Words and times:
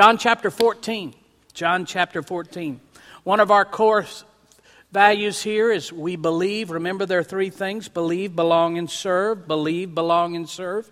John 0.00 0.16
chapter 0.16 0.50
14. 0.50 1.12
John 1.52 1.84
chapter 1.84 2.22
14. 2.22 2.80
One 3.22 3.38
of 3.38 3.50
our 3.50 3.66
core 3.66 4.06
values 4.90 5.42
here 5.42 5.70
is 5.70 5.92
we 5.92 6.16
believe. 6.16 6.70
Remember, 6.70 7.04
there 7.04 7.18
are 7.18 7.22
three 7.22 7.50
things 7.50 7.86
believe, 7.90 8.34
belong, 8.34 8.78
and 8.78 8.88
serve. 8.88 9.46
Believe, 9.46 9.94
belong, 9.94 10.36
and 10.36 10.48
serve. 10.48 10.90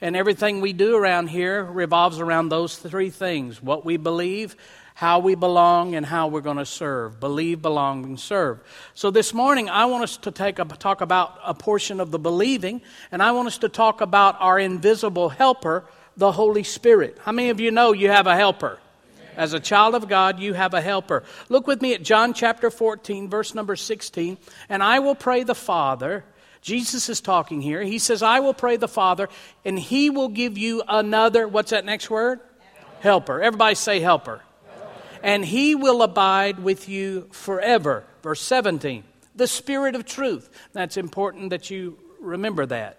And 0.00 0.16
everything 0.16 0.60
we 0.60 0.72
do 0.72 0.96
around 0.96 1.28
here 1.28 1.62
revolves 1.62 2.18
around 2.18 2.48
those 2.48 2.76
three 2.76 3.10
things 3.10 3.62
what 3.62 3.84
we 3.84 3.96
believe, 3.96 4.56
how 4.94 5.20
we 5.20 5.36
belong, 5.36 5.94
and 5.94 6.04
how 6.04 6.26
we're 6.26 6.40
going 6.40 6.56
to 6.56 6.66
serve. 6.66 7.20
Believe, 7.20 7.62
belong, 7.62 8.04
and 8.06 8.18
serve. 8.18 8.58
So 8.92 9.12
this 9.12 9.32
morning, 9.32 9.70
I 9.70 9.84
want 9.84 10.02
us 10.02 10.16
to 10.16 10.32
take 10.32 10.58
a, 10.58 10.64
talk 10.64 11.00
about 11.00 11.38
a 11.44 11.54
portion 11.54 12.00
of 12.00 12.10
the 12.10 12.18
believing, 12.18 12.82
and 13.12 13.22
I 13.22 13.30
want 13.30 13.46
us 13.46 13.58
to 13.58 13.68
talk 13.68 14.00
about 14.00 14.34
our 14.40 14.58
invisible 14.58 15.28
helper 15.28 15.84
the 16.18 16.32
Holy 16.32 16.64
Spirit. 16.64 17.16
How 17.22 17.32
many 17.32 17.48
of 17.48 17.60
you 17.60 17.70
know 17.70 17.92
you 17.92 18.10
have 18.10 18.26
a 18.26 18.36
helper? 18.36 18.78
As 19.36 19.52
a 19.52 19.60
child 19.60 19.94
of 19.94 20.08
God, 20.08 20.40
you 20.40 20.52
have 20.52 20.74
a 20.74 20.80
helper. 20.80 21.22
Look 21.48 21.68
with 21.68 21.80
me 21.80 21.94
at 21.94 22.02
John 22.02 22.34
chapter 22.34 22.72
14, 22.72 23.30
verse 23.30 23.54
number 23.54 23.76
16. 23.76 24.36
And 24.68 24.82
I 24.82 24.98
will 24.98 25.14
pray 25.14 25.44
the 25.44 25.54
Father. 25.54 26.24
Jesus 26.60 27.08
is 27.08 27.20
talking 27.20 27.60
here. 27.60 27.80
He 27.80 28.00
says, 28.00 28.20
I 28.20 28.40
will 28.40 28.52
pray 28.52 28.76
the 28.76 28.88
Father, 28.88 29.28
and 29.64 29.78
he 29.78 30.10
will 30.10 30.28
give 30.28 30.58
you 30.58 30.82
another, 30.88 31.46
what's 31.46 31.70
that 31.70 31.84
next 31.84 32.10
word? 32.10 32.40
Helper. 32.98 33.40
Everybody 33.40 33.76
say 33.76 34.00
helper. 34.00 34.42
helper. 34.66 34.92
And 35.22 35.44
he 35.44 35.76
will 35.76 36.02
abide 36.02 36.58
with 36.58 36.88
you 36.88 37.28
forever. 37.30 38.02
Verse 38.24 38.42
17. 38.42 39.04
The 39.36 39.46
Spirit 39.46 39.94
of 39.94 40.04
truth. 40.04 40.50
That's 40.72 40.96
important 40.96 41.50
that 41.50 41.70
you 41.70 41.96
remember 42.20 42.66
that. 42.66 42.97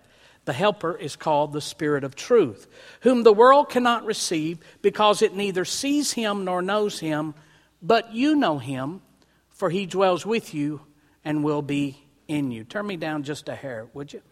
The 0.50 0.54
Helper 0.54 0.96
is 0.96 1.16
called 1.16 1.54
the 1.54 1.62
Spirit 1.62 2.04
of 2.04 2.16
truth, 2.16 2.68
whom 3.02 3.22
the 3.22 3.32
world 3.32 3.70
cannot 3.70 4.04
receive 4.04 4.58
because 4.82 5.22
it 5.22 5.36
neither 5.36 5.64
sees 5.64 6.14
him 6.14 6.44
nor 6.44 6.64
knows 6.64 7.00
him, 7.00 7.36
but 7.84 8.16
you 8.16 8.36
know 8.36 8.58
him, 8.58 9.02
for 9.50 9.70
he 9.70 9.86
dwells 9.86 10.26
with 10.26 10.56
you 10.56 10.82
and 11.24 11.44
will 11.44 11.62
be 11.62 12.04
in 12.28 12.50
you. 12.50 12.64
Turn 12.64 12.88
me 12.88 12.98
down 12.98 13.22
just 13.22 13.48
a 13.48 13.54
hair, 13.54 13.90
would 13.94 14.12
you? 14.12 14.24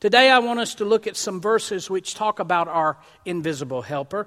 Today 0.00 0.30
I 0.30 0.38
want 0.38 0.58
us 0.58 0.76
to 0.76 0.86
look 0.86 1.06
at 1.06 1.18
some 1.18 1.38
verses 1.38 1.90
which 1.90 2.14
talk 2.14 2.38
about 2.38 2.66
our 2.68 2.96
invisible 3.26 3.82
helper. 3.82 4.26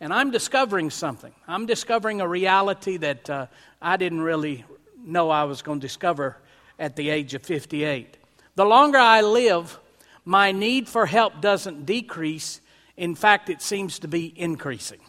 And 0.00 0.12
I'm 0.12 0.32
discovering 0.32 0.90
something. 0.90 1.32
I'm 1.46 1.66
discovering 1.66 2.20
a 2.20 2.26
reality 2.26 2.96
that 2.96 3.30
uh, 3.30 3.46
I 3.80 3.96
didn't 3.96 4.22
really 4.22 4.64
know 4.98 5.30
I 5.30 5.44
was 5.44 5.62
going 5.62 5.78
to 5.78 5.86
discover 5.86 6.36
at 6.80 6.96
the 6.96 7.10
age 7.10 7.34
of 7.34 7.42
58. 7.44 8.16
The 8.56 8.64
longer 8.64 8.98
I 8.98 9.20
live, 9.20 9.78
my 10.24 10.52
need 10.52 10.88
for 10.88 11.06
help 11.06 11.40
doesn't 11.40 11.86
decrease. 11.86 12.60
In 12.96 13.14
fact, 13.14 13.48
it 13.48 13.62
seems 13.62 14.00
to 14.00 14.08
be 14.08 14.32
increasing. 14.36 15.00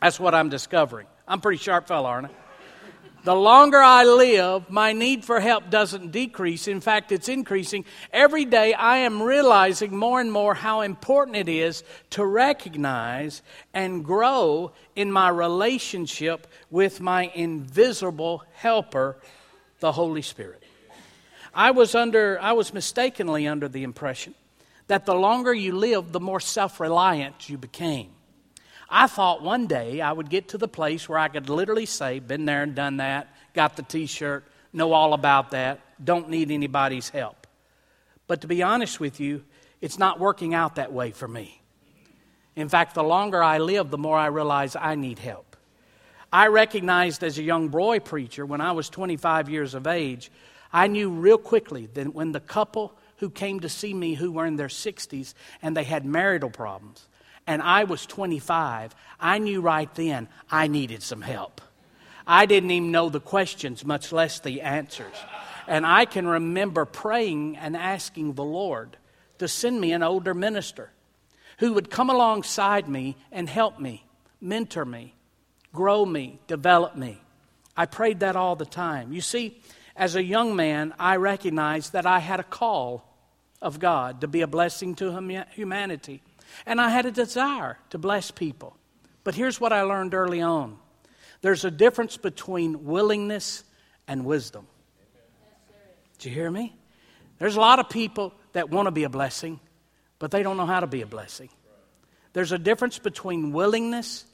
That's 0.00 0.20
what 0.20 0.34
I'm 0.34 0.48
discovering. 0.48 1.06
I'm 1.26 1.40
pretty 1.40 1.58
sharp 1.58 1.88
fellow, 1.88 2.08
aren't 2.08 2.26
I? 2.26 2.30
The 3.26 3.34
longer 3.34 3.78
I 3.78 4.04
live, 4.04 4.70
my 4.70 4.92
need 4.92 5.24
for 5.24 5.40
help 5.40 5.68
doesn't 5.68 6.12
decrease. 6.12 6.68
In 6.68 6.80
fact, 6.80 7.10
it's 7.10 7.28
increasing. 7.28 7.84
Every 8.12 8.44
day, 8.44 8.72
I 8.72 8.98
am 8.98 9.20
realizing 9.20 9.96
more 9.96 10.20
and 10.20 10.30
more 10.30 10.54
how 10.54 10.82
important 10.82 11.36
it 11.36 11.48
is 11.48 11.82
to 12.10 12.24
recognize 12.24 13.42
and 13.74 14.04
grow 14.04 14.70
in 14.94 15.10
my 15.10 15.28
relationship 15.28 16.46
with 16.70 17.00
my 17.00 17.32
invisible 17.34 18.44
helper, 18.52 19.16
the 19.80 19.90
Holy 19.90 20.22
Spirit. 20.22 20.62
I 21.56 21.70
was 21.70 21.94
under 21.94 22.38
I 22.40 22.52
was 22.52 22.74
mistakenly 22.74 23.48
under 23.48 23.66
the 23.66 23.82
impression 23.82 24.34
that 24.88 25.06
the 25.06 25.14
longer 25.14 25.54
you 25.54 25.72
lived, 25.72 26.12
the 26.12 26.20
more 26.20 26.38
self-reliant 26.38 27.48
you 27.48 27.56
became. 27.56 28.10
I 28.88 29.08
thought 29.08 29.42
one 29.42 29.66
day 29.66 30.00
I 30.00 30.12
would 30.12 30.28
get 30.30 30.48
to 30.48 30.58
the 30.58 30.68
place 30.68 31.08
where 31.08 31.18
I 31.18 31.26
could 31.26 31.48
literally 31.48 31.86
say, 31.86 32.20
been 32.20 32.44
there 32.44 32.62
and 32.62 32.74
done 32.74 32.98
that, 32.98 33.34
got 33.52 33.74
the 33.74 33.82
t-shirt, 33.82 34.44
know 34.72 34.92
all 34.92 35.12
about 35.12 35.50
that, 35.50 35.80
don't 36.04 36.28
need 36.28 36.52
anybody's 36.52 37.08
help. 37.08 37.48
But 38.28 38.42
to 38.42 38.46
be 38.46 38.62
honest 38.62 39.00
with 39.00 39.18
you, 39.18 39.42
it's 39.80 39.98
not 39.98 40.20
working 40.20 40.54
out 40.54 40.76
that 40.76 40.92
way 40.92 41.10
for 41.10 41.26
me. 41.26 41.60
In 42.54 42.68
fact, 42.68 42.94
the 42.94 43.02
longer 43.02 43.42
I 43.42 43.58
live, 43.58 43.90
the 43.90 43.98
more 43.98 44.16
I 44.16 44.26
realize 44.26 44.76
I 44.76 44.94
need 44.94 45.18
help. 45.18 45.56
I 46.32 46.46
recognized 46.46 47.24
as 47.24 47.38
a 47.38 47.42
young 47.42 47.68
boy 47.68 47.98
preacher 47.98 48.46
when 48.46 48.60
I 48.60 48.72
was 48.72 48.88
25 48.88 49.48
years 49.48 49.74
of 49.74 49.86
age 49.86 50.30
I 50.72 50.86
knew 50.86 51.10
real 51.10 51.38
quickly 51.38 51.86
that 51.94 52.14
when 52.14 52.32
the 52.32 52.40
couple 52.40 52.94
who 53.18 53.30
came 53.30 53.60
to 53.60 53.68
see 53.68 53.94
me 53.94 54.14
who 54.14 54.32
were 54.32 54.46
in 54.46 54.56
their 54.56 54.68
60s 54.68 55.34
and 55.62 55.76
they 55.76 55.84
had 55.84 56.04
marital 56.04 56.50
problems, 56.50 57.06
and 57.46 57.62
I 57.62 57.84
was 57.84 58.06
25, 58.06 58.94
I 59.20 59.38
knew 59.38 59.60
right 59.60 59.92
then 59.94 60.28
I 60.50 60.66
needed 60.66 61.02
some 61.02 61.22
help. 61.22 61.60
I 62.26 62.46
didn't 62.46 62.72
even 62.72 62.90
know 62.90 63.08
the 63.08 63.20
questions, 63.20 63.84
much 63.84 64.10
less 64.10 64.40
the 64.40 64.62
answers. 64.62 65.14
And 65.68 65.86
I 65.86 66.04
can 66.04 66.26
remember 66.26 66.84
praying 66.84 67.56
and 67.56 67.76
asking 67.76 68.34
the 68.34 68.44
Lord 68.44 68.96
to 69.38 69.48
send 69.48 69.80
me 69.80 69.92
an 69.92 70.02
older 70.02 70.34
minister 70.34 70.90
who 71.58 71.72
would 71.74 71.90
come 71.90 72.10
alongside 72.10 72.88
me 72.88 73.16
and 73.30 73.48
help 73.48 73.78
me, 73.80 74.04
mentor 74.40 74.84
me, 74.84 75.14
grow 75.72 76.04
me, 76.04 76.38
develop 76.46 76.96
me. 76.96 77.20
I 77.76 77.86
prayed 77.86 78.20
that 78.20 78.36
all 78.36 78.56
the 78.56 78.66
time. 78.66 79.12
You 79.12 79.20
see, 79.20 79.60
as 79.96 80.14
a 80.14 80.22
young 80.22 80.54
man, 80.54 80.94
I 80.98 81.16
recognized 81.16 81.94
that 81.94 82.06
I 82.06 82.18
had 82.18 82.38
a 82.38 82.44
call 82.44 83.04
of 83.62 83.78
God 83.78 84.20
to 84.20 84.28
be 84.28 84.42
a 84.42 84.46
blessing 84.46 84.94
to 84.96 85.44
humanity. 85.52 86.22
And 86.66 86.80
I 86.80 86.90
had 86.90 87.06
a 87.06 87.10
desire 87.10 87.78
to 87.90 87.98
bless 87.98 88.30
people. 88.30 88.76
But 89.24 89.34
here's 89.34 89.60
what 89.60 89.72
I 89.72 89.82
learned 89.82 90.14
early 90.14 90.40
on 90.40 90.78
there's 91.40 91.64
a 91.64 91.70
difference 91.70 92.16
between 92.16 92.84
willingness 92.84 93.64
and 94.08 94.24
wisdom. 94.24 94.66
Do 96.18 96.28
you 96.28 96.34
hear 96.34 96.50
me? 96.50 96.74
There's 97.38 97.56
a 97.56 97.60
lot 97.60 97.78
of 97.78 97.90
people 97.90 98.32
that 98.52 98.70
want 98.70 98.86
to 98.86 98.90
be 98.90 99.04
a 99.04 99.08
blessing, 99.08 99.60
but 100.18 100.30
they 100.30 100.42
don't 100.42 100.56
know 100.56 100.66
how 100.66 100.80
to 100.80 100.86
be 100.86 101.02
a 101.02 101.06
blessing. 101.06 101.50
There's 102.32 102.52
a 102.52 102.58
difference 102.58 102.98
between 102.98 103.52
willingness 103.52 104.24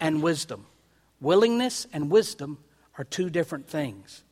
and 0.00 0.22
wisdom. 0.22 0.66
Willingness 1.20 1.86
and 1.92 2.10
wisdom 2.10 2.58
are 2.98 3.04
two 3.04 3.30
different 3.30 3.68
things. 3.68 4.22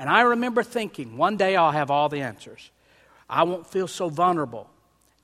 And 0.00 0.08
I 0.08 0.22
remember 0.22 0.62
thinking, 0.62 1.18
one 1.18 1.36
day 1.36 1.56
I'll 1.56 1.72
have 1.72 1.90
all 1.90 2.08
the 2.08 2.22
answers. 2.22 2.70
I 3.28 3.42
won't 3.42 3.66
feel 3.66 3.86
so 3.86 4.08
vulnerable, 4.08 4.66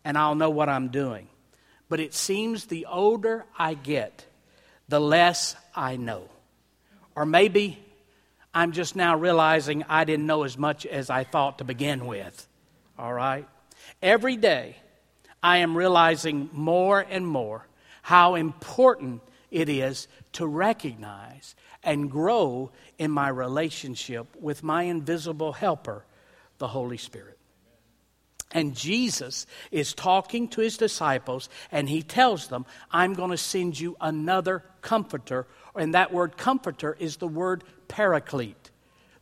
and 0.04 0.18
I'll 0.18 0.34
know 0.34 0.50
what 0.50 0.68
I'm 0.68 0.88
doing. 0.88 1.28
But 1.88 1.98
it 1.98 2.12
seems 2.12 2.66
the 2.66 2.84
older 2.84 3.46
I 3.58 3.72
get, 3.72 4.26
the 4.86 5.00
less 5.00 5.56
I 5.74 5.96
know. 5.96 6.28
Or 7.14 7.24
maybe 7.24 7.82
I'm 8.52 8.72
just 8.72 8.96
now 8.96 9.16
realizing 9.16 9.82
I 9.88 10.04
didn't 10.04 10.26
know 10.26 10.42
as 10.42 10.58
much 10.58 10.84
as 10.84 11.08
I 11.08 11.24
thought 11.24 11.56
to 11.58 11.64
begin 11.64 12.06
with. 12.06 12.46
All 12.98 13.14
right? 13.14 13.48
Every 14.02 14.36
day, 14.36 14.76
I 15.42 15.58
am 15.58 15.74
realizing 15.74 16.50
more 16.52 17.00
and 17.00 17.26
more 17.26 17.66
how 18.02 18.34
important 18.34 19.22
it 19.50 19.70
is 19.70 20.06
to 20.32 20.46
recognize 20.46 21.54
and 21.82 22.10
grow 22.10 22.72
in 22.98 23.10
my 23.10 23.28
relationship 23.28 24.26
with 24.40 24.62
my 24.62 24.84
invisible 24.84 25.52
helper, 25.52 26.04
the 26.58 26.68
Holy 26.68 26.96
Spirit. 26.96 27.38
And 28.52 28.76
Jesus 28.76 29.46
is 29.70 29.92
talking 29.92 30.48
to 30.48 30.60
his 30.60 30.78
disciples, 30.78 31.48
and 31.72 31.88
he 31.88 32.02
tells 32.02 32.48
them, 32.48 32.64
I'm 32.90 33.14
going 33.14 33.32
to 33.32 33.36
send 33.36 33.78
you 33.78 33.96
another 34.00 34.64
comforter. 34.82 35.46
And 35.74 35.94
that 35.94 36.12
word 36.12 36.36
comforter 36.36 36.96
is 36.98 37.16
the 37.16 37.28
word 37.28 37.64
paraclete. 37.88 38.70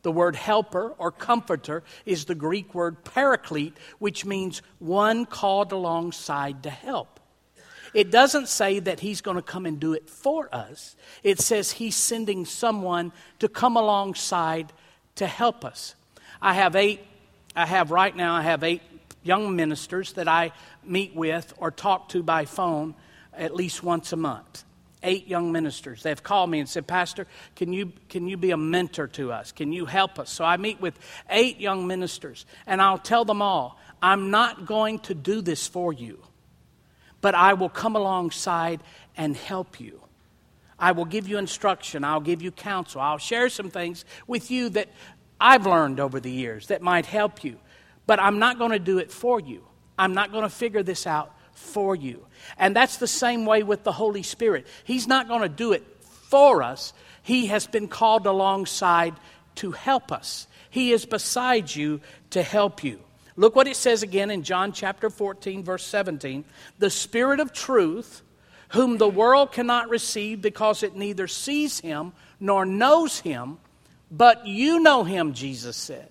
The 0.03 0.11
word 0.11 0.35
helper 0.35 0.93
or 0.99 1.11
comforter 1.11 1.83
is 2.05 2.25
the 2.25 2.35
Greek 2.35 2.75
word 2.75 3.03
paraclete, 3.03 3.75
which 3.97 4.23
means 4.23 4.61
one 4.77 5.25
called 5.25 5.71
alongside 5.71 6.63
to 6.63 6.69
help. 6.69 7.14
It 7.95 8.11
doesn't 8.11 8.49
say 8.49 8.79
that 8.79 8.99
he's 8.99 9.21
going 9.21 9.37
to 9.37 9.41
come 9.41 9.65
and 9.65 9.79
do 9.79 9.93
it 9.93 10.09
for 10.09 10.53
us, 10.53 10.95
it 11.23 11.39
says 11.39 11.71
he's 11.71 11.95
sending 11.95 12.45
someone 12.45 13.11
to 13.39 13.47
come 13.47 13.77
alongside 13.77 14.71
to 15.15 15.25
help 15.25 15.63
us. 15.63 15.95
I 16.41 16.53
have 16.53 16.75
eight, 16.75 16.99
I 17.55 17.65
have 17.65 17.89
right 17.91 18.15
now, 18.15 18.35
I 18.35 18.41
have 18.41 18.63
eight 18.63 18.81
young 19.23 19.55
ministers 19.55 20.13
that 20.13 20.27
I 20.27 20.51
meet 20.83 21.15
with 21.15 21.53
or 21.57 21.71
talk 21.71 22.09
to 22.09 22.21
by 22.21 22.45
phone 22.45 22.95
at 23.33 23.55
least 23.55 23.81
once 23.81 24.13
a 24.13 24.17
month. 24.17 24.63
eight 25.03 25.27
young 25.27 25.51
ministers. 25.51 26.03
They've 26.03 26.21
called 26.21 26.49
me 26.49 26.59
and 26.59 26.67
said, 26.67 26.87
Pastor, 26.87 27.27
can 27.55 27.71
you, 27.71 27.93
can 28.09 28.27
you 28.27 28.37
be 28.37 28.51
a 28.51 28.57
mentor 28.57 29.07
to 29.09 29.31
us? 29.31 29.51
Can 29.51 29.71
you 29.71 29.85
help 29.85 30.19
us? 30.19 30.29
So 30.29 30.43
I 30.43 30.57
meet 30.57 30.81
with 30.81 30.99
eight 31.29 31.59
young 31.59 31.87
ministers, 31.87 32.45
and 32.65 32.81
I'll 32.81 32.97
tell 32.97 33.23
them 33.23 33.41
all, 33.41 33.79
I'm 34.01 34.31
not 34.31 34.65
going 34.65 34.99
to 34.99 35.13
do 35.13 35.41
this 35.41 35.67
for 35.67 35.93
you, 35.93 36.19
but 37.25 37.33
I 37.33 37.53
will 37.53 37.69
come 37.69 37.95
alongside 37.95 38.83
and 39.17 39.35
help 39.35 39.79
you. 39.79 39.99
I 40.77 40.91
will 40.91 41.05
give 41.05 41.27
you 41.27 41.39
instruction. 41.39 42.03
I'll 42.03 42.21
give 42.21 42.43
you 42.43 42.51
counsel. 42.51 43.01
I'll 43.01 43.17
share 43.17 43.49
some 43.49 43.71
things 43.71 44.05
with 44.27 44.51
you 44.51 44.69
that 44.69 44.89
I've 45.41 45.65
learned 45.65 45.99
over 45.99 46.19
the 46.19 46.29
years 46.29 46.67
that 46.67 46.83
might 46.83 47.07
help 47.07 47.43
you. 47.43 47.57
But 48.05 48.19
I'm 48.19 48.37
not 48.37 48.59
going 48.59 48.73
to 48.73 48.77
do 48.77 48.99
it 48.99 49.11
for 49.11 49.39
you. 49.39 49.63
I'm 49.97 50.13
not 50.13 50.31
going 50.31 50.43
to 50.43 50.49
figure 50.49 50.83
this 50.83 51.07
out 51.07 51.35
for 51.53 51.95
you. 51.95 52.23
And 52.59 52.75
that's 52.75 52.97
the 52.97 53.07
same 53.07 53.47
way 53.47 53.63
with 53.63 53.83
the 53.83 53.91
Holy 53.91 54.21
Spirit. 54.21 54.67
He's 54.83 55.07
not 55.07 55.27
going 55.27 55.41
to 55.41 55.49
do 55.49 55.71
it 55.71 55.83
for 56.29 56.61
us, 56.61 56.93
He 57.23 57.47
has 57.47 57.65
been 57.65 57.87
called 57.87 58.27
alongside 58.27 59.15
to 59.55 59.71
help 59.71 60.11
us. 60.11 60.45
He 60.69 60.91
is 60.91 61.07
beside 61.07 61.73
you 61.73 62.01
to 62.29 62.43
help 62.43 62.83
you. 62.83 62.99
Look 63.35 63.55
what 63.55 63.67
it 63.67 63.75
says 63.75 64.03
again 64.03 64.31
in 64.31 64.43
John 64.43 64.71
chapter 64.71 65.09
14, 65.09 65.63
verse 65.63 65.83
17. 65.85 66.45
The 66.79 66.89
Spirit 66.89 67.39
of 67.39 67.51
truth, 67.51 68.21
whom 68.69 68.97
the 68.97 69.09
world 69.09 69.51
cannot 69.51 69.89
receive 69.89 70.41
because 70.41 70.83
it 70.83 70.95
neither 70.95 71.27
sees 71.27 71.79
him 71.79 72.13
nor 72.39 72.65
knows 72.65 73.19
him, 73.19 73.57
but 74.09 74.47
you 74.47 74.79
know 74.79 75.03
him, 75.03 75.33
Jesus 75.33 75.75
said 75.75 76.09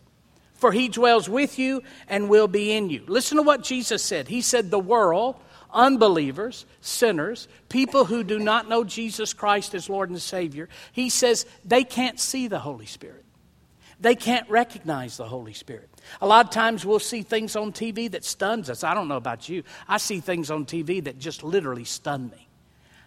for 0.64 0.72
he 0.72 0.88
dwells 0.88 1.28
with 1.28 1.58
you 1.58 1.82
and 2.08 2.30
will 2.30 2.48
be 2.48 2.72
in 2.72 2.88
you. 2.88 3.04
Listen 3.06 3.36
to 3.36 3.42
what 3.42 3.62
Jesus 3.62 4.02
said. 4.02 4.28
He 4.28 4.40
said, 4.40 4.70
The 4.70 4.78
world, 4.78 5.36
unbelievers, 5.70 6.64
sinners, 6.80 7.48
people 7.68 8.06
who 8.06 8.24
do 8.24 8.38
not 8.38 8.66
know 8.66 8.82
Jesus 8.82 9.34
Christ 9.34 9.74
as 9.74 9.90
Lord 9.90 10.08
and 10.08 10.22
Savior, 10.22 10.70
he 10.92 11.10
says 11.10 11.44
they 11.66 11.84
can't 11.84 12.18
see 12.18 12.48
the 12.48 12.60
Holy 12.60 12.86
Spirit. 12.86 13.23
They 14.04 14.14
can't 14.14 14.46
recognize 14.50 15.16
the 15.16 15.24
Holy 15.24 15.54
Spirit. 15.54 15.88
A 16.20 16.26
lot 16.26 16.44
of 16.44 16.50
times 16.50 16.84
we'll 16.84 16.98
see 16.98 17.22
things 17.22 17.56
on 17.56 17.72
TV 17.72 18.10
that 18.10 18.22
stuns 18.22 18.68
us. 18.68 18.84
I 18.84 18.92
don't 18.92 19.08
know 19.08 19.16
about 19.16 19.48
you. 19.48 19.62
I 19.88 19.96
see 19.96 20.20
things 20.20 20.50
on 20.50 20.66
TV 20.66 21.02
that 21.04 21.18
just 21.18 21.42
literally 21.42 21.84
stun 21.84 22.28
me. 22.28 22.46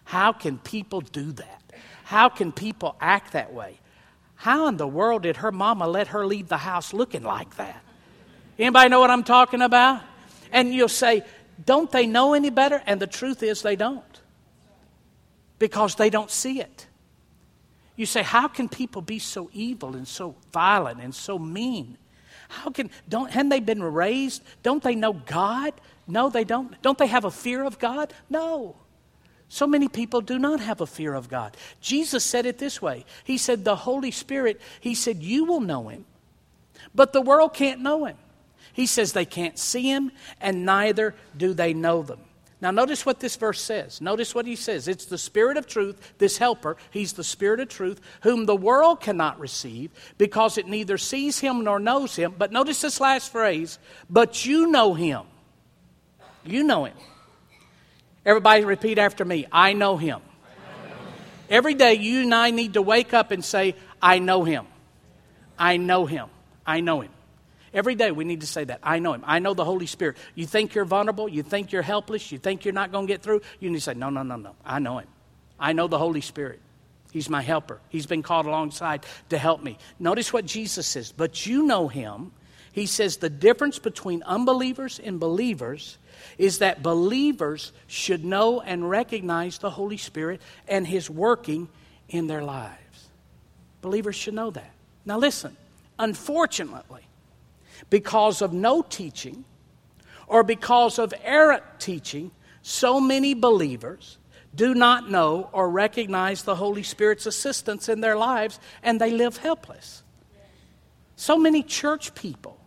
How 0.02 0.32
can 0.32 0.58
people 0.58 1.00
do 1.00 1.30
that? 1.30 1.62
How 2.02 2.28
can 2.28 2.50
people 2.50 2.96
act 3.00 3.34
that 3.34 3.54
way? 3.54 3.78
How 4.34 4.66
in 4.66 4.76
the 4.76 4.88
world 4.88 5.22
did 5.22 5.36
her 5.36 5.52
mama 5.52 5.86
let 5.86 6.08
her 6.08 6.26
leave 6.26 6.48
the 6.48 6.56
house 6.56 6.92
looking 6.92 7.22
like 7.22 7.54
that? 7.58 7.80
Anybody 8.58 8.88
know 8.88 8.98
what 8.98 9.12
I'm 9.12 9.22
talking 9.22 9.62
about? 9.62 10.02
And 10.50 10.74
you'll 10.74 10.88
say, 10.88 11.22
don't 11.64 11.92
they 11.92 12.08
know 12.08 12.34
any 12.34 12.50
better? 12.50 12.82
And 12.86 13.00
the 13.00 13.06
truth 13.06 13.44
is 13.44 13.62
they 13.62 13.76
don't. 13.76 14.02
Because 15.60 15.94
they 15.94 16.10
don't 16.10 16.32
see 16.32 16.60
it. 16.60 16.87
You 17.98 18.06
say, 18.06 18.22
how 18.22 18.46
can 18.46 18.68
people 18.68 19.02
be 19.02 19.18
so 19.18 19.50
evil 19.52 19.96
and 19.96 20.06
so 20.06 20.36
violent 20.52 21.00
and 21.00 21.12
so 21.12 21.36
mean? 21.36 21.98
How 22.48 22.70
can 22.70 22.90
don't 23.08 23.28
haven't 23.28 23.48
they 23.48 23.58
been 23.58 23.82
raised? 23.82 24.44
Don't 24.62 24.82
they 24.82 24.94
know 24.94 25.14
God? 25.14 25.74
No, 26.06 26.30
they 26.30 26.44
don't. 26.44 26.80
Don't 26.80 26.96
they 26.96 27.08
have 27.08 27.24
a 27.24 27.30
fear 27.30 27.64
of 27.64 27.80
God? 27.80 28.14
No. 28.30 28.76
So 29.48 29.66
many 29.66 29.88
people 29.88 30.20
do 30.20 30.38
not 30.38 30.60
have 30.60 30.80
a 30.80 30.86
fear 30.86 31.12
of 31.12 31.28
God. 31.28 31.56
Jesus 31.80 32.24
said 32.24 32.46
it 32.46 32.58
this 32.58 32.80
way 32.80 33.04
He 33.24 33.36
said, 33.36 33.64
The 33.64 33.74
Holy 33.74 34.12
Spirit, 34.12 34.60
He 34.78 34.94
said, 34.94 35.20
You 35.20 35.44
will 35.44 35.60
know 35.60 35.88
Him, 35.88 36.04
but 36.94 37.12
the 37.12 37.20
world 37.20 37.52
can't 37.52 37.80
know 37.80 38.04
Him. 38.04 38.16
He 38.72 38.86
says 38.86 39.12
they 39.12 39.24
can't 39.24 39.58
see 39.58 39.90
Him, 39.90 40.12
and 40.40 40.64
neither 40.64 41.16
do 41.36 41.52
they 41.52 41.74
know 41.74 42.02
them. 42.04 42.20
Now, 42.60 42.72
notice 42.72 43.06
what 43.06 43.20
this 43.20 43.36
verse 43.36 43.60
says. 43.60 44.00
Notice 44.00 44.34
what 44.34 44.44
he 44.44 44.56
says. 44.56 44.88
It's 44.88 45.04
the 45.04 45.18
Spirit 45.18 45.56
of 45.56 45.66
truth, 45.66 46.14
this 46.18 46.38
helper. 46.38 46.76
He's 46.90 47.12
the 47.12 47.22
Spirit 47.22 47.60
of 47.60 47.68
truth, 47.68 48.00
whom 48.22 48.46
the 48.46 48.56
world 48.56 49.00
cannot 49.00 49.38
receive 49.38 49.92
because 50.18 50.58
it 50.58 50.66
neither 50.66 50.98
sees 50.98 51.38
him 51.38 51.62
nor 51.62 51.78
knows 51.78 52.16
him. 52.16 52.34
But 52.36 52.50
notice 52.50 52.80
this 52.80 53.00
last 53.00 53.30
phrase, 53.30 53.78
but 54.10 54.44
you 54.44 54.66
know 54.66 54.94
him. 54.94 55.22
You 56.44 56.64
know 56.64 56.84
him. 56.84 56.96
Everybody 58.26 58.64
repeat 58.64 58.98
after 58.98 59.24
me 59.24 59.46
I 59.52 59.72
know 59.72 59.96
him. 59.96 60.20
Every 61.48 61.74
day 61.74 61.94
you 61.94 62.22
and 62.22 62.34
I 62.34 62.50
need 62.50 62.74
to 62.74 62.82
wake 62.82 63.14
up 63.14 63.30
and 63.30 63.44
say, 63.44 63.76
I 64.02 64.18
know 64.18 64.44
him. 64.44 64.66
I 65.58 65.76
know 65.76 66.06
him. 66.06 66.28
I 66.66 66.80
know 66.80 67.00
him. 67.00 67.10
Every 67.74 67.94
day 67.94 68.10
we 68.10 68.24
need 68.24 68.40
to 68.40 68.46
say 68.46 68.64
that. 68.64 68.80
I 68.82 68.98
know 68.98 69.12
him. 69.12 69.24
I 69.26 69.38
know 69.38 69.54
the 69.54 69.64
Holy 69.64 69.86
Spirit. 69.86 70.16
You 70.34 70.46
think 70.46 70.74
you're 70.74 70.84
vulnerable. 70.84 71.28
You 71.28 71.42
think 71.42 71.72
you're 71.72 71.82
helpless. 71.82 72.32
You 72.32 72.38
think 72.38 72.64
you're 72.64 72.74
not 72.74 72.92
going 72.92 73.06
to 73.06 73.12
get 73.12 73.22
through. 73.22 73.42
You 73.60 73.70
need 73.70 73.76
to 73.76 73.82
say, 73.82 73.94
No, 73.94 74.10
no, 74.10 74.22
no, 74.22 74.36
no. 74.36 74.54
I 74.64 74.78
know 74.78 74.98
him. 74.98 75.08
I 75.58 75.72
know 75.72 75.88
the 75.88 75.98
Holy 75.98 76.20
Spirit. 76.20 76.60
He's 77.12 77.30
my 77.30 77.42
helper. 77.42 77.80
He's 77.88 78.06
been 78.06 78.22
called 78.22 78.46
alongside 78.46 79.06
to 79.30 79.38
help 79.38 79.62
me. 79.62 79.78
Notice 79.98 80.32
what 80.32 80.44
Jesus 80.44 80.86
says. 80.86 81.12
But 81.12 81.46
you 81.46 81.64
know 81.64 81.88
him. 81.88 82.32
He 82.72 82.86
says 82.86 83.16
the 83.16 83.30
difference 83.30 83.78
between 83.78 84.22
unbelievers 84.22 85.00
and 85.02 85.18
believers 85.18 85.98
is 86.36 86.58
that 86.58 86.82
believers 86.82 87.72
should 87.86 88.24
know 88.24 88.60
and 88.60 88.88
recognize 88.88 89.58
the 89.58 89.70
Holy 89.70 89.96
Spirit 89.96 90.40
and 90.68 90.86
His 90.86 91.10
working 91.10 91.68
in 92.08 92.26
their 92.26 92.42
lives. 92.42 93.08
Believers 93.80 94.16
should 94.16 94.34
know 94.34 94.50
that. 94.50 94.70
Now, 95.04 95.18
listen, 95.18 95.56
unfortunately, 95.98 97.02
because 97.90 98.42
of 98.42 98.52
no 98.52 98.82
teaching 98.82 99.44
or 100.26 100.42
because 100.42 100.98
of 100.98 101.14
errant 101.22 101.62
teaching, 101.78 102.30
so 102.62 103.00
many 103.00 103.34
believers 103.34 104.18
do 104.54 104.74
not 104.74 105.10
know 105.10 105.48
or 105.52 105.70
recognize 105.70 106.42
the 106.42 106.56
Holy 106.56 106.82
Spirit's 106.82 107.26
assistance 107.26 107.88
in 107.88 108.00
their 108.00 108.16
lives 108.16 108.58
and 108.82 109.00
they 109.00 109.10
live 109.10 109.36
helpless. 109.36 110.02
So 111.16 111.38
many 111.38 111.62
church 111.62 112.14
people 112.14 112.58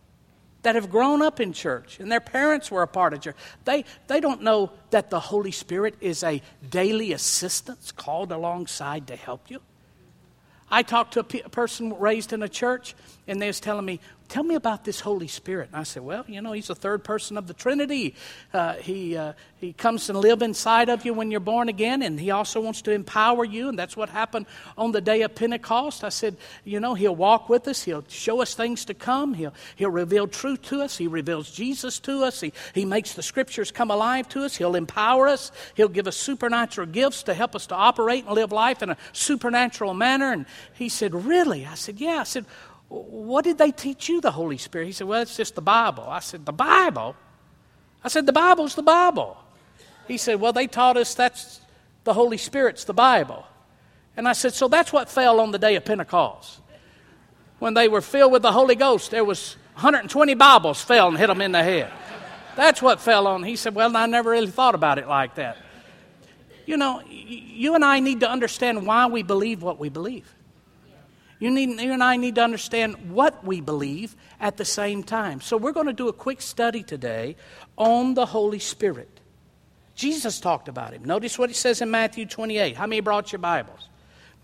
that 0.62 0.74
have 0.74 0.90
grown 0.90 1.22
up 1.22 1.40
in 1.40 1.52
church 1.52 2.00
and 2.00 2.10
their 2.10 2.20
parents 2.20 2.70
were 2.70 2.82
a 2.82 2.88
part 2.88 3.12
of 3.12 3.20
church. 3.20 3.36
They, 3.64 3.84
they 4.06 4.20
don't 4.20 4.42
know 4.42 4.70
that 4.90 5.10
the 5.10 5.20
Holy 5.20 5.50
Spirit 5.50 5.96
is 6.00 6.22
a 6.22 6.40
daily 6.68 7.12
assistance 7.12 7.92
called 7.92 8.32
alongside 8.32 9.08
to 9.08 9.16
help 9.16 9.50
you. 9.50 9.60
I 10.70 10.82
talked 10.82 11.14
to 11.14 11.20
a, 11.20 11.42
a 11.44 11.48
person 11.50 11.98
raised 11.98 12.32
in 12.32 12.42
a 12.42 12.48
church, 12.48 12.94
and 13.26 13.40
they 13.40 13.46
was 13.46 13.60
telling 13.60 13.84
me, 13.84 14.00
Tell 14.32 14.44
me 14.44 14.54
about 14.54 14.84
this 14.84 14.98
Holy 14.98 15.28
Spirit. 15.28 15.68
And 15.72 15.76
I 15.78 15.82
said, 15.82 16.02
Well, 16.02 16.24
you 16.26 16.40
know, 16.40 16.52
He's 16.52 16.68
the 16.68 16.74
third 16.74 17.04
person 17.04 17.36
of 17.36 17.46
the 17.46 17.52
Trinity. 17.52 18.14
Uh, 18.54 18.74
he, 18.74 19.14
uh, 19.14 19.34
he 19.58 19.74
comes 19.74 20.08
and 20.08 20.18
live 20.18 20.40
inside 20.40 20.88
of 20.88 21.04
you 21.04 21.12
when 21.12 21.30
you're 21.30 21.38
born 21.38 21.68
again, 21.68 22.00
and 22.00 22.18
He 22.18 22.30
also 22.30 22.58
wants 22.58 22.80
to 22.82 22.92
empower 22.92 23.44
you. 23.44 23.68
And 23.68 23.78
that's 23.78 23.94
what 23.94 24.08
happened 24.08 24.46
on 24.78 24.92
the 24.92 25.02
day 25.02 25.20
of 25.20 25.34
Pentecost. 25.34 26.02
I 26.02 26.08
said, 26.08 26.38
You 26.64 26.80
know, 26.80 26.94
He'll 26.94 27.14
walk 27.14 27.50
with 27.50 27.68
us, 27.68 27.82
He'll 27.82 28.04
show 28.08 28.40
us 28.40 28.54
things 28.54 28.86
to 28.86 28.94
come, 28.94 29.34
He'll, 29.34 29.52
he'll 29.76 29.90
reveal 29.90 30.26
truth 30.26 30.62
to 30.62 30.80
us, 30.80 30.96
He 30.96 31.08
reveals 31.08 31.50
Jesus 31.50 32.00
to 32.00 32.24
us, 32.24 32.40
he, 32.40 32.54
he 32.74 32.86
makes 32.86 33.12
the 33.12 33.22
scriptures 33.22 33.70
come 33.70 33.90
alive 33.90 34.30
to 34.30 34.44
us, 34.44 34.56
He'll 34.56 34.76
empower 34.76 35.28
us, 35.28 35.52
He'll 35.74 35.88
give 35.88 36.08
us 36.08 36.16
supernatural 36.16 36.86
gifts 36.86 37.24
to 37.24 37.34
help 37.34 37.54
us 37.54 37.66
to 37.66 37.74
operate 37.74 38.24
and 38.24 38.34
live 38.34 38.50
life 38.50 38.82
in 38.82 38.88
a 38.88 38.96
supernatural 39.12 39.92
manner. 39.92 40.32
And 40.32 40.46
he 40.72 40.88
said, 40.88 41.14
Really? 41.14 41.66
I 41.66 41.74
said, 41.74 42.00
Yeah. 42.00 42.20
I 42.20 42.24
said, 42.24 42.46
what 42.92 43.44
did 43.44 43.56
they 43.56 43.70
teach 43.70 44.08
you, 44.10 44.20
the 44.20 44.30
Holy 44.30 44.58
Spirit? 44.58 44.86
He 44.86 44.92
said, 44.92 45.06
Well, 45.06 45.22
it's 45.22 45.36
just 45.36 45.54
the 45.54 45.62
Bible. 45.62 46.04
I 46.06 46.20
said, 46.20 46.44
The 46.44 46.52
Bible? 46.52 47.16
I 48.04 48.08
said, 48.08 48.26
The 48.26 48.32
Bible's 48.32 48.74
the 48.74 48.82
Bible. 48.82 49.38
He 50.06 50.18
said, 50.18 50.40
Well, 50.40 50.52
they 50.52 50.66
taught 50.66 50.98
us 50.98 51.14
that's 51.14 51.60
the 52.04 52.12
Holy 52.12 52.36
Spirit's 52.36 52.84
the 52.84 52.92
Bible. 52.92 53.46
And 54.14 54.28
I 54.28 54.34
said, 54.34 54.52
So 54.52 54.68
that's 54.68 54.92
what 54.92 55.08
fell 55.08 55.40
on 55.40 55.52
the 55.52 55.58
day 55.58 55.76
of 55.76 55.86
Pentecost. 55.86 56.60
When 57.60 57.72
they 57.72 57.88
were 57.88 58.02
filled 58.02 58.32
with 58.32 58.42
the 58.42 58.52
Holy 58.52 58.74
Ghost, 58.74 59.10
there 59.10 59.24
was 59.24 59.56
120 59.74 60.34
Bibles 60.34 60.82
fell 60.82 61.08
and 61.08 61.16
hit 61.16 61.28
them 61.28 61.40
in 61.40 61.52
the 61.52 61.62
head. 61.62 61.90
That's 62.56 62.82
what 62.82 63.00
fell 63.00 63.26
on. 63.26 63.42
He 63.42 63.56
said, 63.56 63.74
Well, 63.74 63.96
I 63.96 64.04
never 64.04 64.30
really 64.30 64.50
thought 64.50 64.74
about 64.74 64.98
it 64.98 65.08
like 65.08 65.36
that. 65.36 65.56
You 66.66 66.76
know, 66.76 67.02
you 67.08 67.74
and 67.74 67.84
I 67.84 68.00
need 68.00 68.20
to 68.20 68.30
understand 68.30 68.86
why 68.86 69.06
we 69.06 69.22
believe 69.22 69.62
what 69.62 69.78
we 69.78 69.88
believe. 69.88 70.30
You, 71.42 71.50
need, 71.50 71.80
you 71.80 71.92
and 71.92 72.04
I 72.04 72.18
need 72.18 72.36
to 72.36 72.40
understand 72.40 73.10
what 73.10 73.44
we 73.44 73.60
believe 73.60 74.14
at 74.38 74.58
the 74.58 74.64
same 74.64 75.02
time. 75.02 75.40
So, 75.40 75.56
we're 75.56 75.72
going 75.72 75.88
to 75.88 75.92
do 75.92 76.06
a 76.06 76.12
quick 76.12 76.40
study 76.40 76.84
today 76.84 77.34
on 77.76 78.14
the 78.14 78.26
Holy 78.26 78.60
Spirit. 78.60 79.08
Jesus 79.96 80.38
talked 80.38 80.68
about 80.68 80.92
him. 80.92 81.04
Notice 81.04 81.36
what 81.40 81.50
he 81.50 81.54
says 81.54 81.80
in 81.80 81.90
Matthew 81.90 82.26
28. 82.26 82.76
How 82.76 82.86
many 82.86 83.00
brought 83.00 83.32
your 83.32 83.40
Bibles? 83.40 83.88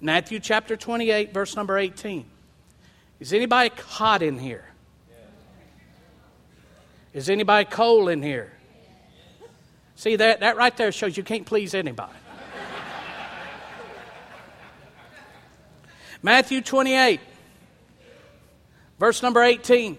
Matthew 0.00 0.40
chapter 0.40 0.76
28, 0.76 1.32
verse 1.32 1.54
number 1.54 1.78
18. 1.78 2.26
Is 3.20 3.32
anybody 3.32 3.70
hot 3.86 4.24
in 4.24 4.36
here? 4.36 4.68
Is 7.14 7.30
anybody 7.30 7.64
cold 7.70 8.08
in 8.08 8.24
here? 8.24 8.50
See, 9.94 10.16
that, 10.16 10.40
that 10.40 10.56
right 10.56 10.76
there 10.76 10.90
shows 10.90 11.16
you 11.16 11.22
can't 11.22 11.46
please 11.46 11.74
anybody. 11.74 12.12
Matthew 16.22 16.60
28, 16.60 17.20
verse 18.98 19.22
number 19.22 19.42
18. 19.42 19.98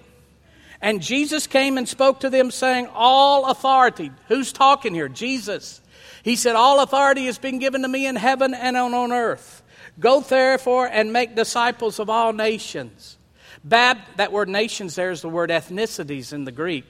And 0.81 1.01
Jesus 1.01 1.47
came 1.47 1.77
and 1.77 1.88
spoke 1.88 2.21
to 2.21 2.29
them, 2.29 2.51
saying, 2.51 2.88
All 2.93 3.49
authority. 3.49 4.11
Who's 4.27 4.53
talking 4.53 4.93
here? 4.93 5.09
Jesus. 5.09 5.81
He 6.23 6.35
said, 6.35 6.55
All 6.55 6.81
authority 6.81 7.25
has 7.25 7.38
been 7.38 7.59
given 7.59 7.81
to 7.81 7.88
me 7.88 8.07
in 8.07 8.15
heaven 8.15 8.53
and 8.53 8.77
on 8.77 9.11
earth. 9.11 9.61
Go 9.99 10.21
therefore 10.21 10.88
and 10.88 11.11
make 11.11 11.35
disciples 11.35 11.99
of 11.99 12.09
all 12.09 12.31
nations. 12.31 13.17
Bab, 13.63 13.97
that 14.15 14.31
word 14.31 14.47
nations 14.47 14.95
there 14.95 15.11
is 15.11 15.21
the 15.21 15.29
word 15.29 15.49
ethnicities 15.49 16.31
in 16.31 16.45
the 16.45 16.51
Greek. 16.51 16.85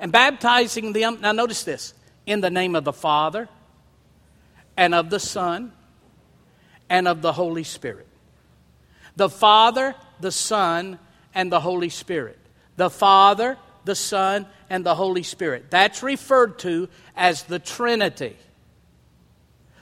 And 0.00 0.10
baptizing 0.10 0.92
them, 0.92 1.20
now 1.20 1.32
notice 1.32 1.64
this, 1.64 1.92
in 2.24 2.40
the 2.40 2.50
name 2.50 2.74
of 2.74 2.84
the 2.84 2.92
Father 2.92 3.48
and 4.76 4.94
of 4.94 5.10
the 5.10 5.20
Son 5.20 5.72
and 6.88 7.06
of 7.06 7.20
the 7.20 7.32
Holy 7.32 7.64
Spirit. 7.64 8.08
The 9.16 9.28
Father, 9.28 9.94
the 10.20 10.32
Son, 10.32 10.98
and 11.34 11.50
the 11.50 11.60
Holy 11.60 11.88
Spirit. 11.88 12.38
The 12.76 12.90
Father, 12.90 13.56
the 13.84 13.94
Son, 13.94 14.46
and 14.70 14.84
the 14.84 14.94
Holy 14.94 15.22
Spirit. 15.22 15.66
That's 15.70 16.02
referred 16.02 16.58
to 16.60 16.88
as 17.16 17.44
the 17.44 17.58
Trinity. 17.58 18.36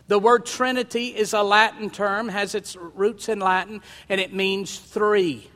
The 0.09 0.19
word 0.19 0.45
Trinity 0.45 1.09
is 1.09 1.33
a 1.33 1.43
Latin 1.43 1.89
term, 1.89 2.29
has 2.29 2.55
its 2.55 2.77
roots 2.77 3.29
in 3.29 3.39
Latin, 3.39 3.81
and 4.09 4.21
it 4.21 4.35
means 4.35 4.79
three. 4.79 5.49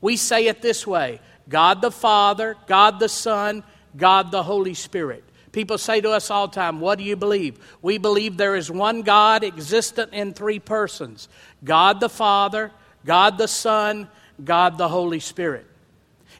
We 0.00 0.16
say 0.16 0.46
it 0.48 0.60
this 0.60 0.86
way 0.86 1.20
God 1.48 1.80
the 1.80 1.90
Father, 1.90 2.56
God 2.66 3.00
the 3.00 3.08
Son, 3.08 3.64
God 3.96 4.30
the 4.30 4.42
Holy 4.42 4.74
Spirit. 4.74 5.24
People 5.52 5.78
say 5.78 6.00
to 6.00 6.10
us 6.10 6.30
all 6.30 6.48
the 6.48 6.54
time, 6.54 6.80
What 6.80 6.98
do 6.98 7.04
you 7.04 7.16
believe? 7.16 7.58
We 7.82 7.98
believe 7.98 8.36
there 8.36 8.56
is 8.56 8.70
one 8.70 9.02
God 9.02 9.44
existent 9.44 10.12
in 10.12 10.32
three 10.32 10.58
persons 10.58 11.28
God 11.64 12.00
the 12.00 12.08
Father, 12.08 12.72
God 13.04 13.38
the 13.38 13.48
Son, 13.48 14.08
God 14.44 14.78
the 14.78 14.88
Holy 14.88 15.20
Spirit. 15.20 15.66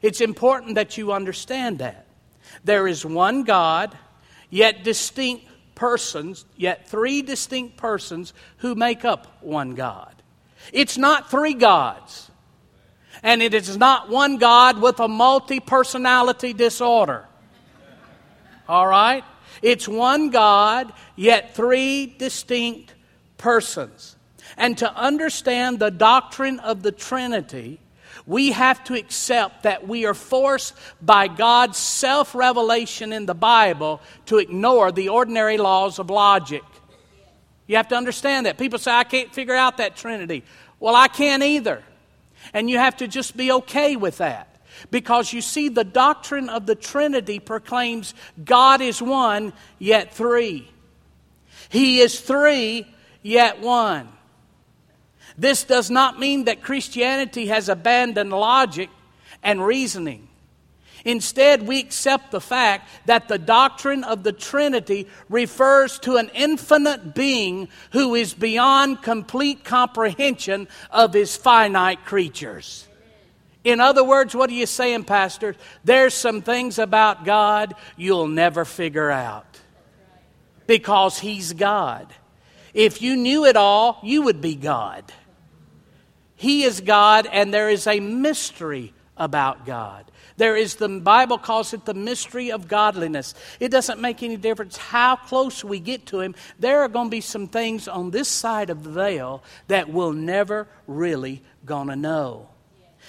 It's 0.01 0.21
important 0.21 0.75
that 0.75 0.97
you 0.97 1.11
understand 1.11 1.79
that. 1.79 2.05
There 2.63 2.87
is 2.87 3.05
one 3.05 3.43
God, 3.43 3.97
yet 4.49 4.83
distinct 4.83 5.45
persons, 5.75 6.45
yet 6.55 6.87
three 6.87 7.21
distinct 7.21 7.77
persons 7.77 8.33
who 8.57 8.75
make 8.75 9.05
up 9.05 9.41
one 9.41 9.75
God. 9.75 10.13
It's 10.73 10.97
not 10.97 11.31
three 11.31 11.53
gods. 11.53 12.29
And 13.23 13.41
it 13.41 13.53
is 13.53 13.77
not 13.77 14.09
one 14.09 14.37
God 14.37 14.81
with 14.81 14.99
a 14.99 15.07
multi 15.07 15.59
personality 15.59 16.53
disorder. 16.53 17.28
All 18.69 18.87
right? 18.87 19.23
It's 19.63 19.87
one 19.87 20.29
God, 20.29 20.93
yet 21.15 21.55
three 21.55 22.05
distinct 22.05 22.93
persons. 23.37 24.15
And 24.57 24.77
to 24.77 24.95
understand 24.95 25.79
the 25.79 25.89
doctrine 25.89 26.59
of 26.59 26.83
the 26.83 26.91
Trinity, 26.91 27.79
we 28.27 28.51
have 28.51 28.83
to 28.85 28.93
accept 28.93 29.63
that 29.63 29.87
we 29.87 30.05
are 30.05 30.13
forced 30.13 30.75
by 31.01 31.27
God's 31.27 31.79
self 31.79 32.35
revelation 32.35 33.11
in 33.11 33.25
the 33.25 33.33
Bible 33.33 34.01
to 34.27 34.37
ignore 34.37 34.91
the 34.91 35.09
ordinary 35.09 35.57
laws 35.57 35.97
of 35.97 36.11
logic. 36.11 36.63
You 37.65 37.75
have 37.77 37.87
to 37.89 37.95
understand 37.95 38.45
that. 38.45 38.57
People 38.57 38.77
say, 38.79 38.91
I 38.91 39.03
can't 39.03 39.33
figure 39.33 39.55
out 39.55 39.77
that 39.77 39.95
Trinity. 39.95 40.43
Well, 40.79 40.95
I 40.95 41.07
can't 41.07 41.43
either. 41.43 41.83
And 42.53 42.69
you 42.69 42.77
have 42.77 42.97
to 42.97 43.07
just 43.07 43.35
be 43.35 43.51
okay 43.51 43.95
with 43.95 44.19
that. 44.19 44.48
Because 44.91 45.33
you 45.33 45.41
see, 45.41 45.69
the 45.69 45.83
doctrine 45.83 46.49
of 46.49 46.65
the 46.65 46.75
Trinity 46.75 47.39
proclaims 47.39 48.13
God 48.43 48.81
is 48.81 49.01
one, 49.01 49.53
yet 49.77 50.13
three. 50.13 50.69
He 51.69 51.99
is 51.99 52.19
three, 52.19 52.87
yet 53.21 53.61
one. 53.61 54.09
This 55.37 55.63
does 55.63 55.89
not 55.89 56.19
mean 56.19 56.45
that 56.45 56.61
Christianity 56.61 57.47
has 57.47 57.69
abandoned 57.69 58.31
logic 58.31 58.89
and 59.41 59.65
reasoning. 59.65 60.27
Instead, 61.05 61.65
we 61.65 61.79
accept 61.79 62.31
the 62.31 62.41
fact 62.41 62.89
that 63.05 63.29
the 63.29 63.37
doctrine 63.37 64.03
of 64.03 64.23
the 64.23 64.33
Trinity 64.33 65.07
refers 65.29 65.97
to 65.99 66.17
an 66.17 66.29
infinite 66.33 67.15
being 67.15 67.69
who 67.91 68.15
is 68.15 68.33
beyond 68.33 69.01
complete 69.01 69.63
comprehension 69.63 70.67
of 70.91 71.13
his 71.13 71.37
finite 71.37 72.03
creatures. 72.03 72.88
In 73.63 73.79
other 73.81 74.03
words, 74.03 74.33
what 74.33 74.49
are 74.49 74.53
you 74.53 74.65
saying, 74.65 75.03
Pastor? 75.03 75.55
There's 75.83 76.13
some 76.13 76.41
things 76.41 76.79
about 76.79 77.25
God 77.25 77.75
you'll 77.97 78.27
never 78.27 78.63
figure 78.63 79.11
out 79.11 79.59
because 80.65 81.19
He's 81.19 81.53
God. 81.53 82.07
If 82.73 83.01
you 83.01 83.17
knew 83.17 83.45
it 83.45 83.57
all, 83.57 83.99
you 84.03 84.21
would 84.23 84.41
be 84.41 84.55
God. 84.55 85.11
He 86.35 86.63
is 86.63 86.79
God, 86.79 87.27
and 87.29 87.53
there 87.53 87.69
is 87.69 87.85
a 87.85 87.99
mystery 87.99 88.93
about 89.17 89.65
God. 89.65 90.09
There 90.37 90.55
is 90.55 90.75
the 90.75 90.87
Bible 90.87 91.37
calls 91.37 91.73
it 91.73 91.83
the 91.83 91.93
mystery 91.93 92.53
of 92.53 92.69
godliness. 92.69 93.33
It 93.59 93.69
doesn't 93.69 93.99
make 93.99 94.23
any 94.23 94.37
difference 94.37 94.77
how 94.77 95.17
close 95.17 95.65
we 95.65 95.81
get 95.81 96.05
to 96.07 96.21
him. 96.21 96.33
There 96.57 96.79
are 96.79 96.87
going 96.87 97.07
to 97.07 97.11
be 97.11 97.19
some 97.19 97.47
things 97.47 97.89
on 97.89 98.11
this 98.11 98.29
side 98.29 98.69
of 98.69 98.83
the 98.83 98.89
veil 98.89 99.43
that 99.67 99.89
we'll 99.89 100.13
never 100.13 100.69
really 100.87 101.43
gonna 101.65 101.97
know. 101.97 102.47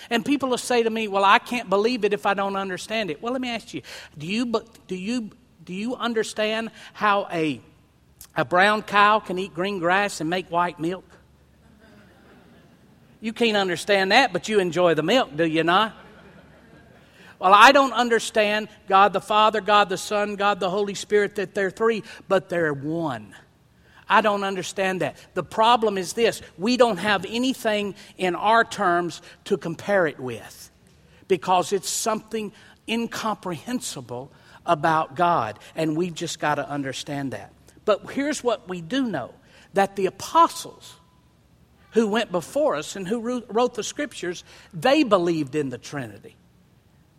And 0.08 0.24
people 0.24 0.48
will 0.48 0.58
say 0.58 0.82
to 0.82 0.90
me, 0.90 1.08
"Well, 1.08 1.24
I 1.24 1.38
can't 1.38 1.68
believe 1.68 2.04
it 2.04 2.12
if 2.12 2.26
I 2.26 2.34
don't 2.34 2.56
understand 2.56 3.10
it." 3.10 3.22
Well, 3.22 3.32
let 3.32 3.42
me 3.42 3.50
ask 3.50 3.74
you: 3.74 3.82
Do 4.16 4.26
you 4.26 4.46
do 4.86 4.94
you 4.94 5.30
do 5.64 5.74
you 5.74 5.96
understand 5.96 6.70
how 6.92 7.28
a 7.30 7.60
a 8.36 8.44
brown 8.44 8.82
cow 8.82 9.20
can 9.20 9.38
eat 9.38 9.54
green 9.54 9.78
grass 9.78 10.20
and 10.20 10.30
make 10.30 10.50
white 10.50 10.78
milk? 10.78 11.04
You 13.20 13.32
can't 13.32 13.56
understand 13.56 14.12
that, 14.12 14.32
but 14.32 14.48
you 14.48 14.60
enjoy 14.60 14.94
the 14.94 15.02
milk, 15.02 15.36
do 15.36 15.44
you 15.44 15.62
not? 15.62 15.94
Well, 17.38 17.54
I 17.54 17.72
don't 17.72 17.92
understand 17.92 18.68
God 18.88 19.12
the 19.12 19.20
Father, 19.20 19.60
God 19.60 19.88
the 19.88 19.96
Son, 19.96 20.36
God 20.36 20.60
the 20.60 20.70
Holy 20.70 20.94
Spirit, 20.94 21.36
that 21.36 21.54
they're 21.54 21.70
three, 21.70 22.02
but 22.28 22.48
they're 22.48 22.74
one. 22.74 23.34
I 24.10 24.20
don't 24.20 24.42
understand 24.42 25.00
that. 25.00 25.16
The 25.34 25.44
problem 25.44 25.96
is 25.96 26.12
this 26.14 26.42
we 26.58 26.76
don't 26.76 26.98
have 26.98 27.24
anything 27.26 27.94
in 28.18 28.34
our 28.34 28.64
terms 28.64 29.22
to 29.44 29.56
compare 29.56 30.06
it 30.06 30.18
with 30.18 30.70
because 31.28 31.72
it's 31.72 31.88
something 31.88 32.52
incomprehensible 32.88 34.32
about 34.66 35.14
God, 35.14 35.58
and 35.76 35.96
we've 35.96 36.14
just 36.14 36.40
got 36.40 36.56
to 36.56 36.68
understand 36.68 37.32
that. 37.32 37.52
But 37.84 38.10
here's 38.10 38.42
what 38.42 38.68
we 38.68 38.80
do 38.80 39.04
know 39.04 39.32
that 39.74 39.94
the 39.94 40.06
apostles 40.06 40.94
who 41.92 42.08
went 42.08 42.32
before 42.32 42.76
us 42.76 42.96
and 42.96 43.06
who 43.06 43.42
wrote 43.48 43.74
the 43.74 43.82
scriptures, 43.82 44.44
they 44.74 45.04
believed 45.04 45.54
in 45.54 45.70
the 45.70 45.78
Trinity. 45.78 46.36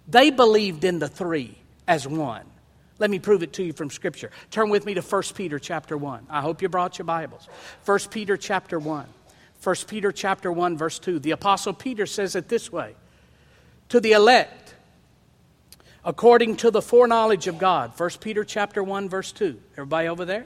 They 0.07 0.29
believed 0.29 0.83
in 0.83 0.99
the 0.99 1.07
three 1.07 1.57
as 1.87 2.07
one. 2.07 2.50
Let 3.01 3.09
me 3.09 3.17
prove 3.17 3.41
it 3.41 3.51
to 3.53 3.63
you 3.63 3.73
from 3.73 3.89
scripture. 3.89 4.29
Turn 4.51 4.69
with 4.69 4.85
me 4.85 4.93
to 4.93 5.01
1 5.01 5.23
Peter 5.33 5.57
chapter 5.57 5.97
1. 5.97 6.27
I 6.29 6.39
hope 6.41 6.61
you 6.61 6.69
brought 6.69 6.99
your 6.99 7.05
Bibles. 7.05 7.49
1 7.85 7.99
Peter 8.11 8.37
chapter 8.37 8.77
1. 8.77 9.07
1 9.63 9.75
Peter 9.87 10.11
chapter 10.11 10.51
1 10.51 10.77
verse 10.77 10.99
2. 10.99 11.17
The 11.17 11.31
apostle 11.31 11.73
Peter 11.73 12.05
says 12.05 12.35
it 12.35 12.47
this 12.47 12.71
way. 12.71 12.93
To 13.89 13.99
the 13.99 14.11
elect 14.11 14.75
according 16.05 16.57
to 16.57 16.69
the 16.69 16.79
foreknowledge 16.79 17.47
of 17.47 17.57
God. 17.57 17.99
1 17.99 18.09
Peter 18.19 18.43
chapter 18.43 18.83
1 18.83 19.09
verse 19.09 19.31
2. 19.31 19.59
Everybody 19.73 20.07
over 20.07 20.23
there? 20.23 20.45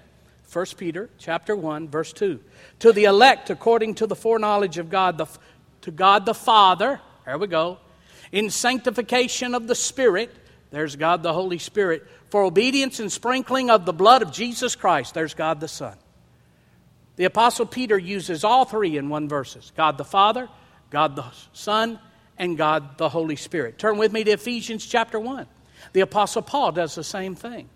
1 0.54 0.66
Peter 0.78 1.10
chapter 1.18 1.58
1 1.58 1.90
verse 1.90 2.14
2. 2.14 2.40
To 2.80 2.94
the 2.94 3.04
elect 3.04 3.50
according 3.50 3.96
to 3.96 4.08
the 4.08 4.16
foreknowledge 4.16 4.78
of 4.78 4.90
God, 4.90 5.18
the, 5.18 5.28
to 5.82 5.92
God 5.92 6.26
the 6.26 6.34
Father, 6.34 7.02
there 7.26 7.38
we 7.38 7.48
go, 7.48 7.80
in 8.32 8.50
sanctification 8.50 9.54
of 9.54 9.68
the 9.68 9.76
Spirit, 9.76 10.34
there's 10.72 10.96
God 10.98 11.24
the 11.24 11.32
Holy 11.32 11.58
Spirit, 11.58 12.06
for 12.36 12.44
obedience 12.44 13.00
and 13.00 13.10
sprinkling 13.10 13.70
of 13.70 13.86
the 13.86 13.94
blood 13.94 14.22
of 14.22 14.30
Jesus 14.30 14.76
Christ, 14.76 15.14
there's 15.14 15.34
God 15.34 15.62
the 15.62 15.70
Son. 15.70 15.96
The 17.16 17.24
Apostle 17.24 17.66
Peter 17.66 17.98
uses 17.98 18.44
all 18.44 18.66
three 18.66 18.98
in 18.98 19.08
one 19.08 19.30
verses 19.30 19.72
God 19.78 19.98
the 19.98 20.04
Father, 20.04 20.50
God 20.90 21.16
the 21.16 21.24
Son, 21.54 21.98
and 22.38 22.58
God 22.58 22.98
the 22.98 23.08
Holy 23.08 23.38
Spirit. 23.38 23.80
Turn 23.80 23.98
with 23.98 24.12
me 24.12 24.26
to 24.26 24.32
Ephesians 24.32 24.86
chapter 24.86 25.18
1. 25.18 25.48
The 25.94 26.02
Apostle 26.02 26.42
Paul 26.42 26.74
does 26.74 26.94
the 26.94 27.06
same 27.06 27.36
thing. 27.36 27.70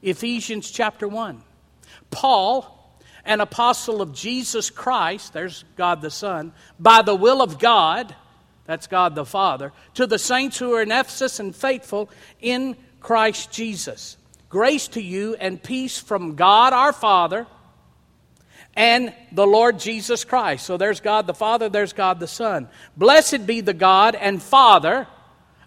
Ephesians 0.00 0.70
chapter 0.70 1.06
1. 1.06 1.42
Paul, 2.10 2.96
an 3.26 3.42
apostle 3.42 4.00
of 4.00 4.14
Jesus 4.14 4.70
Christ, 4.70 5.34
there's 5.34 5.66
God 5.76 6.00
the 6.00 6.10
Son, 6.10 6.54
by 6.78 7.02
the 7.02 7.14
will 7.14 7.42
of 7.42 7.58
God, 7.58 8.16
that's 8.64 8.86
God 8.86 9.14
the 9.14 9.26
Father, 9.26 9.70
to 9.92 10.06
the 10.06 10.18
saints 10.18 10.58
who 10.58 10.72
are 10.72 10.80
in 10.80 10.90
Ephesus 10.90 11.40
and 11.40 11.54
faithful 11.54 12.08
in 12.40 12.74
Christ 13.00 13.50
Jesus. 13.50 14.16
Grace 14.48 14.88
to 14.88 15.02
you 15.02 15.36
and 15.38 15.62
peace 15.62 15.98
from 15.98 16.34
God 16.34 16.72
our 16.72 16.92
Father 16.92 17.46
and 18.74 19.12
the 19.32 19.46
Lord 19.46 19.78
Jesus 19.78 20.24
Christ. 20.24 20.66
So 20.66 20.76
there's 20.76 21.00
God 21.00 21.26
the 21.26 21.34
Father, 21.34 21.68
there's 21.68 21.92
God 21.92 22.20
the 22.20 22.26
Son. 22.26 22.68
Blessed 22.96 23.46
be 23.46 23.60
the 23.60 23.74
God 23.74 24.14
and 24.14 24.42
Father 24.42 25.06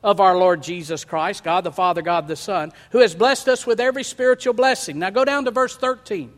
of 0.04 0.20
our 0.20 0.38
Lord 0.38 0.62
Jesus 0.62 1.06
Christ, 1.06 1.44
God 1.44 1.64
the 1.64 1.72
Father, 1.72 2.02
God 2.02 2.28
the 2.28 2.36
Son, 2.36 2.72
who 2.92 3.00
has 3.00 3.16
blessed 3.16 3.48
us 3.48 3.66
with 3.66 3.80
every 3.80 4.04
spiritual 4.04 4.54
blessing. 4.54 5.00
Now 5.00 5.10
go 5.10 5.24
down 5.24 5.46
to 5.46 5.52
verse 5.52 5.78
13. 5.78 6.34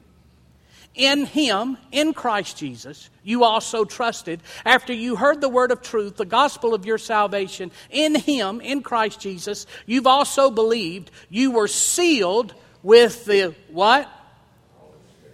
In 0.95 1.25
Him, 1.25 1.77
in 1.91 2.13
Christ 2.13 2.57
Jesus, 2.57 3.09
you 3.23 3.43
also 3.43 3.85
trusted. 3.85 4.41
After 4.65 4.93
you 4.93 5.15
heard 5.15 5.41
the 5.41 5.49
word 5.49 5.71
of 5.71 5.81
truth, 5.81 6.17
the 6.17 6.25
gospel 6.25 6.73
of 6.73 6.85
your 6.85 6.97
salvation, 6.97 7.71
in 7.89 8.15
Him, 8.15 8.61
in 8.61 8.81
Christ 8.81 9.19
Jesus, 9.19 9.67
you've 9.85 10.07
also 10.07 10.49
believed. 10.49 11.11
You 11.29 11.51
were 11.51 11.67
sealed 11.67 12.53
with 12.81 13.25
the 13.25 13.55
what? 13.69 14.09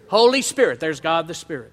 Holy 0.07 0.41
Spirit. 0.41 0.79
There's 0.79 0.99
God 0.99 1.27
the 1.27 1.33
Spirit. 1.33 1.71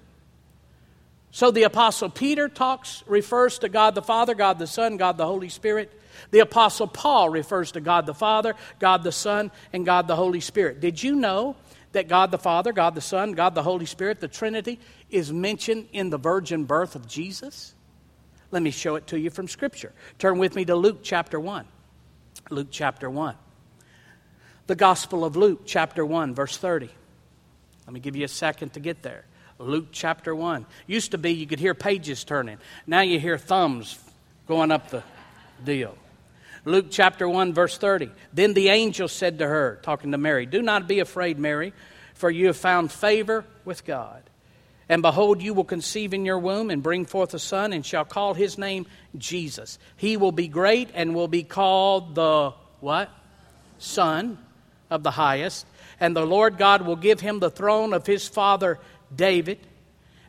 So 1.31 1.51
the 1.51 1.63
apostle 1.63 2.09
Peter 2.09 2.47
talks 2.47 3.03
refers 3.05 3.59
to 3.59 3.69
God 3.69 3.95
the 3.95 4.01
Father, 4.01 4.33
God 4.33 4.59
the 4.59 4.67
Son, 4.67 4.97
God 4.97 5.17
the 5.17 5.25
Holy 5.25 5.49
Spirit. 5.49 5.91
The 6.31 6.39
apostle 6.39 6.87
Paul 6.87 7.29
refers 7.29 7.71
to 7.73 7.81
God 7.81 8.05
the 8.05 8.13
Father, 8.13 8.55
God 8.79 9.03
the 9.03 9.11
Son, 9.11 9.51
and 9.71 9.85
God 9.85 10.07
the 10.07 10.15
Holy 10.15 10.41
Spirit. 10.41 10.79
Did 10.79 11.01
you 11.01 11.15
know 11.15 11.55
that 11.91 12.07
God 12.07 12.31
the 12.31 12.37
Father, 12.37 12.71
God 12.71 12.95
the 12.95 13.01
Son, 13.01 13.33
God 13.33 13.55
the 13.55 13.63
Holy 13.63 13.85
Spirit, 13.85 14.19
the 14.19 14.27
Trinity, 14.27 14.79
is 15.09 15.33
mentioned 15.33 15.87
in 15.91 16.09
the 16.09 16.17
virgin 16.17 16.65
birth 16.65 16.95
of 16.95 17.07
Jesus? 17.07 17.73
Let 18.51 18.63
me 18.63 18.71
show 18.71 18.95
it 18.95 19.07
to 19.07 19.19
you 19.19 19.29
from 19.29 19.47
Scripture. 19.47 19.93
Turn 20.17 20.37
with 20.37 20.55
me 20.55 20.65
to 20.65 20.75
Luke 20.75 20.99
chapter 21.03 21.39
1. 21.39 21.65
Luke 22.49 22.67
chapter 22.71 23.09
1. 23.09 23.35
The 24.67 24.75
Gospel 24.75 25.25
of 25.25 25.35
Luke 25.35 25.61
chapter 25.65 26.05
1, 26.05 26.35
verse 26.35 26.57
30. 26.57 26.89
Let 27.85 27.93
me 27.93 27.99
give 27.99 28.15
you 28.15 28.25
a 28.25 28.29
second 28.29 28.73
to 28.73 28.79
get 28.79 29.01
there. 29.01 29.25
Luke 29.57 29.87
chapter 29.91 30.33
1. 30.33 30.65
Used 30.87 31.11
to 31.11 31.17
be 31.17 31.31
you 31.31 31.47
could 31.47 31.59
hear 31.59 31.73
pages 31.73 32.23
turning. 32.23 32.57
Now 32.87 33.01
you 33.01 33.19
hear 33.19 33.37
thumbs 33.37 33.99
going 34.47 34.71
up 34.71 34.89
the 34.89 35.03
deal. 35.63 35.97
Luke 36.65 36.87
chapter 36.89 37.27
1, 37.27 37.53
verse 37.53 37.77
30. 37.77 38.11
Then 38.33 38.53
the 38.53 38.69
angel 38.69 39.07
said 39.07 39.39
to 39.39 39.47
her, 39.47 39.79
talking 39.81 40.11
to 40.11 40.17
Mary, 40.17 40.45
Do 40.45 40.61
not 40.61 40.87
be 40.87 40.99
afraid, 40.99 41.39
Mary, 41.39 41.73
for 42.13 42.29
you 42.29 42.47
have 42.47 42.57
found 42.57 42.91
favor 42.91 43.45
with 43.65 43.85
God. 43.85 44.23
And 44.89 45.03
behold, 45.03 45.41
you 45.41 45.53
will 45.53 45.63
conceive 45.63 46.13
in 46.13 46.25
your 46.25 46.39
womb 46.39 46.71
and 46.71 46.81
bring 46.81 47.05
forth 47.05 47.33
a 47.35 47.39
son, 47.39 47.73
and 47.73 47.85
shall 47.85 48.05
call 48.05 48.33
his 48.33 48.57
name 48.57 48.87
Jesus. 49.17 49.77
He 49.95 50.17
will 50.17 50.31
be 50.31 50.47
great 50.47 50.89
and 50.95 51.13
will 51.13 51.27
be 51.27 51.43
called 51.43 52.15
the 52.15 52.53
what? 52.79 53.09
Son 53.77 54.39
of 54.89 55.03
the 55.03 55.11
highest. 55.11 55.65
And 55.99 56.15
the 56.15 56.25
Lord 56.25 56.57
God 56.57 56.81
will 56.81 56.95
give 56.95 57.19
him 57.19 57.39
the 57.39 57.51
throne 57.51 57.93
of 57.93 58.07
his 58.07 58.27
father 58.27 58.79
David, 59.15 59.59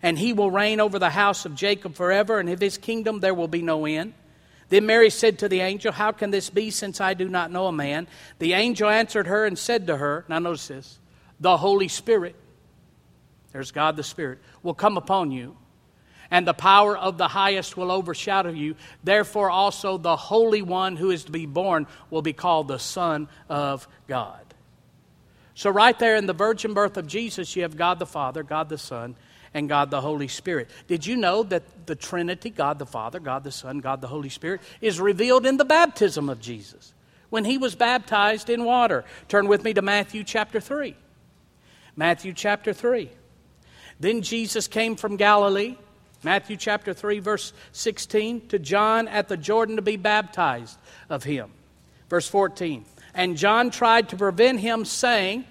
and 0.03 0.19
he 0.19 0.33
will 0.33 0.51
reign 0.51 0.79
over 0.79 0.99
the 0.99 1.11
house 1.11 1.45
of 1.47 1.55
Jacob 1.55 1.95
forever, 1.95 2.39
and 2.39 2.49
of 2.49 2.61
his 2.61 2.77
kingdom 2.77 3.21
there 3.21 3.35
will 3.35 3.49
be 3.49 3.63
no 3.63 3.87
end. 3.87 4.13
Then 4.71 4.87
Mary 4.87 5.11
said 5.11 5.41
to 5.41 5.49
the 5.49 5.61
angel, 5.61 5.93
How 5.93 6.13
can 6.13 6.31
this 6.31 6.49
be 6.49 6.71
since 6.71 7.01
I 7.01 7.15
do 7.15 7.29
not 7.29 7.51
know 7.51 7.67
a 7.67 7.73
man? 7.73 8.07
The 8.39 8.55
angel 8.55 8.89
answered 8.89 9.27
her 9.27 9.45
and 9.45 9.59
said 9.59 9.89
to 9.89 9.97
her, 9.97 10.25
Now 10.29 10.39
notice 10.39 10.69
this, 10.69 10.99
the 11.41 11.57
Holy 11.57 11.89
Spirit, 11.89 12.37
there's 13.53 13.73
God 13.73 13.97
the 13.97 14.05
Spirit, 14.05 14.39
will 14.63 14.75
come 14.75 14.97
upon 14.97 15.33
you, 15.33 15.57
and 16.31 16.47
the 16.47 16.55
power 16.55 16.97
of 16.97 17.19
the 17.19 17.27
highest 17.27 17.77
will 17.77 17.91
overshadow 17.91 18.51
you. 18.51 18.77
Therefore, 19.03 19.51
also 19.51 19.99
the 19.99 20.17
Holy 20.17 20.63
One 20.63 20.97
who 20.97 21.11
is 21.11 21.25
to 21.25 21.33
be 21.33 21.47
born 21.47 21.89
will 22.09 22.23
be 22.23 22.33
called 22.33 22.69
the 22.69 22.79
Son 22.79 23.29
of 23.49 23.89
God. 24.07 24.41
So, 25.55 25.69
right 25.69 25.99
there 25.99 26.15
in 26.15 26.27
the 26.27 26.33
virgin 26.33 26.75
birth 26.75 26.97
of 26.97 27.09
Jesus, 27.09 27.57
you 27.57 27.63
have 27.63 27.77
God 27.77 27.99
the 27.99 28.07
Father, 28.07 28.45
God 28.45 28.69
the 28.69 28.79
Son, 28.79 29.17
and 29.55 29.69
God 29.69 29.91
the 29.91 30.01
Holy 30.01 30.29
Spirit. 30.29 30.71
Did 30.87 31.07
you 31.07 31.17
know 31.17 31.43
that 31.45 31.87
the 31.87 31.97
Trinity, 31.97 32.51
God 32.51 32.79
the 32.79 32.87
Father, 32.87 33.21
God 33.21 33.45
the 33.45 33.53
Son, 33.53 33.81
God 33.81 34.01
the 34.01 34.09
Holy 34.09 34.29
Spirit, 34.29 34.61
is 34.81 35.01
revealed 35.01 35.47
in 35.47 35.57
the 35.57 35.65
baptism 35.65 36.29
of 36.29 36.41
Jesus? 36.41 36.95
When 37.31 37.45
he 37.45 37.59
was 37.59 37.75
baptized 37.75 38.51
in 38.51 38.65
water. 38.65 39.05
Turn 39.29 39.47
with 39.47 39.63
me 39.63 39.73
to 39.75 39.83
Matthew 39.83 40.25
chapter 40.25 40.61
3. 40.61 40.97
Matthew 41.97 42.33
chapter 42.33 42.73
3. 42.73 43.11
Then 44.01 44.23
Jesus 44.23 44.67
came 44.67 44.97
from 44.97 45.17
Galilee, 45.17 45.77
Matthew 46.23 46.57
chapter 46.57 46.93
3, 46.93 47.19
verse 47.21 47.53
16, 47.73 48.49
to 48.49 48.59
John 48.59 49.09
at 49.09 49.29
the 49.29 49.37
Jordan 49.37 49.77
to 49.77 49.83
be 49.83 49.97
baptized 49.97 50.79
of 51.09 51.25
him. 51.25 51.51
Verse 52.09 52.29
14. 52.29 52.85
And 53.15 53.37
John 53.37 53.71
tried 53.71 54.09
to 54.11 54.17
prevent 54.17 54.61
him, 54.61 54.85
saying, 54.85 55.45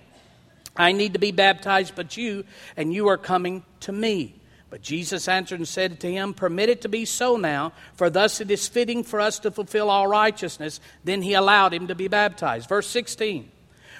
I 0.80 0.94
need 0.94 1.14
to 1.14 1.20
be 1.20 1.32
baptized, 1.32 1.94
but 1.96 2.16
you, 2.16 2.46
and 2.78 2.94
you 2.94 3.10
are 3.10 3.18
coming 3.18 3.64
to 3.82 3.92
me. 3.92 4.36
But 4.70 4.82
Jesus 4.82 5.28
answered 5.28 5.60
and 5.60 5.68
said 5.68 6.00
to 6.00 6.12
him, 6.12 6.34
Permit 6.34 6.70
it 6.70 6.82
to 6.82 6.90
be 6.90 7.04
so 7.04 7.36
now, 7.36 7.74
for 7.96 8.10
thus 8.10 8.40
it 8.40 8.50
is 8.50 8.68
fitting 8.68 9.04
for 9.04 9.20
us 9.20 9.40
to 9.40 9.52
fulfill 9.52 9.90
all 9.90 10.08
righteousness. 10.08 10.80
Then 11.04 11.22
he 11.22 11.34
allowed 11.34 11.74
him 11.74 11.88
to 11.88 11.96
be 11.96 12.08
baptized. 12.08 12.70
Verse 12.70 12.88
16. 12.88 13.52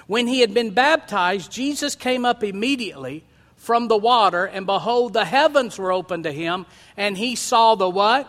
When 0.06 0.26
he 0.26 0.40
had 0.40 0.54
been 0.54 0.70
baptized, 0.70 1.52
Jesus 1.52 1.94
came 1.94 2.24
up 2.24 2.42
immediately 2.42 3.24
from 3.56 3.88
the 3.88 3.96
water, 3.96 4.46
and 4.46 4.64
behold, 4.64 5.12
the 5.12 5.26
heavens 5.26 5.78
were 5.78 5.92
opened 5.92 6.24
to 6.24 6.32
him, 6.32 6.64
and 6.96 7.16
he 7.16 7.36
saw 7.36 7.74
the 7.74 7.90
what? 7.90 8.26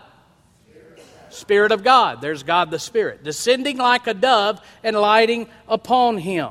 Spirit 1.30 1.72
of 1.72 1.86
God. 1.86 2.20
There's 2.20 2.44
God 2.44 2.70
the 2.70 2.80
Spirit, 2.80 3.24
descending 3.24 3.78
like 3.78 4.08
a 4.08 4.14
dove 4.14 4.60
and 4.84 4.98
lighting 4.98 5.48
upon 5.70 6.18
him. 6.18 6.50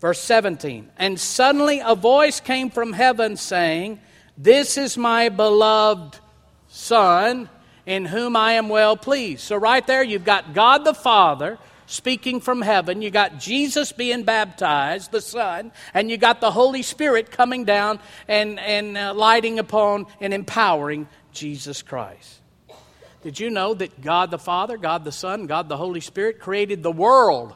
Verse 0.00 0.20
17 0.20 0.90
And 0.96 1.18
suddenly 1.18 1.80
a 1.84 1.94
voice 1.94 2.40
came 2.40 2.70
from 2.70 2.92
heaven 2.92 3.36
saying, 3.36 4.00
This 4.36 4.76
is 4.76 4.96
my 4.96 5.28
beloved 5.28 6.18
Son, 6.68 7.48
in 7.86 8.04
whom 8.04 8.36
I 8.36 8.52
am 8.52 8.68
well 8.68 8.96
pleased. 8.96 9.42
So, 9.42 9.56
right 9.56 9.86
there, 9.86 10.02
you've 10.02 10.24
got 10.24 10.54
God 10.54 10.84
the 10.84 10.94
Father 10.94 11.58
speaking 11.86 12.40
from 12.40 12.62
heaven. 12.62 13.02
You 13.02 13.10
got 13.10 13.38
Jesus 13.38 13.92
being 13.92 14.24
baptized, 14.24 15.12
the 15.12 15.20
Son, 15.20 15.72
and 15.92 16.10
you 16.10 16.16
got 16.16 16.40
the 16.40 16.50
Holy 16.50 16.82
Spirit 16.82 17.30
coming 17.30 17.64
down 17.64 18.00
and, 18.28 18.58
and 18.60 18.96
uh, 18.96 19.14
lighting 19.14 19.58
upon 19.58 20.06
and 20.20 20.32
empowering 20.32 21.08
Jesus 21.32 21.82
Christ. 21.82 22.40
Did 23.22 23.40
you 23.40 23.50
know 23.50 23.72
that 23.74 24.02
God 24.02 24.30
the 24.30 24.38
Father, 24.38 24.76
God 24.76 25.04
the 25.04 25.12
Son, 25.12 25.46
God 25.46 25.68
the 25.68 25.76
Holy 25.76 26.00
Spirit 26.00 26.40
created 26.40 26.82
the 26.82 26.92
world 26.92 27.54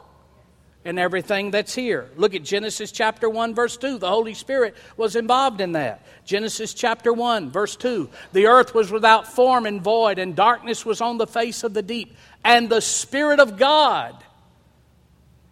and 0.85 0.99
everything 0.99 1.51
that's 1.51 1.75
here. 1.75 2.09
Look 2.17 2.35
at 2.35 2.43
Genesis 2.43 2.93
chapter 2.93 3.29
1, 3.29 3.55
verse 3.55 3.77
2. 3.77 3.99
The 3.99 4.09
Holy 4.09 4.35
Spirit 4.35 4.77
was 4.97 5.17
involved 5.17 5.61
in 5.61 5.73
that. 5.73 6.07
Genesis 6.25 6.73
chapter 6.73 7.13
1, 7.13 7.51
verse 7.51 7.77
2. 7.77 8.09
The 8.33 8.47
earth 8.47 8.75
was 8.75 8.91
without 8.91 9.27
form 9.27 9.67
and 9.67 9.83
void, 9.83 10.19
and 10.19 10.37
darkness 10.37 10.87
was 10.87 11.01
on 11.01 11.19
the 11.19 11.27
face 11.27 11.65
of 11.65 11.75
the 11.75 11.83
deep. 11.83 12.17
And 12.45 12.69
the 12.69 12.81
Spirit 12.81 13.41
of 13.41 13.59
God 13.59 14.17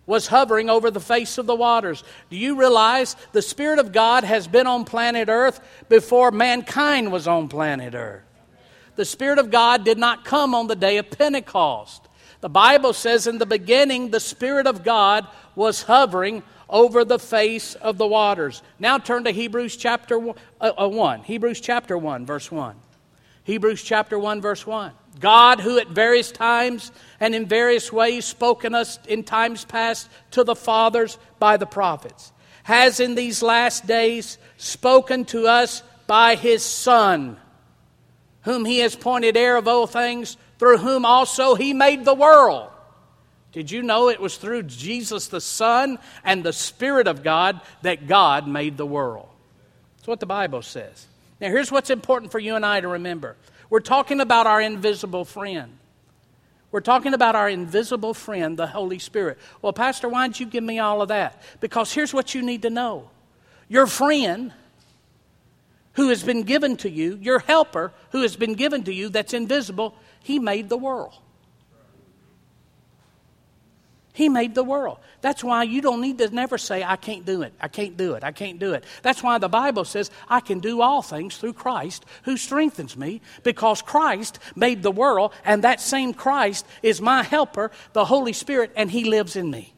was 0.07 0.29
hovering 0.29 0.71
over 0.71 0.91
the 0.91 1.01
face 1.01 1.37
of 1.37 1.47
the 1.47 1.55
waters. 1.55 2.05
Do 2.31 2.37
you 2.37 2.57
realize 2.57 3.17
the 3.33 3.43
Spirit 3.43 3.81
of 3.81 3.93
God 3.93 4.23
has 4.23 4.47
been 4.47 4.69
on 4.69 4.85
planet 4.85 5.29
Earth 5.29 5.61
before 5.89 6.31
mankind 6.31 7.11
was 7.11 7.27
on 7.27 7.49
planet 7.49 7.95
Earth? 7.95 8.23
The 8.95 9.05
Spirit 9.05 9.39
of 9.39 9.51
God 9.51 9.85
did 9.85 9.99
not 9.99 10.25
come 10.25 10.55
on 10.55 10.69
the 10.69 10.77
day 10.77 10.97
of 10.99 11.11
Pentecost. 11.11 12.06
The 12.41 12.49
Bible 12.49 12.93
says 12.93 13.27
in 13.27 13.39
the 13.39 13.47
beginning, 13.47 14.11
the 14.11 14.21
Spirit 14.21 14.67
of 14.67 14.85
God 14.85 15.27
was 15.55 15.83
hovering 15.83 16.43
over 16.69 17.05
the 17.05 17.19
face 17.19 17.75
of 17.77 17.99
the 17.99 18.07
waters. 18.07 18.63
Now 18.79 18.99
turn 18.99 19.25
to 19.25 19.31
Hebrews 19.31 19.77
chapter 19.77 20.19
1. 20.19 20.37
Uh, 20.61 20.73
uh, 20.79 20.89
1. 20.89 21.23
Hebrews 21.23 21.61
chapter 21.61 21.97
1, 21.97 22.27
verse 22.27 22.51
1. 22.51 22.77
Hebrews 23.45 23.83
chapter 23.83 24.19
1, 24.19 24.41
verse 24.41 24.67
1. 24.67 24.93
God, 25.21 25.61
who 25.61 25.79
at 25.79 25.89
various 25.89 26.33
times 26.33 26.91
and 27.21 27.35
in 27.35 27.47
various 27.47 27.93
ways 27.93 28.25
spoken 28.25 28.75
us 28.75 28.99
in 29.07 29.23
times 29.23 29.65
past 29.65 30.09
to 30.33 30.45
the 30.45 30.57
fathers 30.57 31.17
by 31.39 31.57
the 31.57 31.67
prophets, 31.67 32.33
has 32.65 33.01
in 33.01 33.15
these 33.15 33.43
last 33.43 33.87
days 33.87 34.37
spoken 34.57 35.25
to 35.27 35.47
us 35.47 35.83
by 36.07 36.35
his 36.35 36.65
Son, 36.65 37.39
whom 38.43 38.65
he 38.65 38.81
has 38.81 38.95
appointed 38.95 39.37
heir 39.37 39.57
of 39.57 39.69
all 39.69 39.87
things 39.87 40.37
through 40.59 40.79
whom 40.79 41.05
also 41.05 41.55
he 41.55 41.73
made 41.73 42.05
the 42.05 42.15
world. 42.15 42.71
Did 43.53 43.71
you 43.71 43.83
know 43.83 44.11
it 44.11 44.21
was 44.21 44.37
through 44.37 44.65
Jesus 44.65 45.29
the 45.29 45.41
Son 45.41 45.99
and 46.25 46.45
the 46.45 46.53
Spirit 46.53 47.09
of 47.09 47.23
God 47.23 47.61
that 47.83 48.07
God 48.07 48.47
made 48.47 48.77
the 48.77 48.87
world? 48.87 49.29
That's 49.97 50.09
what 50.09 50.21
the 50.21 50.27
Bible 50.27 50.63
says. 50.63 51.07
Now, 51.41 51.49
here's 51.49 51.73
what's 51.73 51.91
important 51.91 52.33
for 52.33 52.39
you 52.39 52.55
and 52.55 52.65
I 52.65 52.81
to 52.81 52.89
remember 52.89 53.37
we're 53.69 53.81
talking 53.81 54.21
about 54.21 54.47
our 54.47 54.61
invisible 54.61 55.25
friend. 55.25 55.73
We're 56.71 56.81
talking 56.81 57.15
about 57.15 57.35
our 57.35 57.49
invisible 57.49 58.13
friend, 58.13 58.59
the 58.59 58.67
Holy 58.67 58.99
Spirit. 58.99 59.39
Well, 59.63 59.73
Pastor, 59.73 60.09
why 60.09 60.27
did 60.29 60.41
you 60.41 60.47
give 60.47 60.63
me 60.63 60.79
all 60.79 61.01
of 61.01 61.09
that? 61.09 61.43
Because 61.61 61.93
here's 61.93 62.13
what 62.13 62.35
you 62.35 62.43
need 62.43 62.63
to 62.63 62.71
know 62.71 63.09
your 63.69 63.87
friend 63.87 64.53
who 65.95 66.11
has 66.11 66.23
been 66.23 66.43
given 66.43 66.77
to 66.77 66.91
you, 66.91 67.19
your 67.23 67.39
helper 67.39 67.93
who 68.11 68.21
has 68.21 68.37
been 68.37 68.55
given 68.55 68.85
to 68.85 68.93
you 68.93 69.09
that's 69.09 69.33
invisible, 69.33 69.95
he 70.27 70.41
made 70.41 70.69
the 70.69 70.77
world. 70.77 71.15
He 74.13 74.29
made 74.29 74.57
the 74.57 74.65
world. 74.65 74.99
That's 75.21 75.45
why 75.45 75.63
you 75.63 75.81
don't 75.81 76.01
need 76.01 76.19
to 76.19 76.29
never 76.31 76.59
say, 76.59 76.83
I 76.83 76.97
can't 76.97 77.25
do 77.25 77.43
it, 77.43 77.55
I 77.61 77.69
can't 77.69 77.97
do 77.97 78.15
it, 78.15 78.25
I 78.25 78.33
can't 78.33 78.59
do 78.59 78.73
it. 78.73 78.83
That's 79.03 79.23
why 79.23 79.39
the 79.39 79.49
Bible 79.49 79.85
says, 79.85 80.11
I 80.29 80.41
can 80.41 80.59
do 80.59 80.83
all 80.83 81.01
things 81.01 81.37
through 81.37 81.53
Christ 81.53 82.05
who 82.25 82.37
strengthens 82.37 82.97
me, 82.97 83.21
because 83.45 83.83
Christ 83.83 84.41
made 84.57 84.83
the 84.83 84.91
world, 84.91 85.33
and 85.45 85.63
that 85.63 85.81
same 85.81 86.13
Christ 86.13 86.67
is 86.83 87.01
my 87.01 87.23
helper, 87.23 87.71
the 87.93 88.05
Holy 88.05 88.33
Spirit, 88.33 88.73
and 88.75 88.91
He 88.91 89.05
lives 89.05 89.37
in 89.37 89.49
me. 89.49 89.75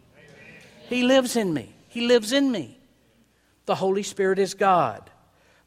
He 0.89 1.03
lives 1.03 1.37
in 1.37 1.53
me. 1.53 1.75
He 1.89 2.07
lives 2.07 2.33
in 2.33 2.51
me. 2.51 2.79
The 3.67 3.75
Holy 3.75 4.03
Spirit 4.03 4.39
is 4.39 4.55
God. 4.55 5.11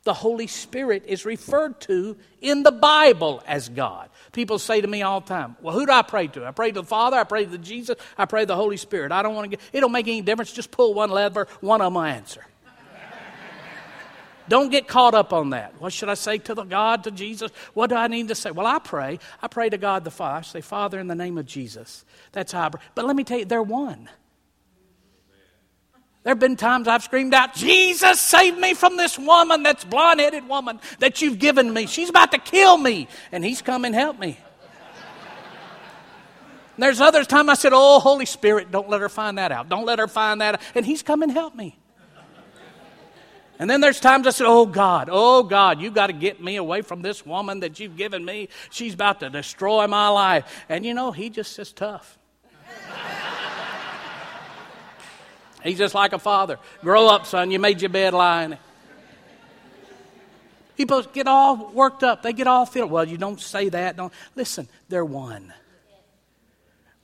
The 0.06 0.16
Holy 0.16 0.48
Spirit 0.48 1.04
is 1.06 1.24
referred 1.24 1.80
to 1.82 2.18
in 2.42 2.64
the 2.64 2.72
Bible 2.72 3.44
as 3.46 3.70
God. 3.70 4.10
People 4.32 4.60
say 4.60 4.80
to 4.80 4.88
me 4.88 5.02
all 5.02 5.20
the 5.20 5.28
time, 5.28 5.58
Well, 5.62 5.74
who 5.74 5.86
do 5.86 5.92
I 5.92 6.04
pray 6.04 6.28
to? 6.28 6.46
I 6.46 6.52
pray 6.52 6.72
to 6.72 6.82
the 6.82 6.88
Father, 6.88 7.18
I 7.18 7.24
pray 7.26 7.46
to 7.46 7.58
Jesus, 7.58 7.98
I 8.18 8.26
pray 8.26 8.44
to 8.44 8.48
the 8.48 8.56
Holy 8.56 8.78
Spirit. 8.78 9.12
I 9.12 9.22
don't 9.22 9.36
want 9.36 9.52
to 9.52 9.58
get, 9.58 9.66
it 9.74 9.82
don't 9.82 9.92
make 9.92 10.08
any 10.08 10.22
difference. 10.22 10.52
Just 10.54 10.72
pull 10.72 10.94
one 10.94 11.12
lever, 11.12 11.48
one 11.60 11.82
of 11.82 11.86
them 11.86 11.96
will 11.96 12.04
answer. 12.04 12.46
Don't 14.48 14.70
get 14.70 14.88
caught 14.88 15.14
up 15.14 15.32
on 15.32 15.52
that. 15.52 15.80
What 15.80 15.94
should 15.94 16.10
I 16.10 16.16
say 16.16 16.38
to 16.40 16.54
the 16.54 16.64
God, 16.64 17.06
to 17.06 17.12
Jesus? 17.12 17.52
What 17.74 17.88
do 17.88 17.96
I 17.96 18.08
need 18.08 18.28
to 18.30 18.36
say? 18.36 18.52
Well, 18.52 18.68
I 18.68 18.80
pray. 18.80 19.20
I 19.42 19.48
pray 19.48 19.70
to 19.70 19.78
God 19.78 20.04
the 20.04 20.12
Father. 20.12 20.40
I 20.40 20.42
say, 20.42 20.60
Father, 20.60 21.00
in 21.00 21.08
the 21.08 21.16
name 21.16 21.38
of 21.38 21.46
Jesus. 21.46 22.04
That's 22.34 22.52
how 22.52 22.66
I 22.66 22.70
pray. 22.70 22.82
But 22.94 23.06
let 23.06 23.16
me 23.16 23.24
tell 23.24 23.40
you, 23.40 23.46
they're 23.46 23.64
one. 23.64 24.10
There 26.24 26.32
have 26.32 26.40
been 26.40 26.56
times 26.56 26.88
I've 26.88 27.04
screamed 27.04 27.34
out, 27.34 27.56
Jesus, 27.56 28.20
save 28.20 28.58
me 28.58 28.76
from 28.76 28.96
this 28.96 29.18
woman, 29.18 29.64
that's 29.64 29.84
blonde 29.84 30.20
headed 30.20 30.48
woman 30.48 30.80
that 31.00 31.22
you've 31.22 31.40
given 31.40 31.74
me. 31.74 31.88
She's 31.88 32.10
about 32.10 32.32
to 32.32 32.38
kill 32.38 32.78
me. 32.78 33.08
And 33.32 33.44
he's 33.44 33.62
come 33.62 33.86
and 33.86 33.96
helped 33.96 34.20
me. 34.20 34.38
And 36.76 36.84
there's 36.84 37.02
other 37.02 37.24
times 37.24 37.50
I 37.50 37.54
said, 37.56 37.74
Oh, 37.74 38.00
Holy 38.00 38.26
Spirit, 38.26 38.72
don't 38.72 38.90
let 38.90 39.02
her 39.02 39.10
find 39.10 39.38
that 39.38 39.52
out. 39.52 39.68
Don't 39.68 39.86
let 39.86 40.00
her 40.00 40.08
find 40.08 40.42
that 40.42 40.56
out. 40.56 40.62
And 40.76 40.86
he's 40.86 41.02
come 41.02 41.22
and 41.24 41.32
helped 41.32 41.56
me. 41.56 41.78
And 43.60 43.70
then 43.70 43.82
there's 43.82 44.00
times 44.00 44.26
I 44.26 44.32
said, 44.32 44.48
Oh 44.48 44.66
God, 44.66 45.10
oh 45.12 45.44
God, 45.44 45.82
you've 45.82 45.94
got 45.94 46.08
to 46.08 46.14
get 46.14 46.42
me 46.42 46.56
away 46.56 46.82
from 46.82 47.02
this 47.02 47.26
woman 47.26 47.60
that 47.60 47.80
you've 47.80 47.98
given 47.98 48.24
me. 48.24 48.50
She's 48.70 48.94
about 48.94 49.20
to 49.20 49.30
destroy 49.30 49.86
my 49.88 50.08
life. 50.08 50.66
And 50.70 50.86
you 50.86 50.94
know, 50.94 51.12
he 51.12 51.30
just 51.30 51.58
is 51.60 51.72
tough. 51.72 52.18
He's 55.64 55.78
just 55.78 55.94
like 55.94 56.14
a 56.14 56.20
father. 56.20 56.60
Grow 56.82 57.08
up, 57.08 57.26
son. 57.26 57.52
You 57.52 57.60
made 57.60 57.82
your 57.82 57.90
bed, 57.90 58.14
it. 58.14 58.60
People 60.78 61.04
get 61.04 61.28
all 61.28 61.72
worked 61.72 62.04
up. 62.04 62.24
They 62.24 62.34
get 62.34 62.48
all 62.48 62.66
filled. 62.66 62.90
Well, 62.90 63.08
you 63.08 63.18
don't 63.18 63.40
say 63.40 63.70
that. 63.70 63.98
Don't 63.98 64.14
listen. 64.36 64.68
They're 64.90 65.06
one. 65.06 65.54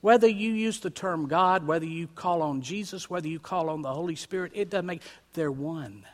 Whether 0.00 0.28
you 0.28 0.52
use 0.52 0.80
the 0.80 0.90
term 0.90 1.28
God, 1.28 1.66
whether 1.66 1.84
you 1.86 2.06
call 2.08 2.42
on 2.42 2.62
Jesus, 2.62 3.10
whether 3.10 3.28
you 3.28 3.38
call 3.38 3.68
on 3.68 3.82
the 3.82 3.92
Holy 3.92 4.16
Spirit, 4.16 4.52
it 4.54 4.70
doesn't 4.70 4.86
make. 4.86 5.02
They're 5.34 5.52
one. 5.52 6.04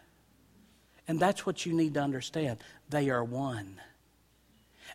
And 1.07 1.21
that's 1.21 1.45
what 1.45 1.67
you 1.67 1.75
need 1.75 1.95
to 1.95 2.01
understand. 2.01 2.59
They 2.89 3.11
are 3.11 3.23
one. 3.23 3.81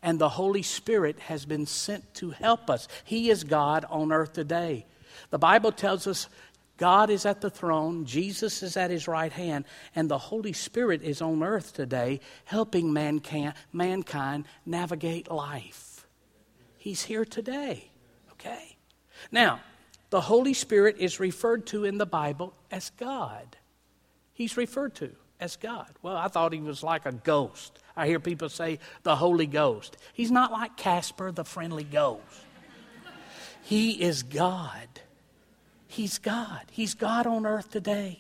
And 0.02 0.18
the 0.18 0.30
Holy 0.30 0.64
Spirit 0.64 1.20
has 1.20 1.46
been 1.46 1.66
sent 1.66 2.14
to 2.16 2.32
help 2.32 2.70
us. 2.70 2.88
He 3.04 3.30
is 3.30 3.44
God 3.44 3.86
on 3.90 4.12
earth 4.12 4.34
today. 4.34 4.86
The 5.30 5.40
Bible 5.40 5.72
tells 5.72 6.08
us 6.08 6.28
God 6.80 7.10
is 7.10 7.26
at 7.26 7.42
the 7.42 7.50
throne, 7.50 8.06
Jesus 8.06 8.64
is 8.64 8.78
at 8.78 8.90
his 8.90 9.08
right 9.08 9.32
hand, 9.32 9.66
and 9.96 10.10
the 10.10 10.18
Holy 10.18 10.54
Spirit 10.54 11.04
is 11.04 11.22
on 11.22 11.44
earth 11.44 11.74
today 11.74 12.22
helping 12.46 12.94
mankind, 12.94 13.54
mankind 13.74 14.46
navigate 14.66 15.30
life. 15.30 16.08
He's 16.78 17.04
here 17.04 17.26
today, 17.26 17.92
okay? 18.32 18.78
Now, 19.30 19.60
the 20.10 20.22
Holy 20.22 20.54
Spirit 20.54 20.96
is 21.00 21.20
referred 21.20 21.68
to 21.68 21.84
in 21.84 21.98
the 21.98 22.06
Bible 22.06 22.54
as 22.72 22.92
God. 22.92 23.58
He's 24.34 24.56
referred 24.56 24.96
to 24.96 25.12
as 25.42 25.58
God. 25.58 25.90
Well, 26.02 26.16
I 26.16 26.30
thought 26.30 26.54
he 26.54 26.62
was 26.62 26.82
like 26.82 27.06
a 27.06 27.12
ghost. 27.12 27.78
I 27.98 28.08
hear 28.08 28.22
people 28.22 28.48
say 28.48 28.80
the 29.04 29.18
Holy 29.18 29.48
Ghost. 29.48 29.98
He's 30.14 30.32
not 30.32 30.54
like 30.54 30.78
Casper 30.78 31.34
the 31.34 31.44
friendly 31.44 31.84
ghost. 31.84 32.24
He 33.64 34.02
is 34.02 34.24
God. 34.24 34.88
He's 35.92 36.20
God. 36.20 36.62
He's 36.70 36.94
God 36.94 37.26
on 37.26 37.48
earth 37.48 37.72
today. 37.72 38.20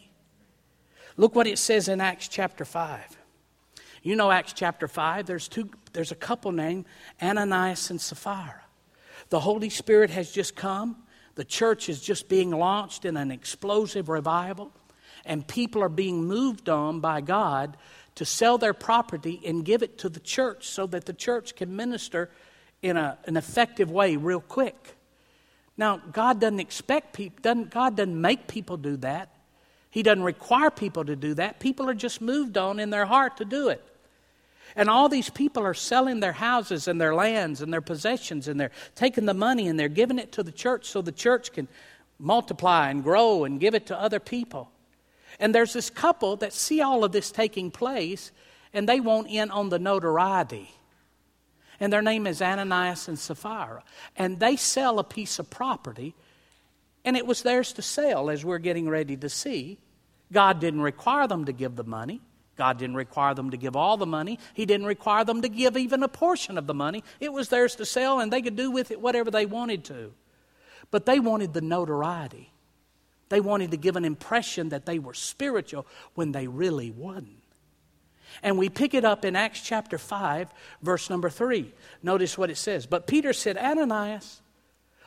Look 1.17 1.36
what 1.36 1.45
it 1.45 1.60
says 1.60 1.88
in 1.88 2.01
Acts 2.01 2.27
chapter 2.27 2.65
5. 2.65 2.99
You 4.01 4.15
know 4.15 4.32
Acts 4.32 4.53
chapter 4.53 4.88
5, 4.88 5.27
there's, 5.27 5.47
two, 5.47 5.69
there's 5.93 6.12
a 6.12 6.15
couple 6.15 6.51
named 6.51 6.86
Ananias 7.21 7.91
and 7.91 8.01
Sapphira. 8.01 8.63
The 9.29 9.39
Holy 9.39 9.69
Spirit 9.69 10.10
has 10.10 10.32
just 10.32 10.55
come. 10.55 10.97
The 11.36 11.45
church 11.45 11.89
is 11.89 12.01
just 12.01 12.27
being 12.27 12.49
launched 12.49 13.05
in 13.05 13.15
an 13.15 13.29
explosive 13.29 14.10
revival. 14.10 14.71
And 15.23 15.47
people 15.47 15.84
are 15.84 15.89
being 15.89 16.25
moved 16.25 16.69
on 16.69 17.01
by 17.01 17.21
God 17.21 17.77
to 18.15 18.25
sell 18.25 18.58
their 18.58 18.73
property 18.73 19.41
and 19.45 19.63
give 19.63 19.84
it 19.84 19.99
to 19.99 20.10
the 20.10 20.19
church 20.19 20.67
so 20.67 20.88
that 20.88 21.05
the 21.05 21.13
church 21.13 21.55
can 21.55 21.75
minister 21.75 22.32
in 22.82 22.97
a, 22.97 23.19
an 23.25 23.38
effective 23.38 23.91
way 23.91 24.15
real 24.15 24.41
quick. 24.41 24.95
Now, 25.80 26.02
God 26.12 26.42
doesn't 26.42 26.60
expect 26.60 27.13
people, 27.13 27.39
doesn't, 27.42 27.70
God 27.70 27.96
doesn't 27.96 28.20
make 28.20 28.50
people 28.50 28.76
do 28.76 28.98
that. 28.98 29.34
He 29.89 30.04
doesn't 30.04 30.24
require 30.24 30.70
people 30.70 31.06
to 31.06 31.15
do 31.15 31.36
that. 31.36 31.62
People 31.62 31.89
are 31.89 31.94
just 31.94 32.20
moved 32.20 32.58
on 32.58 32.82
in 32.82 32.89
their 32.89 33.06
heart 33.06 33.38
to 33.38 33.46
do 33.46 33.70
it. 33.70 33.82
And 34.76 34.89
all 34.89 35.08
these 35.08 35.30
people 35.30 35.63
are 35.63 35.74
selling 35.74 36.20
their 36.20 36.34
houses 36.34 36.89
and 36.89 37.00
their 37.00 37.15
lands 37.15 37.62
and 37.62 37.72
their 37.72 37.80
possessions, 37.80 38.50
and 38.50 38.60
they're 38.60 38.74
taking 38.94 39.26
the 39.26 39.34
money 39.34 39.70
and 39.70 39.80
they're 39.80 39.88
giving 39.88 40.20
it 40.20 40.34
to 40.34 40.44
the 40.44 40.52
church 40.52 40.86
so 40.86 41.02
the 41.02 41.13
church 41.13 41.54
can 41.54 41.70
multiply 42.20 42.89
and 42.89 43.02
grow 43.02 43.46
and 43.46 43.62
give 43.62 43.74
it 43.74 43.86
to 43.86 43.98
other 43.98 44.20
people. 44.20 44.70
And 45.39 45.56
there's 45.56 45.72
this 45.72 45.89
couple 45.89 46.36
that 46.36 46.52
see 46.52 46.82
all 46.82 47.06
of 47.06 47.13
this 47.13 47.32
taking 47.32 47.72
place, 47.72 48.34
and 48.74 48.88
they 48.88 49.00
want 49.00 49.30
in 49.30 49.50
on 49.50 49.70
the 49.70 49.80
notoriety 49.80 50.72
and 51.80 51.92
their 51.92 52.02
name 52.02 52.28
is 52.28 52.42
Ananias 52.42 53.08
and 53.08 53.18
Sapphira. 53.18 53.84
And 54.15 54.39
they 54.39 54.56
sell 54.56 55.00
a 55.00 55.04
piece 55.04 55.39
of 55.39 55.50
property, 55.50 56.15
and 57.06 57.15
it 57.15 57.26
was 57.26 57.42
theirs 57.42 57.74
to 57.74 57.82
sell, 57.82 58.30
as 58.30 58.44
we're 58.44 58.60
getting 58.60 58.89
ready 58.89 59.15
to 59.18 59.30
see. 59.30 59.80
God 60.32 60.60
didn't 60.60 60.82
require 60.82 61.28
them 61.28 61.46
to 61.46 61.54
give 61.54 61.76
the 61.76 61.84
money. 61.84 62.22
God 62.56 62.78
didn't 62.78 62.98
require 62.98 63.34
them 63.34 63.52
to 63.52 63.58
give 63.58 63.78
all 63.78 63.96
the 63.96 64.06
money. 64.06 64.38
He 64.54 64.65
didn't 64.65 64.86
require 64.86 65.24
them 65.24 65.42
to 65.44 65.50
give 65.50 65.78
even 65.78 66.04
a 66.04 66.10
portion 66.10 66.58
of 66.58 66.68
the 66.68 66.74
money. 66.74 67.04
It 67.22 67.32
was 67.32 67.48
theirs 67.48 67.76
to 67.76 67.86
sell, 67.86 68.20
and 68.20 68.32
they 68.32 68.42
could 68.42 68.58
do 68.58 68.70
with 68.70 68.92
it 68.92 69.00
whatever 69.00 69.32
they 69.32 69.46
wanted 69.46 69.86
to. 69.86 70.12
But 70.92 71.06
they 71.06 71.20
wanted 71.20 71.54
the 71.54 71.62
notoriety. 71.62 72.52
They 73.30 73.39
wanted 73.39 73.72
to 73.72 73.78
give 73.78 73.96
an 73.96 74.06
impression 74.06 74.70
that 74.70 74.86
they 74.86 75.00
were 75.00 75.13
spiritual 75.13 75.88
when 76.15 76.34
they 76.34 76.48
really 76.48 76.92
wasn't. 76.92 77.38
And 78.44 78.58
we 78.58 78.70
pick 78.70 78.94
it 78.94 79.06
up 79.06 79.26
in 79.26 79.36
Acts 79.36 79.62
chapter 79.62 79.98
5, 79.98 80.54
verse 80.82 81.10
number 81.10 81.30
3. 81.30 81.74
Notice 82.04 82.38
what 82.38 82.50
it 82.50 82.58
says. 82.58 82.86
But 82.86 83.08
Peter 83.08 83.34
said, 83.34 83.58
Ananias, 83.58 84.42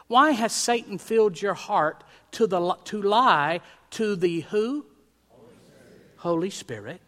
why 0.06 0.32
has 0.32 0.52
Satan 0.52 0.98
filled 0.98 1.40
your 1.40 1.54
heart 1.54 2.04
to, 2.32 2.46
the, 2.46 2.76
to 2.84 3.02
lie 3.02 3.60
to 3.92 4.16
the 4.16 4.40
who? 4.40 4.84
Holy 5.28 5.54
Spirit. 5.64 6.02
Holy 6.16 6.50
Spirit. 6.50 7.00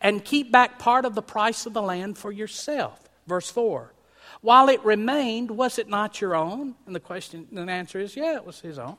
And 0.00 0.24
keep 0.24 0.50
back 0.50 0.78
part 0.78 1.04
of 1.04 1.14
the 1.14 1.22
price 1.22 1.66
of 1.66 1.72
the 1.72 1.82
land 1.82 2.18
for 2.18 2.32
yourself. 2.32 3.08
Verse 3.26 3.50
4. 3.50 3.92
While 4.40 4.68
it 4.68 4.84
remained, 4.84 5.50
was 5.50 5.78
it 5.78 5.88
not 5.88 6.20
your 6.20 6.34
own? 6.34 6.74
And 6.86 6.94
the 6.94 7.00
question, 7.00 7.46
the 7.52 7.62
answer 7.62 8.00
is, 8.00 8.16
yeah, 8.16 8.34
it 8.34 8.44
was 8.44 8.60
his 8.60 8.78
own. 8.78 8.96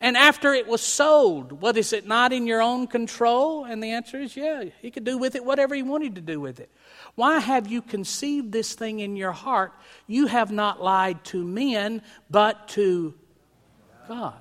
And 0.00 0.16
after 0.16 0.52
it 0.54 0.66
was 0.66 0.80
sold, 0.80 1.52
what 1.52 1.76
is 1.76 1.92
it 1.92 2.06
not 2.06 2.32
in 2.32 2.46
your 2.46 2.62
own 2.62 2.86
control? 2.86 3.64
And 3.64 3.82
the 3.82 3.90
answer 3.90 4.20
is 4.20 4.36
yeah, 4.36 4.64
he 4.80 4.90
could 4.90 5.04
do 5.04 5.18
with 5.18 5.34
it 5.34 5.44
whatever 5.44 5.74
he 5.74 5.82
wanted 5.82 6.14
to 6.16 6.20
do 6.20 6.40
with 6.40 6.60
it. 6.60 6.70
Why 7.14 7.38
have 7.38 7.66
you 7.66 7.82
conceived 7.82 8.52
this 8.52 8.74
thing 8.74 9.00
in 9.00 9.16
your 9.16 9.32
heart? 9.32 9.72
You 10.06 10.26
have 10.26 10.50
not 10.50 10.82
lied 10.82 11.22
to 11.26 11.44
men, 11.44 12.02
but 12.30 12.68
to 12.68 13.14
God. 14.08 14.34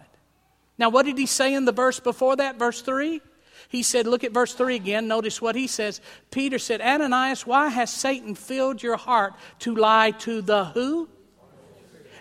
Now, 0.77 0.89
what 0.89 1.05
did 1.05 1.17
he 1.17 1.25
say 1.25 1.53
in 1.53 1.65
the 1.65 1.71
verse 1.71 1.99
before 1.99 2.37
that, 2.37 2.57
verse 2.57 2.81
3? 2.81 3.21
He 3.69 3.83
said, 3.83 4.07
look 4.07 4.23
at 4.23 4.33
verse 4.33 4.53
3 4.53 4.75
again. 4.75 5.07
Notice 5.07 5.41
what 5.41 5.55
he 5.55 5.67
says. 5.67 6.01
Peter 6.31 6.59
said, 6.59 6.81
Ananias, 6.81 7.45
why 7.45 7.69
has 7.69 7.89
Satan 7.89 8.35
filled 8.35 8.81
your 8.81 8.97
heart 8.97 9.33
to 9.59 9.75
lie 9.75 10.11
to 10.11 10.41
the 10.41 10.65
who? 10.65 11.07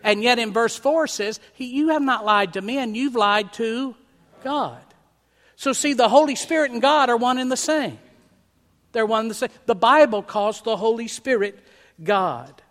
And 0.02 0.22
yet 0.22 0.38
in 0.38 0.52
verse 0.52 0.76
4 0.76 1.06
says, 1.06 1.40
You 1.56 1.88
have 1.88 2.02
not 2.02 2.24
lied 2.24 2.54
to 2.54 2.62
men, 2.62 2.94
you've 2.94 3.14
lied 3.14 3.52
to 3.54 3.94
God. 4.42 4.82
So 5.56 5.72
see, 5.72 5.92
the 5.92 6.08
Holy 6.08 6.36
Spirit 6.36 6.70
and 6.70 6.80
God 6.80 7.10
are 7.10 7.16
one 7.16 7.38
and 7.38 7.52
the 7.52 7.56
same. 7.56 7.98
They're 8.92 9.06
one 9.06 9.22
and 9.22 9.30
the 9.30 9.34
same. 9.34 9.50
The 9.66 9.74
Bible 9.74 10.22
calls 10.22 10.62
the 10.62 10.76
Holy 10.76 11.06
Spirit 11.06 11.58
God. 12.02 12.62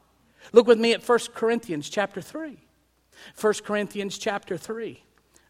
Look 0.52 0.68
with 0.68 0.80
me 0.80 0.94
at 0.94 1.08
1 1.08 1.20
Corinthians 1.36 1.90
chapter 1.90 2.22
3. 2.22 2.58
1 3.40 3.54
Corinthians 3.64 4.18
chapter 4.18 4.58
3, 4.58 5.02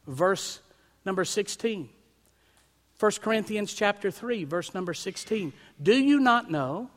verse 0.07 0.59
number 1.05 1.23
16. 1.23 1.89
1 2.99 3.11
Corinthians 3.21 3.73
chapter 3.73 4.11
3, 4.11 4.43
verse 4.43 4.73
number 4.73 4.93
16. 4.93 5.53
Do 5.81 5.93
you 5.93 6.19
not 6.19 6.51
know 6.51 6.89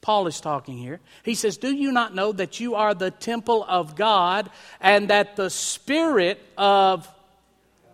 Paul 0.00 0.26
is 0.26 0.40
talking 0.40 0.78
here. 0.78 1.00
He 1.22 1.34
says, 1.34 1.56
Do 1.56 1.74
you 1.74 1.92
not 1.92 2.14
know 2.14 2.32
that 2.32 2.60
you 2.60 2.74
are 2.74 2.94
the 2.94 3.10
temple 3.10 3.64
of 3.68 3.96
God 3.96 4.50
and 4.80 5.08
that 5.08 5.36
the 5.36 5.50
Spirit 5.50 6.40
of 6.56 7.08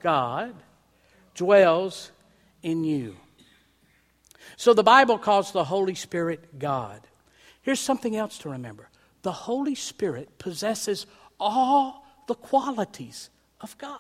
God 0.01 0.55
dwells 1.35 2.13
in 2.63 2.85
you? 2.85 3.17
So 4.57 4.73
the 4.73 4.85
Bible 4.85 5.19
calls 5.19 5.53
the 5.53 5.65
Holy 5.65 5.95
Spirit 5.95 6.59
God. 6.59 7.01
Here's 7.63 7.81
something 7.81 8.15
else 8.15 8.39
to 8.39 8.51
remember 8.51 8.89
the 9.23 9.33
Holy 9.33 9.75
Spirit 9.75 10.39
possesses 10.39 11.07
all 11.41 12.07
the 12.29 12.35
qualities 12.35 13.31
of 13.61 13.77
God. 13.79 13.99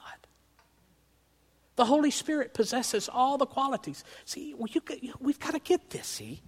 The 1.74 1.84
Holy 1.84 2.10
Spirit 2.10 2.54
possesses 2.54 3.08
all 3.08 3.36
the 3.36 3.46
qualities. 3.46 4.04
See, 4.24 4.54
well, 4.54 4.68
you, 4.70 5.12
we've 5.20 5.38
got 5.38 5.52
to 5.52 5.58
get 5.58 5.90
this, 5.90 6.06
see? 6.06 6.42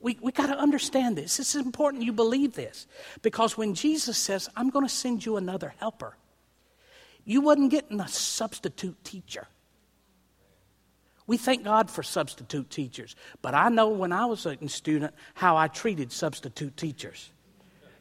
We, 0.00 0.18
we 0.20 0.32
got 0.32 0.46
to 0.48 0.58
understand 0.58 1.16
this. 1.16 1.40
It's 1.40 1.54
important 1.54 2.04
you 2.04 2.12
believe 2.12 2.52
this. 2.52 2.86
Because 3.22 3.56
when 3.56 3.74
Jesus 3.74 4.18
says, 4.18 4.48
I'm 4.56 4.70
going 4.70 4.86
to 4.86 4.92
send 4.92 5.24
you 5.24 5.36
another 5.36 5.74
helper, 5.78 6.16
you 7.24 7.40
wasn't 7.40 7.70
getting 7.70 8.00
a 8.00 8.08
substitute 8.08 9.02
teacher. 9.04 9.48
We 11.26 11.36
thank 11.36 11.64
God 11.64 11.90
for 11.90 12.02
substitute 12.02 12.70
teachers. 12.70 13.16
But 13.42 13.54
I 13.54 13.68
know 13.68 13.88
when 13.88 14.12
I 14.12 14.26
was 14.26 14.46
a 14.46 14.68
student 14.68 15.12
how 15.34 15.56
I 15.56 15.68
treated 15.68 16.12
substitute 16.12 16.76
teachers. 16.76 17.30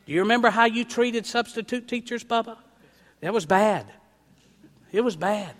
Do 0.05 0.13
you 0.13 0.21
remember 0.21 0.51
how 0.51 0.65
you 0.65 0.85
treated 0.85 1.25
substitute 1.25 1.87
teachers, 1.87 2.23
Bubba? 2.23 2.57
That 3.21 3.33
was 3.33 3.47
bad. 3.47 3.87
It 4.91 5.01
was 5.01 5.15
bad. 5.15 5.55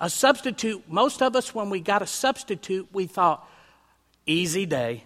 A 0.00 0.10
substitute, 0.10 0.82
most 0.88 1.22
of 1.22 1.36
us, 1.36 1.54
when 1.54 1.70
we 1.70 1.78
got 1.78 2.02
a 2.02 2.06
substitute, 2.06 2.88
we 2.92 3.06
thought, 3.06 3.48
easy 4.26 4.66
day. 4.66 5.04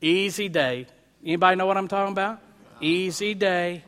Easy 0.00 0.48
day. 0.48 0.86
Anybody 1.24 1.56
know 1.56 1.66
what 1.66 1.76
I'm 1.76 1.88
talking 1.88 2.12
about? 2.12 2.40
Easy 2.80 3.34
day. 3.34 3.84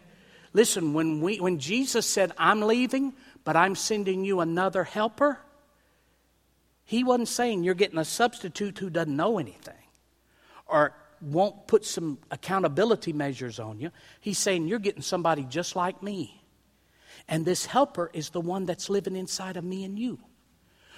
Listen, 0.53 0.93
when, 0.93 1.21
we, 1.21 1.39
when 1.39 1.59
Jesus 1.59 2.07
said, 2.07 2.33
I'm 2.37 2.63
leaving, 2.63 3.13
but 3.45 3.57
I'm 3.57 3.77
sending 3.77 4.25
you 4.25 4.41
another 4.41 4.83
helper, 4.83 5.39
he 6.85 7.05
wasn't 7.05 7.29
saying 7.29 7.63
you're 7.63 7.75
getting 7.75 7.99
a 7.99 8.05
substitute 8.05 8.79
who 8.79 8.91
doesn't 8.91 9.15
know 9.15 9.39
anything 9.39 9.75
or 10.67 10.93
won't 11.21 11.69
put 11.69 11.85
some 11.85 12.19
accountability 12.31 13.13
measures 13.13 13.61
on 13.61 13.79
you. 13.79 13.93
He's 14.21 14.39
saying 14.39 14.67
you're 14.67 14.81
getting 14.81 15.03
somebody 15.03 15.45
just 15.45 15.77
like 15.77 16.03
me. 16.03 16.43
And 17.29 17.45
this 17.45 17.67
helper 17.67 18.11
is 18.13 18.31
the 18.31 18.41
one 18.41 18.67
that's 18.67 18.91
living 18.91 19.15
inside 19.15 19.57
of 19.57 19.63
me 19.63 19.85
and 19.85 19.97
you. 19.99 20.19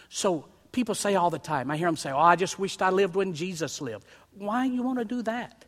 So 0.08 0.46
people 0.70 0.94
say 0.94 1.14
all 1.14 1.30
the 1.30 1.38
time, 1.38 1.70
I 1.70 1.76
hear 1.76 1.88
them 1.88 1.96
say, 1.96 2.10
Oh, 2.10 2.18
I 2.18 2.36
just 2.36 2.58
wished 2.58 2.80
I 2.80 2.90
lived 2.90 3.14
when 3.14 3.34
Jesus 3.34 3.80
lived. 3.80 4.06
Why 4.36 4.64
you 4.64 4.82
want 4.82 4.98
to 4.98 5.04
do 5.04 5.22
that? 5.22 5.64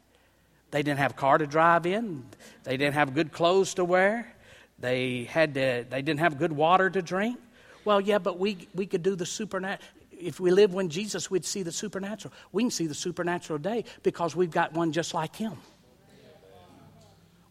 They 0.71 0.83
didn't 0.83 0.99
have 0.99 1.13
a 1.13 1.15
car 1.15 1.39
to 1.39 1.47
drive 1.47 1.87
in. 1.87 2.25
They 2.65 2.77
didn't 2.77 2.95
have 2.95 3.15
good 3.15 3.33
clothes 3.33 3.75
to 3.75 3.85
wear. 3.85 4.35
They, 4.79 5.25
had 5.25 5.55
to, 5.55 5.87
they 5.89 6.03
didn't 6.03 6.21
have 6.21 6.39
good 6.39 6.53
water 6.53 6.91
to 6.91 7.01
drink. 7.01 7.39
Well, 7.85 8.01
yeah, 8.01 8.19
but 8.19 8.39
we, 8.39 8.69
we 8.75 8.87
could 8.87 9.03
do 9.03 9.15
the 9.15 9.27
supernatural. 9.27 9.87
If 10.11 10.41
we 10.41 10.51
live 10.51 10.73
when 10.73 10.89
Jesus, 10.89 11.31
we'd 11.31 11.45
see 11.45 11.63
the 11.63 11.73
supernatural. 11.73 12.33
We 12.51 12.63
can 12.63 12.71
see 12.71 12.87
the 12.87 12.95
supernatural 12.95 13.59
day 13.59 13.85
because 14.03 14.35
we've 14.35 14.51
got 14.51 14.73
one 14.73 14.93
just 14.93 15.15
like 15.15 15.37
him. 15.37 15.59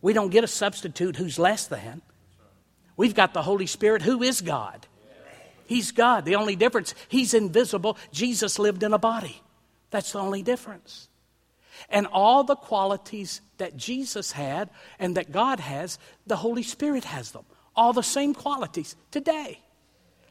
We 0.01 0.11
don't 0.11 0.29
get 0.29 0.43
a 0.43 0.47
substitute 0.47 1.15
who's 1.15 1.39
less 1.39 1.67
than. 1.67 2.01
We've 2.97 3.15
got 3.15 3.33
the 3.33 3.41
Holy 3.41 3.67
Spirit 3.67 4.01
who 4.01 4.21
is 4.21 4.41
God. 4.41 4.85
He's 5.65 5.91
God. 5.91 6.25
The 6.25 6.35
only 6.35 6.55
difference, 6.55 6.93
He's 7.07 7.33
invisible. 7.33 7.97
Jesus 8.11 8.59
lived 8.59 8.83
in 8.83 8.93
a 8.93 8.99
body. 8.99 9.41
That's 9.93 10.13
the 10.13 10.19
only 10.19 10.41
difference. 10.41 11.07
And 11.87 12.07
all 12.07 12.43
the 12.43 12.55
qualities 12.55 13.41
that 13.59 13.77
Jesus 13.77 14.31
had 14.31 14.71
and 14.97 15.17
that 15.17 15.31
God 15.31 15.59
has, 15.59 15.99
the 16.25 16.35
Holy 16.35 16.63
Spirit 16.63 17.03
has 17.03 17.29
them. 17.29 17.45
All 17.75 17.93
the 17.93 18.01
same 18.01 18.33
qualities 18.33 18.95
today. 19.11 19.59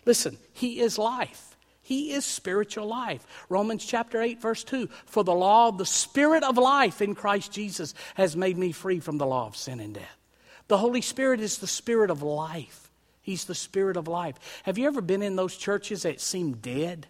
Listen, 0.05 0.37
He 0.53 0.81
is 0.81 0.99
life. 0.99 1.57
He 1.81 2.11
is 2.11 2.25
spiritual 2.25 2.89
life. 2.89 3.25
Romans 3.49 3.87
chapter 3.87 4.21
8, 4.21 4.43
verse 4.43 4.65
2 4.65 4.89
For 5.07 5.23
the 5.23 5.33
law 5.33 5.69
of 5.69 5.79
the 5.79 5.87
Spirit 5.87 6.43
of 6.43 6.59
life 6.59 7.01
in 7.01 7.15
Christ 7.15 7.53
Jesus 7.53 7.95
has 8.17 8.37
made 8.37 8.59
me 8.59 8.73
free 8.73 8.99
from 8.99 9.19
the 9.19 9.27
law 9.27 9.47
of 9.47 9.57
sin 9.57 9.79
and 9.79 9.95
death. 9.95 10.19
The 10.67 10.79
Holy 10.79 11.03
Spirit 11.03 11.39
is 11.39 11.59
the 11.59 11.69
Spirit 11.69 12.11
of 12.11 12.21
life. 12.21 12.91
He's 13.21 13.45
the 13.45 13.55
Spirit 13.55 13.97
of 13.97 14.09
life. 14.09 14.35
Have 14.65 14.77
you 14.77 14.89
ever 14.89 15.01
been 15.01 15.23
in 15.23 15.37
those 15.37 15.57
churches 15.57 16.03
that 16.03 16.21
seem 16.21 16.55
dead? 16.55 17.07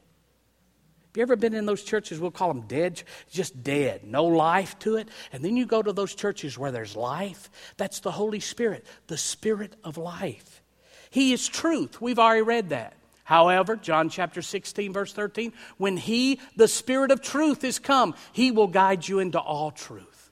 Have 1.13 1.19
you 1.19 1.23
ever 1.25 1.37
been 1.37 1.53
in 1.53 1.67
those 1.67 1.83
churches? 1.83 2.19
We'll 2.19 2.31
call 2.31 2.49
them 2.49 2.63
dead, 2.63 3.03
just 3.31 3.63
dead, 3.63 4.03
no 4.03 4.25
life 4.25 4.79
to 4.79 4.97
it. 4.97 5.11
And 5.31 5.45
then 5.45 5.59
you 5.59 5.67
go 5.67 5.83
to 5.83 5.93
those 5.93 6.15
churches 6.15 6.57
where 6.57 6.73
there's 6.73 6.97
life. 6.97 7.51
That's 7.77 8.01
the 8.01 8.11
Holy 8.11 8.41
Spirit, 8.41 8.87
the 9.09 9.19
Spirit 9.19 9.77
of 9.85 9.99
life. 9.99 10.63
He 11.11 11.35
is 11.35 11.47
truth. 11.47 12.01
We've 12.01 12.19
already 12.19 12.41
read 12.41 12.71
that. 12.71 12.95
However, 13.25 13.77
John 13.77 14.09
chapter 14.09 14.41
16, 14.41 14.95
verse 14.95 15.13
13, 15.13 15.53
when 15.77 15.99
He, 15.99 16.41
the 16.57 16.67
Spirit 16.67 17.11
of 17.11 17.21
truth, 17.21 17.63
is 17.63 17.79
come, 17.79 18.15
He 18.33 18.51
will 18.51 18.67
guide 18.67 19.07
you 19.07 19.19
into 19.19 19.39
all 19.39 19.71
truth. 19.71 20.31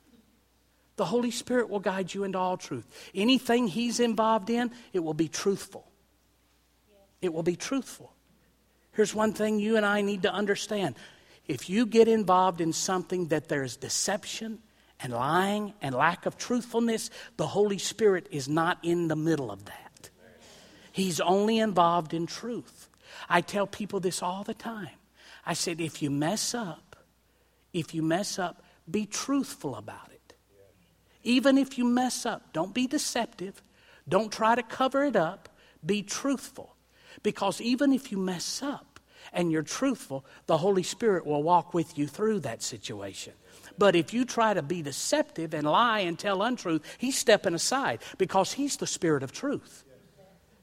The 0.97 1.05
Holy 1.05 1.31
Spirit 1.31 1.69
will 1.69 1.81
guide 1.81 2.15
you 2.15 2.25
into 2.25 2.39
all 2.39 2.57
truth. 2.57 2.87
Anything 3.15 3.69
He's 3.69 4.01
involved 4.01 4.49
in, 4.49 4.71
it 4.95 5.01
will 5.01 5.13
be 5.13 5.29
truthful. 5.29 5.87
It 7.21 7.35
will 7.35 7.43
be 7.43 7.57
truthful. 7.57 8.15
Here's 9.01 9.15
one 9.15 9.33
thing 9.33 9.59
you 9.59 9.79
and 9.79 9.87
I 9.87 10.03
need 10.03 10.25
to 10.25 10.31
understand. 10.31 10.95
If 11.49 11.71
you 11.71 11.87
get 11.87 12.07
involved 12.07 12.61
in 12.61 12.75
something 12.75 13.29
that 13.29 13.49
there's 13.49 13.79
deception 13.79 14.59
and 15.03 15.15
lying 15.15 15.73
and 15.81 15.95
lack 15.95 16.27
of 16.27 16.37
truthfulness, 16.37 17.09
the 17.39 17.47
Holy 17.47 17.79
Spirit 17.79 18.27
is 18.31 18.47
not 18.47 18.77
in 18.83 19.09
the 19.09 19.17
middle 19.17 19.51
of 19.51 19.65
that. 19.65 20.11
He's 20.93 21.19
only 21.19 21.61
involved 21.61 22.13
in 22.13 22.27
truth. 22.27 22.91
I 23.27 23.41
tell 23.41 23.67
people 23.67 24.01
this 24.01 24.23
all 24.23 24.45
the 24.45 24.53
time. 24.53 24.99
I 25.47 25.55
said, 25.55 25.81
if 25.81 26.03
you 26.03 26.11
mess 26.11 26.55
up, 26.55 26.97
if 27.73 27.95
you 27.95 28.03
mess 28.03 28.39
up, 28.39 28.63
be 28.91 29.07
truthful 29.07 29.77
about 29.77 30.11
it. 30.13 30.35
Even 31.23 31.57
if 31.57 31.79
you 31.79 31.87
mess 31.87 32.27
up, 32.27 32.53
don't 32.53 32.75
be 32.75 32.87
deceptive. 32.87 33.63
Don't 34.07 34.31
try 34.31 34.57
to 34.57 34.63
cover 34.63 35.05
it 35.05 35.17
up. 35.17 35.49
Be 35.87 36.03
truthful. 36.03 36.77
Because 37.23 37.63
even 37.63 37.95
if 37.95 38.13
you 38.13 38.19
mess 38.19 38.63
up 38.63 38.90
and 39.33 39.51
you're 39.53 39.63
truthful, 39.63 40.25
the 40.47 40.59
Holy 40.59 40.83
Spirit 40.83 41.27
will 41.27 41.43
walk 41.43 41.75
with 41.75 41.97
you 41.97 42.07
through 42.07 42.41
that 42.41 42.63
situation. 42.63 43.33
But 43.79 43.97
if 43.97 44.13
you 44.13 44.25
try 44.25 44.55
to 44.55 44.63
be 44.63 44.83
deceptive 44.83 45.55
and 45.55 45.67
lie 45.67 46.01
and 46.01 46.19
tell 46.19 46.43
untruth, 46.43 46.83
He's 46.99 47.17
stepping 47.17 47.55
aside 47.55 48.01
because 48.19 48.53
He's 48.53 48.77
the 48.77 48.87
Spirit 48.87 49.23
of 49.23 49.33
truth. 49.33 49.85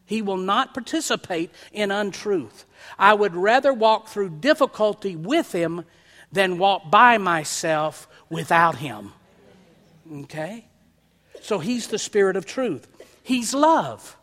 He 0.06 0.22
will 0.22 0.38
not 0.38 0.74
participate 0.74 1.52
in 1.74 1.92
untruth. 1.92 2.66
I 2.98 3.14
would 3.14 3.36
rather 3.36 3.74
walk 3.74 4.08
through 4.08 4.30
difficulty 4.40 5.16
with 5.16 5.52
Him 5.52 5.84
than 6.32 6.58
walk 6.58 6.90
by 6.92 7.18
myself 7.18 8.08
without 8.30 8.76
Him. 8.76 9.14
Okay? 10.24 10.66
So 11.42 11.60
He's 11.60 11.88
the 11.88 12.00
Spirit 12.00 12.38
of 12.38 12.46
truth. 12.46 12.88
He's 13.24 13.54
love. 13.54 14.16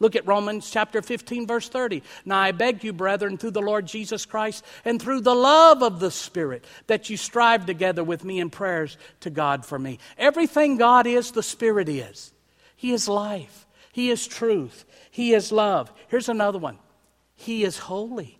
Look 0.00 0.14
at 0.14 0.26
Romans 0.26 0.70
chapter 0.70 1.02
15, 1.02 1.46
verse 1.46 1.68
30. 1.68 2.02
Now 2.24 2.38
I 2.38 2.52
beg 2.52 2.84
you, 2.84 2.92
brethren, 2.92 3.36
through 3.36 3.50
the 3.50 3.60
Lord 3.60 3.86
Jesus 3.86 4.26
Christ 4.26 4.64
and 4.84 5.02
through 5.02 5.22
the 5.22 5.34
love 5.34 5.82
of 5.82 5.98
the 5.98 6.10
Spirit, 6.10 6.64
that 6.86 7.10
you 7.10 7.16
strive 7.16 7.66
together 7.66 8.04
with 8.04 8.24
me 8.24 8.38
in 8.38 8.50
prayers 8.50 8.96
to 9.20 9.30
God 9.30 9.66
for 9.66 9.78
me. 9.78 9.98
Everything 10.16 10.76
God 10.76 11.06
is, 11.06 11.32
the 11.32 11.42
Spirit 11.42 11.88
is. 11.88 12.32
He 12.76 12.92
is 12.92 13.08
life, 13.08 13.66
He 13.92 14.10
is 14.10 14.26
truth, 14.26 14.84
He 15.10 15.34
is 15.34 15.50
love. 15.50 15.92
Here's 16.08 16.28
another 16.28 16.58
one 16.58 16.78
He 17.34 17.64
is 17.64 17.78
holy. 17.78 18.38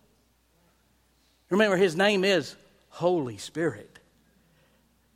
Remember, 1.49 1.75
His 1.75 1.95
name 1.95 2.23
is 2.23 2.55
Holy 2.89 3.37
Spirit. 3.37 3.99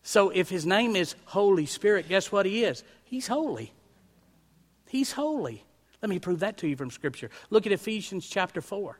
So 0.02 0.30
if 0.30 0.50
His 0.50 0.66
name 0.66 0.98
is 0.98 1.16
Holy 1.26 1.66
Spirit, 1.66 2.10
guess 2.10 2.34
what 2.34 2.46
He 2.46 2.66
is? 2.66 2.84
He's 3.06 3.28
holy. 3.28 3.72
He's 4.90 5.14
holy. 5.14 5.64
Let 6.04 6.10
me 6.10 6.20
prove 6.20 6.42
that 6.42 6.58
to 6.58 6.68
you 6.68 6.76
from 6.76 6.92
Scripture. 6.92 7.30
Look 7.50 7.66
at 7.66 7.72
Ephesians 7.72 8.28
chapter 8.28 8.60
4. 8.60 9.00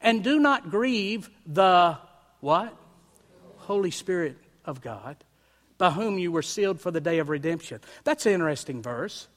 And 0.00 0.24
do 0.24 0.40
not 0.40 0.72
grieve 0.72 1.30
the 1.46 1.96
what? 2.40 2.76
Holy 3.58 3.92
Spirit 3.92 4.36
of 4.64 4.80
God, 4.80 5.16
by 5.78 5.92
whom 5.92 6.18
you 6.18 6.32
were 6.32 6.42
sealed 6.42 6.80
for 6.80 6.90
the 6.90 7.00
day 7.00 7.20
of 7.20 7.28
redemption. 7.28 7.80
That's 8.02 8.26
an 8.26 8.32
interesting 8.32 8.82
verse. 8.82 9.28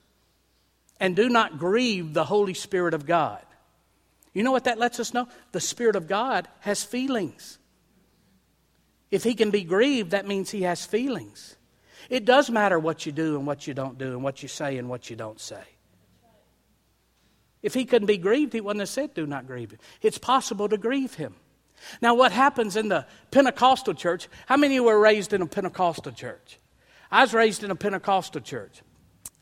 And 0.99 1.15
do 1.15 1.29
not 1.29 1.59
grieve 1.59 2.15
the 2.15 2.25
Holy 2.25 2.55
Spirit 2.55 2.95
of 2.95 3.05
God. 3.05 3.45
You 4.33 4.41
know 4.41 4.51
what 4.51 4.63
that 4.63 4.79
lets 4.79 4.99
us 4.99 5.13
know? 5.13 5.27
The 5.51 5.61
Spirit 5.61 5.95
of 5.95 6.07
God 6.07 6.47
has 6.61 6.83
feelings. 6.83 7.59
If 9.11 9.23
he 9.23 9.35
can 9.35 9.51
be 9.51 9.63
grieved, 9.63 10.11
that 10.11 10.27
means 10.27 10.49
he 10.49 10.63
has 10.63 10.87
feelings. 10.87 11.55
It 12.09 12.25
does 12.25 12.49
matter 12.49 12.79
what 12.79 13.05
you 13.05 13.11
do 13.11 13.37
and 13.37 13.45
what 13.45 13.67
you 13.67 13.75
don't 13.75 13.99
do, 13.99 14.13
and 14.13 14.23
what 14.23 14.41
you 14.41 14.49
say 14.49 14.79
and 14.79 14.89
what 14.89 15.11
you 15.11 15.15
don't 15.15 15.39
say. 15.39 15.61
If 17.61 17.73
he 17.73 17.85
couldn't 17.85 18.07
be 18.07 18.17
grieved, 18.17 18.53
he 18.53 18.61
wouldn't 18.61 18.81
have 18.81 18.89
said, 18.89 19.13
Do 19.13 19.25
not 19.25 19.47
grieve 19.47 19.71
him. 19.71 19.79
It's 20.01 20.17
possible 20.17 20.69
to 20.69 20.77
grieve 20.77 21.15
him. 21.15 21.35
Now, 22.01 22.13
what 22.13 22.31
happens 22.31 22.75
in 22.75 22.89
the 22.89 23.05
Pentecostal 23.31 23.93
church? 23.93 24.27
How 24.45 24.57
many 24.57 24.79
were 24.79 24.99
raised 24.99 25.33
in 25.33 25.41
a 25.41 25.45
Pentecostal 25.45 26.11
church? 26.11 26.59
I 27.11 27.21
was 27.21 27.33
raised 27.33 27.63
in 27.63 27.71
a 27.71 27.75
Pentecostal 27.75 28.41
church. 28.41 28.81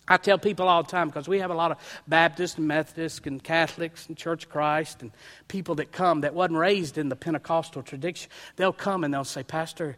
I 0.07 0.17
tell 0.17 0.37
people 0.37 0.69
all 0.69 0.83
the 0.83 0.89
time 0.89 1.09
because 1.09 1.27
we 1.27 1.39
have 1.39 1.51
a 1.51 1.55
lot 1.55 1.71
of 1.71 1.77
Baptists 2.07 2.57
and 2.57 2.67
Methodists 2.67 3.19
and 3.25 3.43
Catholics 3.43 4.07
and 4.07 4.15
Church 4.15 4.45
of 4.45 4.49
Christ 4.49 5.01
and 5.01 5.11
people 5.49 5.75
that 5.75 5.91
come 5.91 6.21
that 6.21 6.33
wasn't 6.33 6.57
raised 6.59 6.97
in 6.97 7.09
the 7.09 7.15
Pentecostal 7.15 7.83
tradition. 7.83 8.31
They'll 8.55 8.71
come 8.71 9.03
and 9.03 9.13
they'll 9.13 9.25
say, 9.25 9.43
Pastor, 9.43 9.97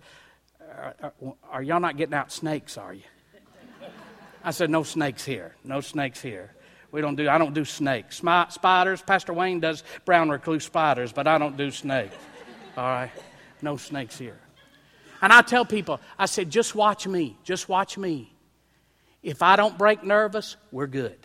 are, 0.62 0.96
are, 1.02 1.14
are 1.52 1.62
y'all 1.62 1.80
not 1.80 1.96
getting 1.96 2.16
out 2.16 2.32
snakes, 2.32 2.78
are 2.78 2.94
you? 2.94 3.04
I 4.44 4.52
said, 4.52 4.70
No 4.70 4.84
snakes 4.84 5.26
here. 5.26 5.56
No 5.64 5.82
snakes 5.82 6.22
here. 6.22 6.54
We 6.92 7.02
don't 7.02 7.16
do, 7.16 7.30
I 7.30 7.38
don't 7.38 7.54
do 7.54 7.66
snakes. 7.66 8.22
Spiders, 8.50 9.02
Pastor 9.02 9.34
Wayne 9.34 9.60
does 9.60 9.84
brown 10.06 10.30
recluse 10.30 10.66
spiders, 10.66 11.12
but 11.12 11.28
I 11.28 11.38
don't 11.38 11.56
do 11.56 11.70
snakes. 11.72 12.16
All 12.76 12.84
right? 12.84 13.12
No 13.62 13.78
snakes 13.78 14.18
here. 14.18 14.40
And 15.22 15.32
I 15.34 15.42
tell 15.42 15.66
people, 15.66 16.00
I 16.18 16.26
said, 16.26 16.50
just 16.50 16.76
watch 16.76 17.06
me. 17.06 17.38
Just 17.44 17.70
watch 17.70 17.98
me. 17.98 18.34
If 19.22 19.42
I 19.42 19.56
don't 19.56 19.78
break 19.78 20.04
nervous, 20.04 20.56
we're 20.72 20.88
good. 20.88 21.18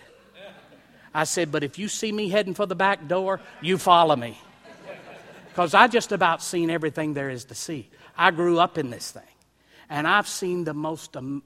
I 1.14 1.24
said, 1.24 1.52
but 1.52 1.62
if 1.62 1.78
you 1.78 1.86
see 1.86 2.10
me 2.10 2.28
heading 2.28 2.54
for 2.54 2.66
the 2.66 2.74
back 2.74 3.06
door, 3.06 3.40
you 3.60 3.78
follow 3.78 4.16
me. 4.16 4.36
Because 5.48 5.72
I 5.72 5.86
just 5.86 6.10
about 6.10 6.42
seen 6.42 6.70
everything 6.70 7.14
there 7.14 7.30
is 7.30 7.44
to 7.46 7.54
see. 7.54 7.88
I 8.18 8.32
grew 8.32 8.58
up 8.58 8.76
in 8.76 8.90
this 8.90 9.12
thing. 9.12 9.22
And 9.88 10.08
I've 10.08 10.26
seen 10.26 10.64
the 10.64 10.74
most 10.74 11.16
um, 11.16 11.44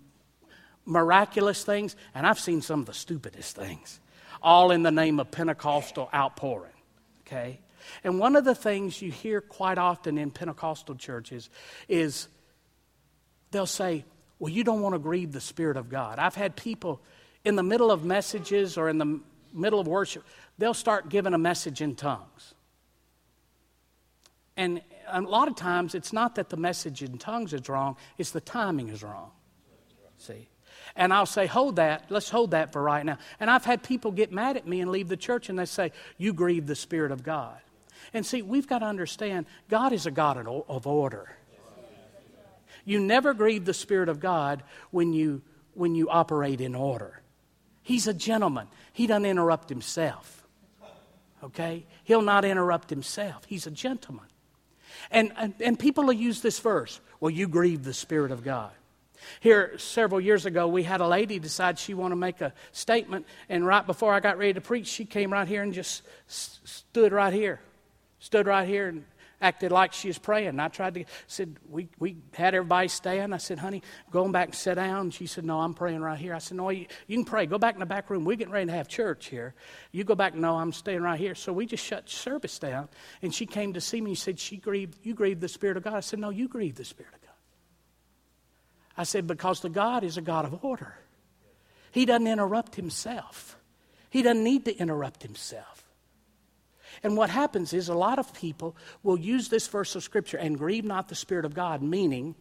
miraculous 0.86 1.62
things, 1.64 1.94
and 2.14 2.26
I've 2.26 2.40
seen 2.40 2.62
some 2.62 2.80
of 2.80 2.86
the 2.86 2.94
stupidest 2.94 3.54
things, 3.54 4.00
all 4.42 4.70
in 4.70 4.82
the 4.82 4.90
name 4.90 5.20
of 5.20 5.30
Pentecostal 5.30 6.08
outpouring. 6.14 6.72
Okay? 7.26 7.60
And 8.04 8.18
one 8.18 8.36
of 8.36 8.44
the 8.44 8.54
things 8.54 9.00
you 9.00 9.10
hear 9.10 9.40
quite 9.40 9.78
often 9.78 10.18
in 10.18 10.30
Pentecostal 10.30 10.94
churches 10.94 11.50
is 11.88 12.28
they'll 13.50 13.66
say, 13.66 14.04
Well, 14.38 14.52
you 14.52 14.64
don't 14.64 14.80
want 14.80 14.94
to 14.94 14.98
grieve 14.98 15.32
the 15.32 15.40
Spirit 15.40 15.76
of 15.76 15.88
God. 15.88 16.18
I've 16.18 16.34
had 16.34 16.56
people 16.56 17.00
in 17.44 17.56
the 17.56 17.62
middle 17.62 17.90
of 17.90 18.04
messages 18.04 18.76
or 18.76 18.88
in 18.88 18.98
the 18.98 19.20
middle 19.52 19.80
of 19.80 19.86
worship, 19.86 20.24
they'll 20.58 20.74
start 20.74 21.08
giving 21.08 21.34
a 21.34 21.38
message 21.38 21.80
in 21.80 21.94
tongues. 21.94 22.54
And 24.56 24.82
a 25.06 25.20
lot 25.20 25.48
of 25.48 25.56
times 25.56 25.94
it's 25.94 26.12
not 26.12 26.34
that 26.34 26.50
the 26.50 26.56
message 26.56 27.02
in 27.02 27.16
tongues 27.18 27.52
is 27.52 27.68
wrong, 27.68 27.96
it's 28.18 28.32
the 28.32 28.40
timing 28.40 28.88
is 28.88 29.02
wrong. 29.02 29.30
See? 30.18 30.48
And 30.98 31.14
I'll 31.14 31.26
say, 31.26 31.46
hold 31.46 31.76
that, 31.76 32.06
let's 32.10 32.28
hold 32.28 32.50
that 32.50 32.72
for 32.72 32.82
right 32.82 33.06
now. 33.06 33.18
And 33.38 33.48
I've 33.48 33.64
had 33.64 33.84
people 33.84 34.10
get 34.10 34.32
mad 34.32 34.56
at 34.56 34.66
me 34.66 34.80
and 34.80 34.90
leave 34.90 35.08
the 35.08 35.16
church 35.16 35.48
and 35.48 35.56
they 35.56 35.64
say, 35.64 35.92
you 36.18 36.32
grieve 36.32 36.66
the 36.66 36.74
Spirit 36.74 37.12
of 37.12 37.22
God. 37.22 37.56
And 38.12 38.26
see, 38.26 38.42
we've 38.42 38.66
got 38.66 38.80
to 38.80 38.86
understand 38.86 39.46
God 39.70 39.92
is 39.92 40.06
a 40.06 40.10
God 40.10 40.36
of 40.36 40.86
order. 40.88 41.30
You 42.84 42.98
never 42.98 43.32
grieve 43.32 43.64
the 43.64 43.74
Spirit 43.74 44.08
of 44.08 44.18
God 44.18 44.64
when 44.90 45.12
you, 45.12 45.40
when 45.74 45.94
you 45.94 46.08
operate 46.08 46.60
in 46.60 46.74
order. 46.74 47.20
He's 47.82 48.08
a 48.08 48.14
gentleman, 48.14 48.66
He 48.92 49.06
doesn't 49.06 49.24
interrupt 49.24 49.68
Himself. 49.68 50.46
Okay? 51.44 51.86
He'll 52.02 52.22
not 52.22 52.44
interrupt 52.44 52.90
Himself. 52.90 53.44
He's 53.44 53.68
a 53.68 53.70
gentleman. 53.70 54.26
And, 55.12 55.32
and, 55.36 55.54
and 55.60 55.78
people 55.78 56.04
will 56.04 56.12
use 56.12 56.42
this 56.42 56.58
verse 56.58 57.00
well, 57.20 57.30
you 57.30 57.46
grieve 57.46 57.84
the 57.84 57.94
Spirit 57.94 58.32
of 58.32 58.42
God. 58.42 58.72
Here, 59.40 59.78
several 59.78 60.20
years 60.20 60.46
ago, 60.46 60.68
we 60.68 60.82
had 60.82 61.00
a 61.00 61.08
lady 61.08 61.38
decide 61.38 61.78
she 61.78 61.94
wanted 61.94 62.14
to 62.14 62.20
make 62.20 62.40
a 62.40 62.52
statement, 62.72 63.26
and 63.48 63.66
right 63.66 63.86
before 63.86 64.12
I 64.12 64.20
got 64.20 64.38
ready 64.38 64.54
to 64.54 64.60
preach, 64.60 64.86
she 64.86 65.04
came 65.04 65.32
right 65.32 65.48
here 65.48 65.62
and 65.62 65.72
just 65.72 66.02
stood 66.26 67.12
right 67.12 67.32
here. 67.32 67.60
Stood 68.20 68.46
right 68.46 68.66
here 68.66 68.88
and 68.88 69.04
acted 69.40 69.70
like 69.70 69.92
she 69.92 70.08
was 70.08 70.18
praying. 70.18 70.48
And 70.48 70.60
I 70.60 70.66
tried 70.66 70.94
to, 70.94 71.04
said, 71.28 71.56
we, 71.70 71.88
we 72.00 72.16
had 72.34 72.54
everybody 72.54 72.88
stand. 72.88 73.32
I 73.32 73.38
said, 73.38 73.60
honey, 73.60 73.82
going 74.10 74.32
back 74.32 74.48
and 74.48 74.54
sit 74.56 74.74
down. 74.74 75.10
She 75.10 75.26
said, 75.26 75.44
no, 75.44 75.60
I'm 75.60 75.74
praying 75.74 76.00
right 76.00 76.18
here. 76.18 76.34
I 76.34 76.38
said, 76.38 76.56
no, 76.56 76.70
you, 76.70 76.86
you 77.06 77.16
can 77.16 77.24
pray. 77.24 77.46
Go 77.46 77.58
back 77.58 77.74
in 77.74 77.80
the 77.80 77.86
back 77.86 78.10
room. 78.10 78.24
We're 78.24 78.36
getting 78.36 78.52
ready 78.52 78.66
to 78.66 78.72
have 78.72 78.88
church 78.88 79.26
here. 79.26 79.54
You 79.92 80.02
go 80.02 80.16
back, 80.16 80.34
no, 80.34 80.56
I'm 80.56 80.72
staying 80.72 81.02
right 81.02 81.18
here. 81.18 81.36
So 81.36 81.52
we 81.52 81.66
just 81.66 81.84
shut 81.84 82.10
service 82.10 82.58
down. 82.58 82.88
And 83.22 83.32
she 83.32 83.46
came 83.46 83.74
to 83.74 83.80
see 83.80 84.00
me 84.00 84.10
and 84.10 84.18
said, 84.18 84.40
she 84.40 84.56
grieved, 84.56 84.98
you 85.04 85.14
grieved 85.14 85.40
the 85.40 85.48
Spirit 85.48 85.76
of 85.76 85.84
God. 85.84 85.94
I 85.94 86.00
said, 86.00 86.18
no, 86.18 86.30
you 86.30 86.48
grieved 86.48 86.76
the 86.76 86.84
Spirit 86.84 87.14
of 87.14 87.20
God. 87.22 87.27
I 88.98 89.04
said, 89.04 89.28
because 89.28 89.60
the 89.60 89.68
God 89.68 90.02
is 90.02 90.16
a 90.16 90.20
God 90.20 90.44
of 90.44 90.64
order. 90.64 90.94
He 91.92 92.04
doesn't 92.04 92.26
interrupt 92.26 92.74
himself. 92.74 93.56
He 94.10 94.22
doesn't 94.22 94.42
need 94.42 94.64
to 94.64 94.76
interrupt 94.76 95.22
himself. 95.22 95.84
And 97.04 97.16
what 97.16 97.30
happens 97.30 97.72
is 97.72 97.88
a 97.88 97.94
lot 97.94 98.18
of 98.18 98.34
people 98.34 98.76
will 99.04 99.18
use 99.18 99.48
this 99.48 99.68
verse 99.68 99.94
of 99.94 100.02
Scripture 100.02 100.36
and 100.36 100.58
grieve 100.58 100.84
not 100.84 101.08
the 101.08 101.14
Spirit 101.14 101.44
of 101.44 101.54
God, 101.54 101.80
meaning, 101.80 102.34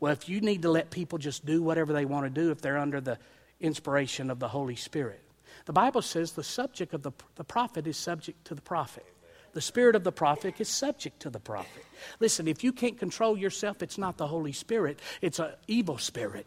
well, 0.00 0.12
if 0.12 0.28
you 0.30 0.40
need 0.40 0.62
to 0.62 0.70
let 0.70 0.90
people 0.90 1.18
just 1.18 1.44
do 1.44 1.62
whatever 1.62 1.92
they 1.92 2.06
want 2.06 2.24
to 2.24 2.30
do 2.30 2.50
if 2.50 2.62
they're 2.62 2.78
under 2.78 3.02
the 3.02 3.18
inspiration 3.60 4.30
of 4.30 4.38
the 4.38 4.48
Holy 4.48 4.76
Spirit. 4.76 5.22
The 5.66 5.72
Bible 5.74 6.00
says 6.00 6.32
the 6.32 6.44
subject 6.44 6.94
of 6.94 7.02
the, 7.02 7.12
the 7.34 7.44
prophet 7.44 7.86
is 7.86 7.98
subject 7.98 8.46
to 8.46 8.54
the 8.54 8.62
prophet. 8.62 9.04
The 9.52 9.60
spirit 9.60 9.96
of 9.96 10.04
the 10.04 10.12
prophet 10.12 10.60
is 10.60 10.68
subject 10.68 11.20
to 11.20 11.30
the 11.30 11.40
prophet. 11.40 11.84
Listen, 12.20 12.46
if 12.46 12.62
you 12.62 12.72
can't 12.72 12.98
control 12.98 13.36
yourself, 13.36 13.82
it's 13.82 13.98
not 13.98 14.16
the 14.16 14.26
Holy 14.26 14.52
Spirit, 14.52 15.00
it's 15.20 15.38
an 15.38 15.52
evil 15.66 15.98
spirit. 15.98 16.46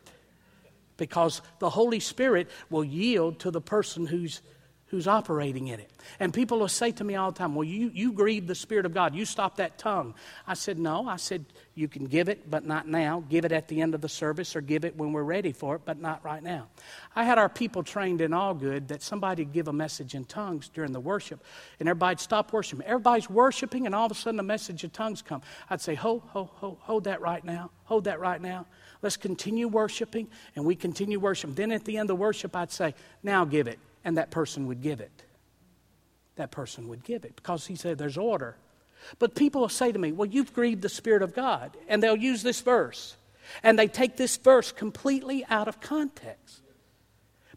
Because 0.97 1.41
the 1.59 1.69
Holy 1.69 1.99
Spirit 1.99 2.49
will 2.69 2.83
yield 2.83 3.39
to 3.39 3.51
the 3.51 3.61
person 3.61 4.05
who's 4.05 4.41
who's 4.91 5.08
operating 5.08 5.69
in 5.69 5.80
it. 5.80 5.89
And 6.19 6.34
people 6.34 6.60
will 6.60 6.67
say 6.67 6.91
to 6.91 7.04
me 7.04 7.15
all 7.15 7.32
the 7.32 7.38
time, 7.38 7.56
Well, 7.56 7.63
you, 7.63 7.89
you 7.93 8.12
grieve 8.12 8.45
the 8.45 8.56
Spirit 8.56 8.86
of 8.86 8.93
God. 8.93 9.15
You 9.15 9.23
stop 9.23 9.56
that 9.56 9.77
tongue. 9.77 10.13
I 10.45 10.54
said, 10.54 10.77
No. 10.77 11.08
I 11.08 11.15
said, 11.15 11.45
You 11.75 11.88
can 11.88 12.08
give 12.08 12.27
it, 12.27 12.51
but 12.51 12.65
not 12.65 12.89
now. 12.89 13.23
Give 13.30 13.45
it 13.45 13.54
at 13.54 13.69
the 13.69 13.82
end 13.82 13.95
of 13.95 14.01
the 14.01 14.10
service 14.10 14.54
or 14.54 14.60
give 14.60 14.84
it 14.84 14.97
when 14.97 15.13
we're 15.13 15.23
ready 15.23 15.54
for 15.54 15.77
it, 15.77 15.84
but 15.86 15.97
not 15.97 16.25
right 16.25 16.43
now. 16.43 16.67
I 17.15 17.23
had 17.23 17.38
our 17.38 17.47
people 17.47 17.84
trained 17.84 18.19
in 18.19 18.34
all 18.34 18.54
good 18.54 18.89
that 18.89 19.01
somebody 19.01 19.45
give 19.45 19.69
a 19.69 19.73
message 19.73 20.13
in 20.13 20.25
tongues 20.25 20.67
during 20.67 20.91
the 20.91 20.99
worship, 20.99 21.41
and 21.80 21.88
everybody'd 21.88 22.19
stop 22.19 22.51
worshiping. 22.51 22.86
Everybody's 22.86 23.30
worshiping, 23.30 23.86
and 23.86 23.95
all 23.95 24.08
of 24.08 24.12
a 24.12 24.15
sudden 24.15 24.41
a 24.41 24.43
message 24.43 24.84
of 24.84 24.91
tongues 24.91 25.21
come. 25.21 25.41
I'd 25.69 25.80
say, 25.80 25.95
Hold, 25.95 26.23
hold, 26.27 26.49
hold, 26.56 26.80
hold 26.82 27.04
that 27.06 27.21
right 27.21 27.45
now. 27.45 27.71
Hold 27.86 28.04
that 28.04 28.19
right 28.19 28.41
now. 28.41 28.65
Let's 29.01 29.15
continue 29.15 29.69
worshiping, 29.69 30.27
and 30.58 30.65
we 30.65 30.75
continue 30.75 31.17
worshiping. 31.17 31.56
Then 31.56 31.71
at 31.71 31.86
the 31.86 31.97
end 31.97 32.10
of 32.10 32.17
the 32.17 32.21
worship, 32.21 32.58
I'd 32.58 32.71
say, 32.73 32.93
Now 33.23 33.45
give 33.45 33.67
it 33.67 33.80
and 34.03 34.17
that 34.17 34.31
person 34.31 34.67
would 34.67 34.81
give 34.81 34.99
it. 34.99 35.23
That 36.35 36.51
person 36.51 36.87
would 36.87 37.03
give 37.03 37.25
it 37.25 37.35
because 37.35 37.67
he 37.67 37.75
said 37.75 37.97
there's 37.97 38.17
order. 38.17 38.55
But 39.19 39.35
people 39.35 39.61
will 39.61 39.69
say 39.69 39.91
to 39.91 39.99
me, 39.99 40.11
Well, 40.11 40.27
you've 40.27 40.53
grieved 40.53 40.81
the 40.81 40.89
Spirit 40.89 41.21
of 41.21 41.33
God. 41.33 41.75
And 41.87 42.01
they'll 42.01 42.15
use 42.15 42.43
this 42.43 42.61
verse. 42.61 43.15
And 43.63 43.77
they 43.77 43.87
take 43.87 44.17
this 44.17 44.37
verse 44.37 44.71
completely 44.71 45.45
out 45.49 45.67
of 45.67 45.81
context. 45.81 46.61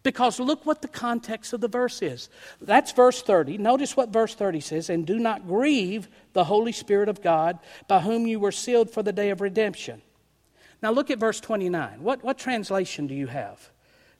Because 0.02 0.38
look 0.38 0.66
what 0.66 0.82
the 0.82 0.88
context 0.88 1.54
of 1.54 1.62
the 1.62 1.68
verse 1.68 2.02
is. 2.02 2.28
That's 2.60 2.92
verse 2.92 3.22
30. 3.22 3.56
Notice 3.56 3.96
what 3.96 4.10
verse 4.10 4.34
30 4.34 4.60
says 4.60 4.90
And 4.90 5.06
do 5.06 5.18
not 5.18 5.46
grieve 5.46 6.08
the 6.34 6.44
Holy 6.44 6.72
Spirit 6.72 7.08
of 7.08 7.22
God, 7.22 7.58
by 7.88 8.00
whom 8.00 8.26
you 8.26 8.38
were 8.38 8.52
sealed 8.52 8.90
for 8.90 9.02
the 9.02 9.12
day 9.12 9.30
of 9.30 9.40
redemption. 9.40 10.02
Now 10.82 10.90
look 10.90 11.10
at 11.10 11.18
verse 11.18 11.40
29. 11.40 12.02
What, 12.02 12.22
what 12.22 12.36
translation 12.36 13.06
do 13.06 13.14
you 13.14 13.28
have 13.28 13.70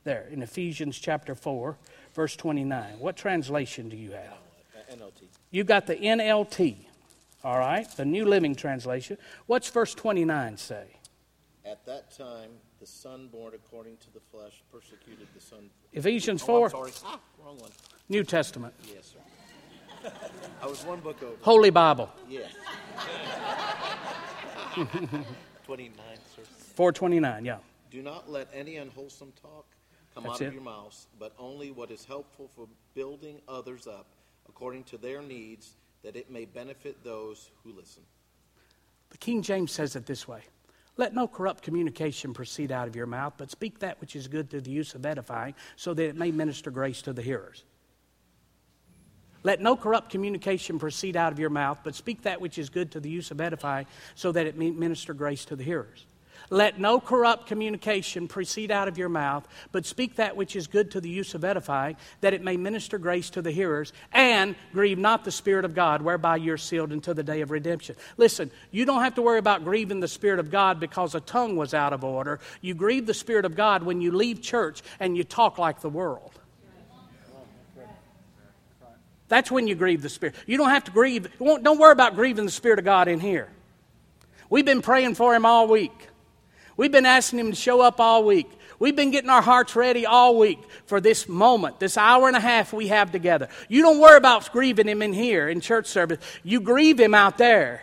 there 0.05 0.27
in 0.31 0.43
Ephesians 0.43 0.99
chapter 0.99 1.35
4? 1.35 1.77
Verse 2.15 2.37
29. 2.37 2.99
What 2.99 3.17
translation 3.17 3.89
do 3.89 3.97
you 3.97 4.13
have? 4.13 4.39
NLT. 4.91 5.23
You 5.51 5.65
got 5.65 5.87
the 5.87 5.97
NLT, 5.97 6.77
all 7.43 7.59
right, 7.59 7.89
the 7.97 8.05
New 8.05 8.25
Living 8.25 8.55
Translation. 8.55 9.19
What's 9.47 9.69
verse 9.69 9.95
29 9.95 10.57
say? 10.57 10.85
At 11.65 11.85
that 11.87 12.17
time, 12.17 12.51
the 12.81 12.87
son 12.87 13.29
born 13.29 13.55
according 13.55 13.97
to 13.99 14.13
the 14.13 14.21
flesh 14.21 14.63
persecuted 14.71 15.27
the 15.35 15.41
son. 15.41 15.71
Ephesians 15.93 16.43
4. 16.43 16.67
Oh, 16.67 16.69
sorry. 16.69 16.93
Ah, 17.05 17.19
wrong 17.43 17.59
one. 17.59 17.71
New 18.09 18.23
Testament. 18.23 18.75
Yes, 18.87 19.15
sir. 19.15 20.13
I 20.63 20.67
was 20.67 20.85
one 20.85 21.01
book 21.01 21.23
over. 21.23 21.37
Holy 21.41 21.71
Bible. 21.71 22.11
Yes. 22.29 22.53
29, 25.65 25.95
sir. 26.37 26.43
429, 26.75 27.45
yeah. 27.45 27.57
Do 27.91 28.03
not 28.03 28.31
let 28.31 28.49
any 28.53 28.77
unwholesome 28.77 29.33
talk 29.41 29.65
come 30.15 30.25
That's 30.25 30.37
out 30.37 30.41
of 30.43 30.49
it. 30.49 30.55
your 30.55 30.63
mouths, 30.63 31.09
but 31.19 31.35
only 31.39 31.71
what 31.71 31.91
is 31.91 32.05
helpful 32.05 32.49
for 32.55 32.69
building 32.95 33.41
others 33.49 33.87
up 33.87 34.07
according 34.49 34.85
to 34.85 34.99
their 34.99 35.23
needs, 35.23 35.77
that 36.03 36.17
it 36.17 36.31
may 36.31 36.45
benefit 36.45 37.03
those 37.03 37.51
who 37.63 37.73
listen. 37.73 38.03
The 39.11 39.19
King 39.19 39.43
James 39.43 39.73
says 39.73 39.97
it 39.97 40.07
this 40.07 40.29
way 40.29 40.43
Let 40.97 41.15
no 41.15 41.27
corrupt 41.27 41.63
communication 41.63 42.35
proceed 42.35 42.71
out 42.71 42.89
of 42.89 42.97
your 42.97 43.07
mouth, 43.07 43.35
but 43.37 43.51
speak 43.51 43.79
that 43.81 44.01
which 44.01 44.17
is 44.17 44.29
good 44.29 44.51
through 44.51 44.63
the 44.63 44.71
use 44.71 44.95
of 44.95 45.07
edifying, 45.07 45.55
so 45.77 45.95
that 45.95 46.05
it 46.05 46.17
may 46.17 46.31
minister 46.31 46.71
grace 46.71 47.03
to 47.03 47.13
the 47.13 47.23
hearers. 47.23 47.65
Let 49.45 49.61
no 49.61 49.77
corrupt 49.77 50.11
communication 50.11 50.79
proceed 50.79 51.17
out 51.17 51.31
of 51.33 51.39
your 51.39 51.51
mouth, 51.51 51.81
but 51.85 51.95
speak 51.95 52.23
that 52.23 52.41
which 52.41 52.57
is 52.59 52.71
good 52.71 52.91
to 52.93 53.01
the 53.01 53.11
use 53.11 53.31
of 53.31 53.43
edifying, 53.43 53.87
so 54.15 54.33
that 54.33 54.47
it 54.47 54.57
may 54.57 54.71
minister 54.71 55.13
grace 55.13 55.45
to 55.47 55.57
the 55.57 55.65
hearers. 55.65 56.07
Let 56.51 56.79
no 56.79 57.01
corrupt 57.01 57.47
communication 57.47 58.29
proceed 58.29 58.71
out 58.71 58.89
of 58.89 58.99
your 58.99 59.09
mouth, 59.09 59.49
but 59.73 59.87
speak 59.87 60.17
that 60.17 60.37
which 60.37 60.57
is 60.57 60.67
good 60.67 60.91
to 60.93 61.01
the 61.01 61.09
use 61.09 61.35
of 61.35 61.45
edifying, 61.45 61.97
that 62.21 62.35
it 62.35 62.43
may 62.43 62.57
minister 62.57 62.99
grace 62.99 63.31
to 63.31 63.43
the 63.43 63.51
hearers, 63.51 63.93
and 64.13 64.55
grieve 64.73 64.99
not 64.99 65.25
the 65.25 65.31
Spirit 65.31 65.65
of 65.65 65.75
God, 65.75 66.03
whereby 66.03 66.37
you're 66.37 66.57
sealed 66.57 66.93
until 66.93 67.15
the 67.15 67.23
day 67.23 67.41
of 67.41 67.51
redemption. 67.51 67.97
Listen, 68.17 68.51
you 68.71 68.85
don't 68.85 69.03
have 69.03 69.15
to 69.15 69.23
worry 69.23 69.39
about 69.39 69.65
grieving 69.65 70.01
the 70.01 70.09
Spirit 70.09 70.39
of 70.39 70.51
God 70.51 70.81
because 70.81 71.15
a 71.15 71.21
tongue 71.21 71.57
was 71.57 71.75
out 71.75 71.93
of 71.93 72.05
order. 72.05 72.41
You 72.61 72.75
grieve 72.75 73.07
the 73.07 73.15
Spirit 73.15 73.45
of 73.45 73.57
God 73.57 73.83
when 73.83 74.01
you 74.01 74.13
leave 74.13 74.43
church 74.43 74.83
and 75.01 75.17
you 75.17 75.25
talk 75.25 75.59
like 75.59 75.81
the 75.81 75.91
world. 75.91 76.33
That's 79.29 79.51
when 79.51 79.67
you 79.67 79.75
grieve 79.75 80.03
the 80.03 80.09
Spirit. 80.09 80.35
You 80.47 80.59
don't 80.59 80.71
have 80.71 80.85
to 80.85 80.91
grieve, 80.91 81.29
don't 81.39 81.79
worry 81.79 81.93
about 81.93 82.15
grieving 82.15 82.45
the 82.45 82.51
Spirit 82.51 82.79
of 82.79 82.85
God 82.85 83.09
in 83.09 83.21
here. 83.21 83.49
We've 84.51 84.67
been 84.67 84.83
praying 84.83 85.15
for 85.15 85.35
him 85.35 85.47
all 85.47 85.67
week. 85.67 86.09
We've 86.77 86.93
been 86.93 87.07
asking 87.07 87.39
Him 87.39 87.51
to 87.51 87.57
show 87.57 87.81
up 87.81 88.01
all 88.01 88.25
week. 88.25 88.51
We've 88.79 88.97
been 88.97 89.11
getting 89.13 89.31
our 89.31 89.43
hearts 89.43 89.77
ready 89.77 90.05
all 90.05 90.37
week 90.37 90.59
for 90.87 91.01
this 91.01 91.29
moment, 91.29 91.79
this 91.79 91.97
hour 91.97 92.27
and 92.27 92.37
a 92.37 92.41
half 92.41 92.73
we 92.73 92.89
have 92.89 93.13
together. 93.13 93.49
You 93.69 93.83
don't 93.83 94.01
worry 94.01 94.17
about 94.17 94.51
grieving 94.53 94.89
Him 94.89 95.01
in 95.01 95.13
here 95.13 95.49
in 95.49 95.61
church 95.61 95.87
service, 95.87 96.19
you 96.43 96.61
grieve 96.61 96.99
Him 96.99 97.15
out 97.15 97.39
there. 97.39 97.83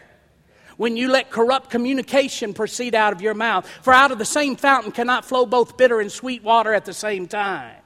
when 0.78 0.98
you 0.98 1.10
let 1.10 1.30
corrupt 1.30 1.70
communication 1.70 2.54
proceed 2.54 2.96
out 2.96 3.14
of 3.14 3.22
your 3.22 3.36
mouth. 3.36 3.68
For 3.84 3.94
out 3.94 4.12
of 4.12 4.18
the 4.18 4.26
same 4.26 4.56
fountain 4.56 4.92
cannot 4.92 5.26
flow 5.26 5.46
both 5.46 5.78
bitter 5.78 6.02
and 6.02 6.12
sweet 6.12 6.44
water 6.44 6.74
at 6.74 6.86
the 6.86 6.94
same 6.94 7.28
time. 7.28 7.81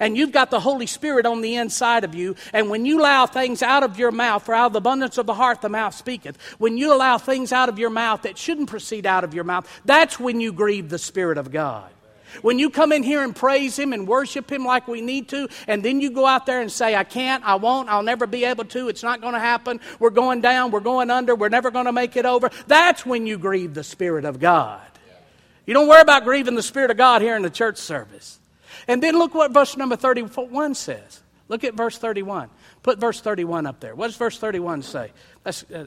And 0.00 0.16
you've 0.16 0.32
got 0.32 0.50
the 0.50 0.60
Holy 0.60 0.86
Spirit 0.86 1.26
on 1.26 1.40
the 1.40 1.56
inside 1.56 2.04
of 2.04 2.14
you. 2.14 2.36
And 2.52 2.70
when 2.70 2.86
you 2.86 3.00
allow 3.00 3.26
things 3.26 3.62
out 3.62 3.82
of 3.82 3.98
your 3.98 4.10
mouth, 4.10 4.44
for 4.44 4.54
out 4.54 4.66
of 4.66 4.72
the 4.72 4.78
abundance 4.78 5.18
of 5.18 5.26
the 5.26 5.34
heart 5.34 5.60
the 5.60 5.68
mouth 5.68 5.94
speaketh, 5.94 6.40
when 6.58 6.78
you 6.78 6.92
allow 6.92 7.18
things 7.18 7.52
out 7.52 7.68
of 7.68 7.78
your 7.78 7.90
mouth 7.90 8.22
that 8.22 8.38
shouldn't 8.38 8.70
proceed 8.70 9.06
out 9.06 9.24
of 9.24 9.34
your 9.34 9.44
mouth, 9.44 9.68
that's 9.84 10.18
when 10.18 10.40
you 10.40 10.52
grieve 10.52 10.88
the 10.88 10.98
Spirit 10.98 11.38
of 11.38 11.50
God. 11.50 11.90
When 12.42 12.58
you 12.58 12.70
come 12.70 12.92
in 12.92 13.02
here 13.02 13.22
and 13.22 13.34
praise 13.34 13.78
Him 13.78 13.92
and 13.92 14.06
worship 14.06 14.50
Him 14.50 14.64
like 14.64 14.86
we 14.86 15.00
need 15.00 15.28
to, 15.30 15.48
and 15.66 15.82
then 15.82 16.00
you 16.00 16.10
go 16.10 16.26
out 16.26 16.46
there 16.46 16.60
and 16.60 16.70
say, 16.70 16.94
I 16.94 17.04
can't, 17.04 17.44
I 17.44 17.54
won't, 17.54 17.88
I'll 17.88 18.02
never 18.02 18.26
be 18.26 18.44
able 18.44 18.64
to, 18.66 18.88
it's 18.88 19.02
not 19.02 19.20
going 19.20 19.34
to 19.34 19.40
happen, 19.40 19.80
we're 19.98 20.10
going 20.10 20.40
down, 20.40 20.70
we're 20.70 20.80
going 20.80 21.10
under, 21.10 21.34
we're 21.34 21.48
never 21.48 21.70
going 21.70 21.86
to 21.86 21.92
make 21.92 22.16
it 22.16 22.26
over, 22.26 22.50
that's 22.66 23.06
when 23.06 23.26
you 23.26 23.38
grieve 23.38 23.74
the 23.74 23.84
Spirit 23.84 24.24
of 24.24 24.38
God. 24.38 24.80
You 25.66 25.74
don't 25.74 25.88
worry 25.88 26.00
about 26.00 26.24
grieving 26.24 26.54
the 26.54 26.62
Spirit 26.62 26.90
of 26.90 26.96
God 26.96 27.22
here 27.22 27.36
in 27.36 27.42
the 27.42 27.50
church 27.50 27.78
service. 27.78 28.37
And 28.88 29.02
then 29.02 29.18
look 29.18 29.34
what 29.34 29.52
verse 29.52 29.76
number 29.76 29.96
31 29.96 30.74
says. 30.74 31.22
Look 31.48 31.64
at 31.64 31.74
verse 31.74 31.98
31. 31.98 32.50
Put 32.82 32.98
verse 32.98 33.20
31 33.20 33.66
up 33.66 33.80
there. 33.80 33.94
What 33.94 34.08
does 34.08 34.16
verse 34.16 34.38
31 34.38 34.82
say? 34.82 35.12
Let's, 35.44 35.62
uh, 35.70 35.84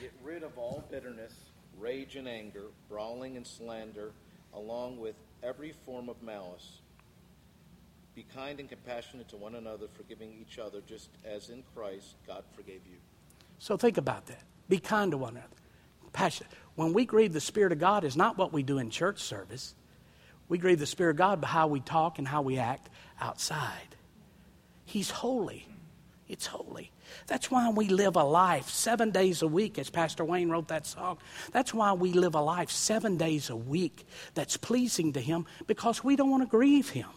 Get 0.00 0.12
rid 0.22 0.42
of 0.42 0.56
all 0.56 0.84
bitterness, 0.90 1.32
rage 1.78 2.16
and 2.16 2.28
anger, 2.28 2.64
brawling 2.88 3.36
and 3.36 3.46
slander, 3.46 4.12
along 4.54 4.98
with 5.00 5.14
every 5.42 5.74
form 5.84 6.08
of 6.08 6.22
malice. 6.22 6.80
Be 8.14 8.24
kind 8.34 8.60
and 8.60 8.68
compassionate 8.68 9.28
to 9.30 9.36
one 9.36 9.56
another, 9.56 9.86
forgiving 9.94 10.32
each 10.40 10.58
other, 10.58 10.80
just 10.86 11.08
as 11.24 11.50
in 11.50 11.64
Christ 11.74 12.14
God 12.26 12.44
forgave 12.54 12.80
you. 12.86 12.98
So 13.58 13.76
think 13.76 13.98
about 13.98 14.26
that. 14.26 14.42
Be 14.68 14.78
kind 14.78 15.10
to 15.10 15.18
one 15.18 15.32
another. 15.36 15.48
Passionate. 16.12 16.52
When 16.76 16.92
we 16.92 17.04
grieve 17.04 17.32
the 17.32 17.40
Spirit 17.40 17.72
of 17.72 17.78
God 17.78 18.04
is 18.04 18.16
not 18.16 18.38
what 18.38 18.52
we 18.52 18.62
do 18.62 18.78
in 18.78 18.90
church 18.90 19.18
service. 19.18 19.74
We 20.48 20.58
grieve 20.58 20.78
the 20.78 20.86
Spirit 20.86 21.12
of 21.12 21.16
God 21.16 21.40
by 21.40 21.48
how 21.48 21.66
we 21.66 21.80
talk 21.80 22.18
and 22.18 22.28
how 22.28 22.42
we 22.42 22.58
act 22.58 22.90
outside. 23.20 23.96
He's 24.84 25.10
holy. 25.10 25.66
It's 26.28 26.46
holy. 26.46 26.90
That's 27.26 27.50
why 27.50 27.68
we 27.70 27.88
live 27.88 28.16
a 28.16 28.24
life 28.24 28.68
seven 28.68 29.10
days 29.10 29.42
a 29.42 29.46
week, 29.48 29.78
as 29.78 29.90
Pastor 29.90 30.24
Wayne 30.24 30.48
wrote 30.48 30.68
that 30.68 30.86
song. 30.86 31.18
That's 31.52 31.74
why 31.74 31.92
we 31.92 32.12
live 32.12 32.34
a 32.34 32.40
life 32.40 32.70
seven 32.70 33.16
days 33.16 33.50
a 33.50 33.56
week 33.56 34.06
that's 34.34 34.56
pleasing 34.56 35.12
to 35.12 35.20
Him 35.20 35.46
because 35.66 36.02
we 36.02 36.16
don't 36.16 36.30
want 36.30 36.42
to 36.42 36.48
grieve 36.48 36.88
Him. 36.90 37.08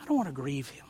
I 0.00 0.04
don't 0.04 0.16
want 0.16 0.28
to 0.28 0.34
grieve 0.34 0.68
Him. 0.68 0.84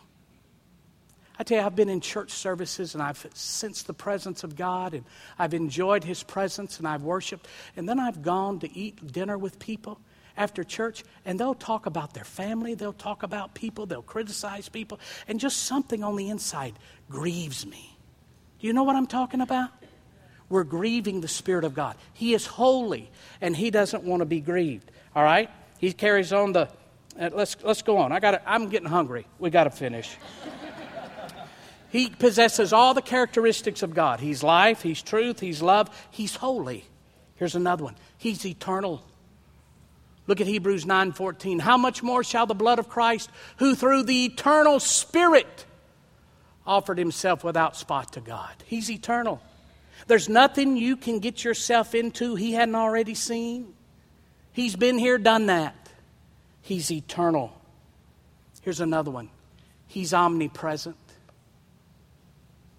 I 1.39 1.45
tell 1.45 1.59
you, 1.59 1.65
I've 1.65 1.77
been 1.77 1.89
in 1.89 2.01
church 2.01 2.33
services 2.33 2.95
and 2.95 3.03
I've 3.03 3.25
sensed 3.35 3.87
the 3.87 3.95
presence 3.95 4.43
of 4.43 4.57
God 4.57 4.93
and 4.93 5.05
I've 5.39 5.55
enjoyed 5.55 6.03
His 6.03 6.25
presence 6.25 6.79
and 6.79 6.89
I've 6.89 7.03
worshiped. 7.03 7.47
And 7.77 7.89
then 7.89 8.01
I've 8.01 8.23
gone 8.23 8.59
to 8.61 8.77
eat 8.77 9.13
dinner 9.13 9.39
with 9.39 9.61
people 9.61 10.01
after 10.39 10.65
church 10.65 11.05
and 11.27 11.39
they'll 11.39 11.55
talk 11.55 11.85
about 11.85 12.15
their 12.15 12.25
family, 12.25 12.75
they'll 12.75 12.93
talk 12.95 13.23
about 13.23 13.55
people, 13.55 13.85
they'll 13.85 14.01
criticize 14.01 14.69
people, 14.69 14.99
and 15.27 15.39
just 15.39 15.65
something 15.65 16.03
on 16.03 16.17
the 16.17 16.31
inside 16.31 16.75
grieves 17.11 17.67
me. 17.67 17.99
Do 18.61 18.67
you 18.67 18.73
know 18.73 18.85
what 18.85 18.97
I'm 18.97 19.07
talking 19.07 19.41
about? 19.41 19.71
We're 20.49 20.65
grieving 20.65 21.21
the 21.21 21.29
Spirit 21.29 21.65
of 21.65 21.75
God. 21.75 21.97
He 22.15 22.33
is 22.33 22.47
holy 22.47 23.11
and 23.41 23.55
He 23.55 23.71
doesn't 23.71 24.05
want 24.05 24.21
to 24.21 24.27
be 24.27 24.41
grieved. 24.41 24.91
All 25.15 25.23
right? 25.23 25.51
He 25.79 25.93
carries 25.93 26.33
on 26.33 26.53
the. 26.53 26.69
Uh, 27.19 27.31
let's, 27.33 27.57
let's 27.63 27.83
go 27.83 27.99
on. 27.99 28.13
I 28.13 28.21
got 28.21 28.43
I'm 28.47 28.69
getting 28.69 28.89
hungry. 28.89 29.27
We 29.39 29.51
got 29.51 29.65
to 29.65 29.71
finish. 29.71 30.17
he 31.91 32.09
possesses 32.09 32.73
all 32.73 32.95
the 32.95 33.03
characteristics 33.03 33.83
of 33.83 33.95
God. 33.95 34.21
He's 34.21 34.43
life, 34.43 34.83
He's 34.83 35.03
truth, 35.03 35.41
He's 35.41 35.61
love, 35.61 35.91
He's 36.11 36.37
holy. 36.37 36.85
Here's 37.37 37.55
another 37.55 37.85
one. 37.85 37.97
He's 38.17 38.45
eternal. 38.47 39.05
Look 40.29 40.41
at 40.41 40.47
Hebrews 40.47 40.85
9:14. 40.87 41.59
How 41.59 41.77
much 41.77 42.03
more 42.05 42.23
shall 42.23 42.47
the 42.47 42.55
blood 42.55 42.79
of 42.79 42.89
Christ, 42.89 43.29
who 43.57 43.75
through 43.75 44.05
the 44.05 44.27
eternal 44.27 44.79
Spirit 44.79 45.65
offered 46.69 46.99
himself 46.99 47.43
without 47.43 47.77
spot 47.77 48.13
to 48.13 48.21
God. 48.21 48.53
He's 48.67 48.91
eternal. 48.91 49.41
There's 50.07 50.29
nothing 50.29 50.77
you 50.77 50.97
can 50.97 51.19
get 51.19 51.43
yourself 51.43 51.95
into 51.95 52.35
he 52.37 52.53
hadn't 52.53 52.75
already 52.75 53.15
seen. 53.15 53.75
He's 54.53 54.77
been 54.77 54.99
here, 54.99 55.19
done 55.19 55.47
that. 55.47 55.75
He's 56.61 56.93
eternal. 56.93 57.59
Here's 58.61 58.81
another 58.81 59.11
one. 59.11 59.31
He's 59.87 60.13
omnipresent. 60.13 60.97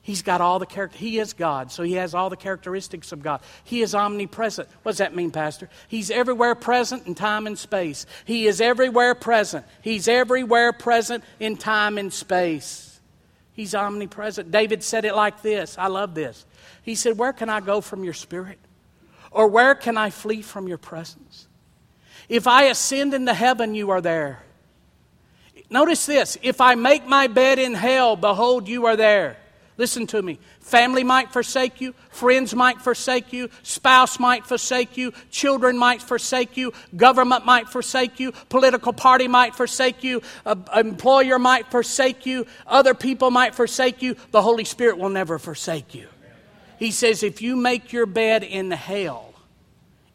He's 0.10 0.24
got 0.24 0.41
all 0.41 0.57
the 0.57 0.66
character. 0.66 0.97
He 0.97 1.20
is 1.20 1.34
God, 1.34 1.72
so 1.72 1.84
he 1.84 1.93
has 1.93 2.16
all 2.16 2.32
the 2.32 2.36
characteristics 2.36 3.12
of 3.12 3.22
God. 3.22 3.41
He 3.64 3.84
is 3.84 3.93
omnipresent. 3.93 4.68
What 4.82 4.93
does 4.93 4.97
that 4.97 5.16
mean, 5.16 5.30
Pastor? 5.30 5.70
He's 5.88 6.10
everywhere 6.10 6.55
present 6.55 7.05
in 7.05 7.14
time 7.14 7.45
and 7.45 7.55
space. 7.55 8.07
He 8.26 8.47
is 8.47 8.60
everywhere 8.60 9.14
present. 9.14 9.68
He's 9.84 10.07
everywhere 10.07 10.74
present 10.74 11.24
in 11.39 11.57
time 11.57 11.99
and 11.99 12.12
space. 12.12 12.99
He's 13.53 13.76
omnipresent. 13.76 14.49
David 14.49 14.84
said 14.84 15.05
it 15.05 15.14
like 15.16 15.43
this. 15.43 15.78
I 15.78 15.86
love 15.86 16.16
this. 16.16 16.43
He 16.82 16.95
said, 16.95 17.16
Where 17.16 17.32
can 17.32 17.47
I 17.47 17.60
go 17.60 17.80
from 17.80 18.03
your 18.03 18.14
spirit? 18.14 18.57
Or 19.30 19.47
where 19.47 19.76
can 19.76 19.95
I 19.95 20.10
flee 20.10 20.41
from 20.41 20.68
your 20.68 20.80
presence? 20.80 21.47
If 22.28 22.47
I 22.47 22.64
ascend 22.64 23.14
into 23.14 23.36
heaven, 23.36 23.76
you 23.76 23.91
are 23.91 24.01
there. 24.01 24.41
Notice 25.70 26.07
this 26.07 26.36
if 26.41 26.62
I 26.62 26.74
make 26.74 27.05
my 27.05 27.28
bed 27.28 27.60
in 27.60 27.76
hell, 27.76 28.16
behold, 28.16 28.68
you 28.68 28.88
are 28.88 28.95
there. 28.95 29.38
Listen 29.80 30.06
to 30.08 30.22
me. 30.22 30.38
Family 30.60 31.06
might 31.06 31.32
forsake 31.32 31.80
you, 31.80 31.94
friends 32.10 32.54
might 32.54 32.82
forsake 32.82 33.32
you, 33.32 33.50
spouse 33.64 34.20
might 34.20 34.46
forsake 34.46 34.98
you, 34.98 35.14
children 35.32 35.78
might 35.78 36.02
forsake 36.02 36.58
you, 36.58 36.74
government 36.98 37.46
might 37.46 37.70
forsake 37.70 38.20
you, 38.20 38.34
political 38.50 38.92
party 38.92 39.30
might 39.30 39.56
forsake 39.56 40.04
you, 40.04 40.22
employer 40.76 41.40
might 41.40 41.72
forsake 41.72 42.26
you, 42.26 42.46
other 42.68 42.94
people 42.94 43.32
might 43.32 43.56
forsake 43.56 44.02
you. 44.02 44.18
The 44.32 44.42
Holy 44.42 44.66
Spirit 44.66 44.98
will 44.98 45.08
never 45.08 45.40
forsake 45.40 45.96
you. 45.96 46.10
He 46.78 46.92
says, 46.92 47.24
if 47.24 47.42
you 47.42 47.56
make 47.56 47.94
your 47.94 48.06
bed 48.06 48.44
in 48.44 48.72
hell, 48.72 49.34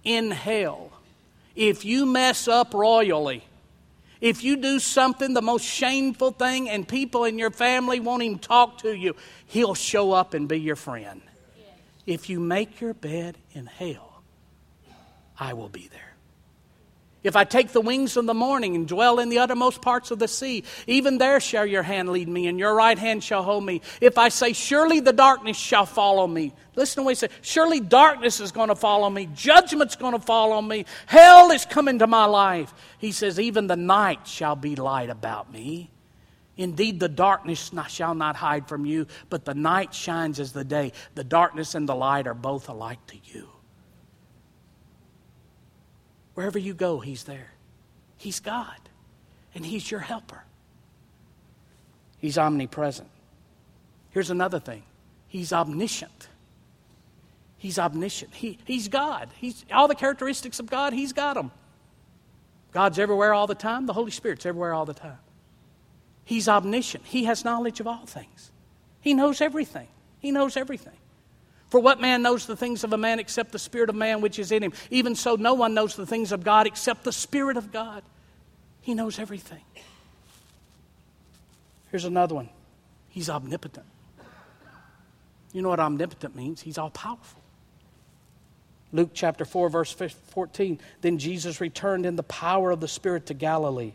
in 0.05 0.31
hell, 0.31 0.93
if 1.57 1.87
you 1.87 2.05
mess 2.05 2.49
up 2.49 2.75
royally, 2.75 3.43
if 4.25 4.43
you 4.43 4.57
do 4.57 4.79
something, 4.79 5.35
the 5.35 5.43
most 5.43 5.66
shameful 5.66 6.31
thing, 6.31 6.70
and 6.70 6.89
people 6.89 7.25
in 7.25 7.39
your 7.39 7.51
family 7.51 8.01
won't 8.01 8.22
even 8.22 8.39
talk 8.39 8.79
to 8.79 8.97
you, 8.97 9.14
He'll 9.45 9.75
show 9.75 10.12
up 10.12 10.33
and 10.33 10.49
be 10.49 10.59
your 10.59 10.77
friend. 10.77 11.20
If 12.07 12.31
you 12.31 12.41
make 12.41 12.81
your 12.81 12.95
bed 12.95 13.37
in 13.53 13.66
hell, 13.66 14.22
I 15.39 15.53
will 15.53 15.68
be 15.68 15.89
there. 15.89 16.04
If 17.25 17.37
I 17.37 17.45
take 17.45 17.72
the 17.72 17.81
wings 17.81 18.18
of 18.18 18.27
the 18.27 18.35
morning 18.35 18.77
and 18.77 18.87
dwell 18.87 19.18
in 19.18 19.31
the 19.31 19.39
uttermost 19.39 19.81
parts 19.81 20.11
of 20.11 20.18
the 20.18 20.29
sea, 20.29 20.62
even 20.87 21.16
there 21.16 21.41
shall 21.41 21.64
your 21.64 21.83
hand 21.83 22.11
lead 22.11 22.29
me, 22.29 22.47
and 22.47 22.59
your 22.59 22.75
right 22.75 22.99
hand 22.99 23.25
shall 23.25 23.43
hold 23.43 23.64
me. 23.64 23.81
If 24.03 24.18
I 24.18 24.29
say, 24.29 24.53
Surely 24.53 25.01
the 25.01 25.14
darkness 25.14 25.57
shall 25.57 25.87
follow 25.87 26.27
me. 26.27 26.53
Listen 26.77 26.97
to 26.97 27.03
what 27.05 27.12
he 27.12 27.14
said. 27.14 27.31
Surely 27.41 27.81
darkness 27.81 28.41
is 28.41 28.53
going 28.53 28.68
to 28.68 28.77
follow 28.77 29.09
me. 29.09 29.27
Judgment's 29.35 29.97
going 29.97 30.12
to 30.12 30.20
follow 30.20 30.61
me. 30.61 30.85
Hell 31.07 31.51
is 31.51 31.64
coming 31.64 32.01
to 32.01 32.07
my 32.07 32.27
life. 32.27 32.75
He 32.99 33.11
says, 33.11 33.41
Even 33.41 33.68
the 33.68 33.77
night 33.77 34.29
shall 34.29 34.55
be 34.55 34.77
light 34.77 35.09
about 35.09 35.51
me. 35.51 35.91
Indeed, 36.59 37.01
the 37.01 37.09
darkness 37.09 37.70
shall 37.89 38.14
not 38.14 38.37
hide 38.37 38.68
from 38.68 38.85
you, 38.85 39.07
but 39.31 39.47
the 39.47 39.55
night 39.55 39.95
shines 39.95 40.39
as 40.39 40.53
the 40.53 40.62
day. 40.62 40.93
The 41.14 41.25
darkness 41.25 41.75
and 41.75 41.89
the 41.89 41.97
light 41.97 42.27
are 42.27 42.35
both 42.35 42.68
alike 42.68 43.05
to 43.09 43.16
you. 43.25 43.49
Wherever 46.35 46.59
you 46.59 46.74
go, 46.74 47.01
He's 47.01 47.24
there. 47.24 47.53
He's 48.16 48.41
God, 48.41 48.78
and 49.55 49.64
He's 49.64 49.91
your 49.91 50.01
helper. 50.01 50.45
He's 52.18 52.39
omnipresent. 52.39 53.09
Here's 54.11 54.30
another 54.30 54.61
thing 54.61 54.82
He's 55.28 55.53
omniscient. 55.53 56.28
He's 57.59 57.78
omniscient. 57.78 58.35
He, 58.35 58.59
he's 58.66 58.89
God. 58.89 59.30
He's, 59.37 59.64
all 59.72 59.89
the 59.89 59.95
characteristics 59.95 60.61
of 60.61 60.66
God, 60.66 60.93
He's 60.93 61.14
got 61.14 61.35
them. 61.35 61.51
God's 62.72 62.99
everywhere 62.99 63.32
all 63.32 63.47
the 63.47 63.55
time, 63.55 63.87
the 63.87 63.93
Holy 63.93 64.11
Spirit's 64.11 64.45
everywhere 64.45 64.74
all 64.74 64.85
the 64.85 64.95
time. 64.95 65.18
He's 66.24 66.49
omniscient. 66.49 67.05
He 67.07 67.24
has 67.24 67.45
knowledge 67.45 67.80
of 67.80 67.87
all 67.87 68.05
things. 68.05 68.51
He 69.01 69.14
knows 69.14 69.41
everything. 69.41 69.89
He 70.18 70.30
knows 70.30 70.57
everything. 70.57 70.97
For 71.75 71.81
what 71.81 72.01
man 72.01 72.22
knows 72.22 72.47
the 72.47 72.55
things 72.55 72.85
of 72.85 72.93
a 72.93 72.97
man 72.97 73.18
except 73.18 73.51
the 73.51 73.59
Spirit 73.59 73.91
of 73.91 73.97
man 73.97 74.20
which 74.20 74.39
is 74.39 74.53
in 74.53 74.62
him? 74.62 74.72
Even 74.93 75.16
so, 75.16 75.35
no 75.35 75.55
one 75.55 75.75
knows 75.75 75.97
the 75.97 76.07
things 76.07 76.31
of 76.31 76.45
God 76.45 76.68
except 76.68 77.03
the 77.03 77.11
Spirit 77.11 77.57
of 77.57 77.72
God. 77.72 78.05
He 78.81 78.95
knows 78.95 79.18
everything. 79.18 79.64
Here's 81.91 82.05
another 82.05 82.37
one 82.37 82.49
He's 83.09 83.29
omnipotent. 83.29 83.87
You 85.53 85.62
know 85.62 85.68
what 85.68 85.81
omnipotent 85.81 86.37
means? 86.37 86.61
He's 86.61 86.79
all 86.79 86.91
powerful. 86.91 87.43
Luke 88.93 89.11
chapter 89.12 89.45
4, 89.45 89.68
verse 89.68 89.93
14. 89.93 90.79
Then 91.01 91.18
Jesus 91.18 91.61
returned 91.61 92.07
in 92.07 92.14
the 92.14 92.22
power 92.22 92.70
of 92.70 92.79
the 92.79 92.87
Spirit 92.87 93.27
to 93.27 93.35
Galilee. 93.35 93.95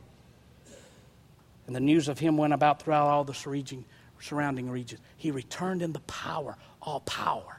And 1.66 1.74
the 1.74 1.80
news 1.80 2.10
of 2.10 2.20
him 2.20 2.36
went 2.36 2.52
about 2.52 2.82
throughout 2.82 3.08
all 3.08 3.24
the 3.24 3.34
surrounding 4.20 4.70
regions. 4.70 5.00
He 5.16 5.32
returned 5.32 5.82
in 5.82 5.94
the 5.94 6.02
power, 6.02 6.58
all 6.82 7.00
power 7.00 7.59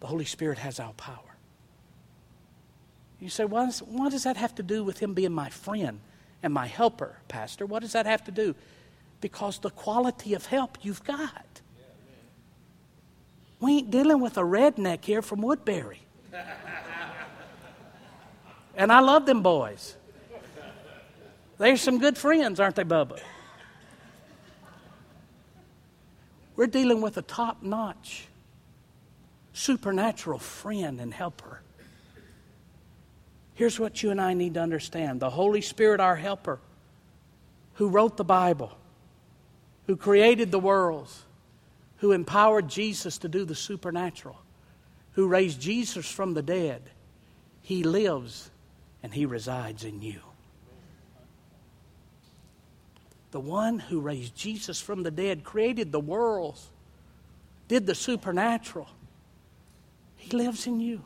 the 0.00 0.06
Holy 0.06 0.24
Spirit 0.24 0.58
has 0.58 0.80
our 0.80 0.92
power. 0.94 1.36
You 3.20 3.28
say, 3.28 3.44
what, 3.44 3.68
is, 3.68 3.78
what 3.80 4.12
does 4.12 4.24
that 4.24 4.36
have 4.36 4.54
to 4.56 4.62
do 4.62 4.84
with 4.84 4.98
him 4.98 5.14
being 5.14 5.32
my 5.32 5.48
friend 5.48 6.00
and 6.42 6.52
my 6.52 6.66
helper, 6.66 7.16
Pastor? 7.28 7.64
What 7.64 7.80
does 7.82 7.92
that 7.92 8.06
have 8.06 8.24
to 8.24 8.30
do? 8.30 8.54
Because 9.20 9.58
the 9.58 9.70
quality 9.70 10.34
of 10.34 10.46
help 10.46 10.78
you've 10.82 11.02
got. 11.04 11.46
We 13.58 13.78
ain't 13.78 13.90
dealing 13.90 14.20
with 14.20 14.36
a 14.36 14.42
redneck 14.42 15.04
here 15.04 15.22
from 15.22 15.40
Woodbury. 15.40 16.00
and 18.76 18.92
I 18.92 19.00
love 19.00 19.24
them 19.24 19.42
boys. 19.42 19.96
They're 21.58 21.78
some 21.78 21.98
good 21.98 22.18
friends, 22.18 22.60
aren't 22.60 22.76
they, 22.76 22.84
Bubba? 22.84 23.18
We're 26.54 26.66
dealing 26.66 27.00
with 27.00 27.16
a 27.16 27.22
top 27.22 27.62
notch, 27.62 28.28
supernatural 29.56 30.38
friend 30.38 31.00
and 31.00 31.14
helper. 31.14 31.60
Here's 33.54 33.80
what 33.80 34.02
you 34.02 34.10
and 34.10 34.20
I 34.20 34.34
need 34.34 34.54
to 34.54 34.60
understand 34.60 35.18
the 35.18 35.30
Holy 35.30 35.62
Spirit, 35.62 35.98
our 35.98 36.14
helper, 36.14 36.60
who 37.74 37.88
wrote 37.88 38.18
the 38.18 38.24
Bible, 38.24 38.76
who 39.86 39.96
created 39.96 40.50
the 40.50 40.58
worlds, 40.58 41.22
who 41.98 42.12
empowered 42.12 42.68
Jesus 42.68 43.16
to 43.18 43.28
do 43.28 43.46
the 43.46 43.54
supernatural, 43.54 44.36
who 45.12 45.26
raised 45.26 45.58
Jesus 45.58 46.10
from 46.10 46.34
the 46.34 46.42
dead, 46.42 46.82
he 47.62 47.82
lives 47.82 48.50
and 49.02 49.14
he 49.14 49.24
resides 49.24 49.84
in 49.84 50.02
you. 50.02 50.20
The 53.30 53.40
one 53.40 53.78
who 53.78 54.00
raised 54.00 54.36
Jesus 54.36 54.82
from 54.82 55.02
the 55.02 55.10
dead, 55.10 55.44
created 55.44 55.92
the 55.92 56.00
worlds, 56.00 56.68
did 57.68 57.86
the 57.86 57.94
supernatural. 57.94 58.88
He 60.26 60.36
lives 60.36 60.66
in 60.66 60.80
you. 60.80 61.02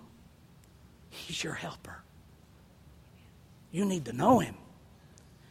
He's 1.10 1.44
your 1.44 1.52
helper. 1.52 2.02
You 3.70 3.84
need 3.84 4.06
to 4.06 4.14
know 4.14 4.38
him. 4.38 4.54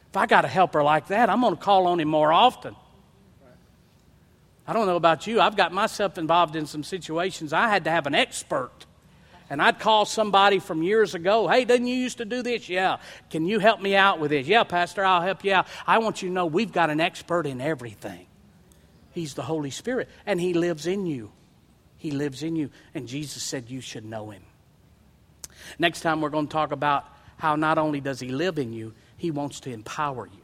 If 0.10 0.18
I 0.18 0.26
got 0.26 0.44
a 0.44 0.48
helper 0.48 0.82
like 0.82 1.10
that, 1.10 1.30
I'm 1.30 1.42
going 1.42 1.56
to 1.56 1.62
call 1.62 1.86
on 1.86 2.00
him 2.00 2.08
more 2.08 2.34
often. 2.34 2.76
I 4.66 4.74
don't 4.74 4.88
know 4.88 4.96
about 4.96 5.28
you. 5.28 5.40
I've 5.40 5.56
got 5.56 5.72
myself 5.72 6.18
involved 6.18 6.56
in 6.56 6.66
some 6.66 6.84
situations 6.84 7.54
I 7.54 7.70
had 7.70 7.84
to 7.84 7.92
have 7.92 8.08
an 8.08 8.16
expert. 8.16 8.72
And 9.52 9.62
I'd 9.62 9.78
call 9.78 10.06
somebody 10.06 10.58
from 10.58 10.82
years 10.82 11.14
ago, 11.14 11.48
hey, 11.48 11.64
didn't 11.64 11.86
you 11.86 11.96
used 11.96 12.18
to 12.18 12.26
do 12.26 12.42
this? 12.42 12.70
Yeah. 12.70 12.98
Can 13.30 13.46
you 13.46 13.60
help 13.60 13.80
me 13.82 13.96
out 13.96 14.20
with 14.20 14.32
this? 14.32 14.48
Yeah, 14.48 14.64
Pastor, 14.64 15.06
I'll 15.06 15.22
help 15.22 15.44
you 15.44 15.54
out. 15.54 15.68
I 15.86 16.00
want 16.00 16.24
you 16.24 16.30
to 16.30 16.34
know 16.34 16.48
we've 16.48 16.72
got 16.72 16.90
an 16.90 17.00
expert 17.00 17.46
in 17.46 17.62
everything. 17.62 18.26
He's 19.12 19.36
the 19.36 19.44
Holy 19.44 19.70
Spirit, 19.70 20.10
and 20.26 20.42
He 20.42 20.56
lives 20.56 20.88
in 20.88 21.06
you. 21.06 21.32
He 22.00 22.12
lives 22.12 22.42
in 22.42 22.56
you. 22.56 22.72
And 22.96 23.08
Jesus 23.08 23.44
said 23.44 23.70
you 23.70 23.82
should 23.82 24.06
know 24.06 24.32
Him. 24.32 24.42
Next 25.78 26.02
time, 26.02 26.22
we're 26.22 26.30
going 26.30 26.48
to 26.48 26.52
talk 26.52 26.72
about 26.72 27.06
how 27.38 27.56
not 27.56 27.78
only 27.78 28.02
does 28.02 28.20
He 28.20 28.30
live 28.30 28.58
in 28.58 28.74
you, 28.74 28.94
He 29.18 29.30
wants 29.30 29.60
to 29.62 29.72
empower 29.72 30.26
you. 30.26 30.42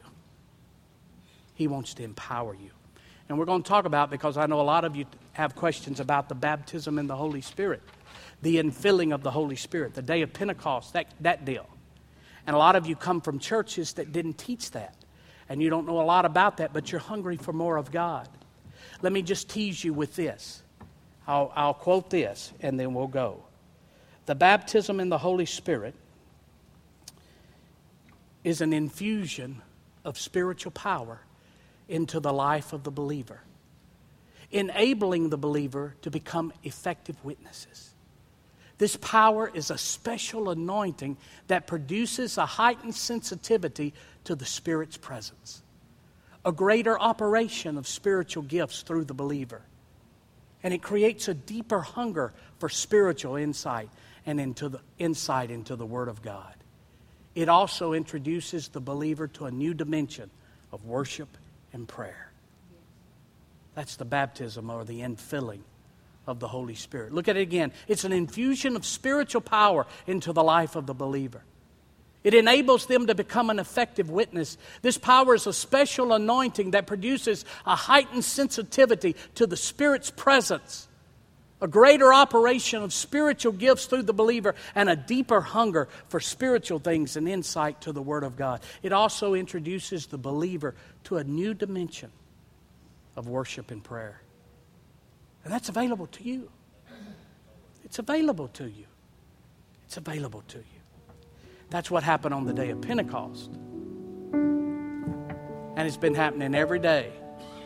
He 1.54 1.66
wants 1.66 1.94
to 1.94 2.04
empower 2.04 2.54
you. 2.54 2.70
And 3.28 3.38
we're 3.38 3.46
going 3.46 3.62
to 3.62 3.68
talk 3.68 3.86
about, 3.86 4.10
because 4.10 4.36
I 4.36 4.46
know 4.46 4.60
a 4.60 4.62
lot 4.62 4.84
of 4.84 4.94
you 4.94 5.06
have 5.32 5.56
questions 5.56 5.98
about 5.98 6.28
the 6.28 6.34
baptism 6.34 6.98
in 6.98 7.06
the 7.06 7.16
Holy 7.16 7.40
Spirit, 7.40 7.82
the 8.42 8.56
infilling 8.56 9.12
of 9.12 9.22
the 9.22 9.30
Holy 9.30 9.56
Spirit, 9.56 9.94
the 9.94 10.02
day 10.02 10.22
of 10.22 10.32
Pentecost, 10.32 10.92
that, 10.92 11.06
that 11.20 11.44
deal. 11.44 11.66
And 12.46 12.54
a 12.54 12.58
lot 12.58 12.76
of 12.76 12.86
you 12.86 12.94
come 12.94 13.20
from 13.20 13.38
churches 13.38 13.94
that 13.94 14.12
didn't 14.12 14.38
teach 14.38 14.70
that. 14.72 14.94
And 15.48 15.62
you 15.62 15.70
don't 15.70 15.86
know 15.86 16.00
a 16.00 16.04
lot 16.04 16.24
about 16.24 16.58
that, 16.58 16.72
but 16.72 16.92
you're 16.92 17.00
hungry 17.00 17.36
for 17.36 17.52
more 17.52 17.78
of 17.78 17.90
God. 17.90 18.28
Let 19.02 19.12
me 19.12 19.22
just 19.22 19.48
tease 19.48 19.82
you 19.82 19.94
with 19.94 20.14
this. 20.14 20.62
I'll, 21.26 21.52
I'll 21.54 21.74
quote 21.74 22.10
this, 22.10 22.52
and 22.60 22.78
then 22.78 22.94
we'll 22.94 23.08
go. 23.08 23.42
The 24.26 24.34
baptism 24.34 25.00
in 25.00 25.08
the 25.08 25.18
Holy 25.18 25.46
Spirit 25.46 25.94
is 28.44 28.60
an 28.60 28.72
infusion 28.72 29.62
of 30.04 30.18
spiritual 30.18 30.72
power 30.72 31.20
into 31.88 32.20
the 32.20 32.32
life 32.32 32.72
of 32.72 32.84
the 32.84 32.90
believer, 32.90 33.40
enabling 34.50 35.30
the 35.30 35.36
believer 35.36 35.94
to 36.02 36.10
become 36.10 36.52
effective 36.62 37.16
witnesses. 37.24 37.90
This 38.78 38.96
power 38.96 39.50
is 39.52 39.70
a 39.70 39.78
special 39.78 40.50
anointing 40.50 41.16
that 41.48 41.66
produces 41.66 42.36
a 42.36 42.46
heightened 42.46 42.94
sensitivity 42.94 43.94
to 44.24 44.34
the 44.34 44.44
Spirit's 44.44 44.96
presence, 44.96 45.62
a 46.44 46.52
greater 46.52 46.98
operation 47.00 47.78
of 47.78 47.88
spiritual 47.88 48.42
gifts 48.42 48.82
through 48.82 49.04
the 49.04 49.14
believer. 49.14 49.62
And 50.66 50.74
it 50.74 50.82
creates 50.82 51.28
a 51.28 51.34
deeper 51.34 51.78
hunger 51.78 52.32
for 52.58 52.68
spiritual 52.68 53.36
insight 53.36 53.88
and 54.26 54.40
into 54.40 54.68
the 54.68 54.80
insight 54.98 55.52
into 55.52 55.76
the 55.76 55.86
Word 55.86 56.08
of 56.08 56.22
God. 56.22 56.54
It 57.36 57.48
also 57.48 57.92
introduces 57.92 58.66
the 58.66 58.80
believer 58.80 59.28
to 59.28 59.44
a 59.44 59.52
new 59.52 59.74
dimension 59.74 60.28
of 60.72 60.84
worship 60.84 61.28
and 61.72 61.86
prayer. 61.86 62.32
That's 63.76 63.94
the 63.94 64.04
baptism 64.04 64.68
or 64.68 64.82
the 64.84 65.02
infilling 65.02 65.60
of 66.26 66.40
the 66.40 66.48
Holy 66.48 66.74
Spirit. 66.74 67.12
Look 67.12 67.28
at 67.28 67.36
it 67.36 67.42
again. 67.42 67.70
It's 67.86 68.02
an 68.02 68.12
infusion 68.12 68.74
of 68.74 68.84
spiritual 68.84 69.42
power 69.42 69.86
into 70.08 70.32
the 70.32 70.42
life 70.42 70.74
of 70.74 70.86
the 70.86 70.94
believer. 70.94 71.44
It 72.26 72.34
enables 72.34 72.86
them 72.86 73.06
to 73.06 73.14
become 73.14 73.50
an 73.50 73.60
effective 73.60 74.10
witness. 74.10 74.58
This 74.82 74.98
power 74.98 75.36
is 75.36 75.46
a 75.46 75.52
special 75.52 76.12
anointing 76.12 76.72
that 76.72 76.88
produces 76.88 77.44
a 77.64 77.76
heightened 77.76 78.24
sensitivity 78.24 79.14
to 79.36 79.46
the 79.46 79.56
Spirit's 79.56 80.10
presence, 80.10 80.88
a 81.60 81.68
greater 81.68 82.12
operation 82.12 82.82
of 82.82 82.92
spiritual 82.92 83.52
gifts 83.52 83.86
through 83.86 84.02
the 84.02 84.12
believer, 84.12 84.56
and 84.74 84.90
a 84.90 84.96
deeper 84.96 85.40
hunger 85.40 85.86
for 86.08 86.18
spiritual 86.18 86.80
things 86.80 87.16
and 87.16 87.28
insight 87.28 87.80
to 87.82 87.92
the 87.92 88.02
Word 88.02 88.24
of 88.24 88.36
God. 88.36 88.60
It 88.82 88.92
also 88.92 89.34
introduces 89.34 90.06
the 90.06 90.18
believer 90.18 90.74
to 91.04 91.18
a 91.18 91.22
new 91.22 91.54
dimension 91.54 92.10
of 93.14 93.28
worship 93.28 93.70
and 93.70 93.84
prayer. 93.84 94.20
And 95.44 95.52
that's 95.52 95.68
available 95.68 96.08
to 96.08 96.24
you. 96.24 96.50
It's 97.84 98.00
available 98.00 98.48
to 98.48 98.64
you. 98.64 98.86
It's 99.84 99.96
available 99.96 100.42
to 100.48 100.58
you. 100.58 100.75
That's 101.70 101.90
what 101.90 102.02
happened 102.02 102.34
on 102.34 102.44
the 102.44 102.52
day 102.52 102.70
of 102.70 102.80
Pentecost. 102.80 103.50
And 104.32 105.86
it's 105.86 105.96
been 105.96 106.14
happening 106.14 106.54
every 106.54 106.78
day 106.78 107.12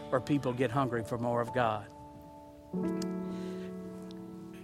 where 0.08 0.20
people 0.20 0.52
get 0.52 0.70
hungry 0.70 1.04
for 1.04 1.18
more 1.18 1.40
of 1.40 1.54
God. 1.54 1.86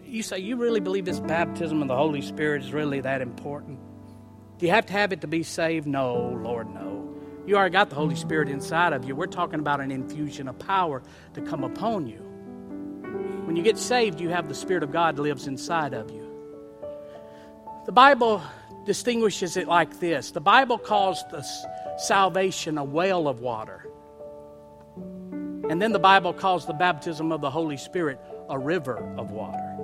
You 0.05 0.23
say, 0.23 0.39
You 0.39 0.57
really 0.57 0.81
believe 0.81 1.05
this 1.05 1.21
baptism 1.21 1.83
of 1.83 1.89
the 1.89 1.97
Holy 1.97 2.23
Spirit 2.23 2.63
is 2.63 2.73
really 2.73 3.01
that 3.01 3.21
important? 3.21 3.79
Do 4.59 4.67
you 4.67 4.73
have 4.73 4.87
to 4.87 4.93
have 4.95 5.13
it 5.13 5.21
to 5.21 5.27
be 5.27 5.43
saved? 5.43 5.87
No, 5.87 6.31
Lord, 6.43 6.73
no. 6.73 7.15
You 7.47 7.57
already 7.57 7.73
got 7.73 7.91
the 7.91 7.97
Holy 7.97 8.17
Spirit 8.17 8.49
inside 8.49 8.93
of 8.93 9.05
you. 9.05 9.15
We're 9.15 9.27
talking 9.27 9.61
about 9.61 9.81
an 9.81 9.91
infusion 9.93 10.49
of 10.49 10.59
power 10.59 11.03
to 11.35 11.41
come 11.43 11.63
upon 11.63 12.07
you. 12.07 12.19
When 13.45 13.55
you 13.55 13.63
get 13.63 13.79
saved, 13.79 14.21
you 14.21 14.31
have 14.31 14.49
the 14.49 14.55
Spirit 14.55 14.83
of 14.83 14.91
God 14.91 15.19
lives 15.19 15.47
inside 15.47 15.95
of 15.95 16.11
you. 16.11 16.27
The 17.85 17.93
Bible 17.93 18.43
distinguishes 18.87 19.57
it 19.57 19.67
like 19.67 20.01
this 20.01 20.31
the 20.31 20.41
Bible 20.41 20.79
calls 20.79 21.23
the 21.31 21.45
salvation 21.99 22.79
a 22.79 22.85
well 22.85 23.29
of 23.29 23.41
water. 23.41 23.87
And 25.69 25.83
then 25.83 25.93
the 25.93 25.99
Bible 25.99 26.33
calls 26.33 26.67
the 26.67 26.73
baptism 26.73 27.33
of 27.33 27.41
the 27.41 27.51
Holy 27.51 27.77
Spirit 27.77 28.21
a 28.49 28.59
river 28.59 28.99
of 29.19 29.33
water. 29.33 29.77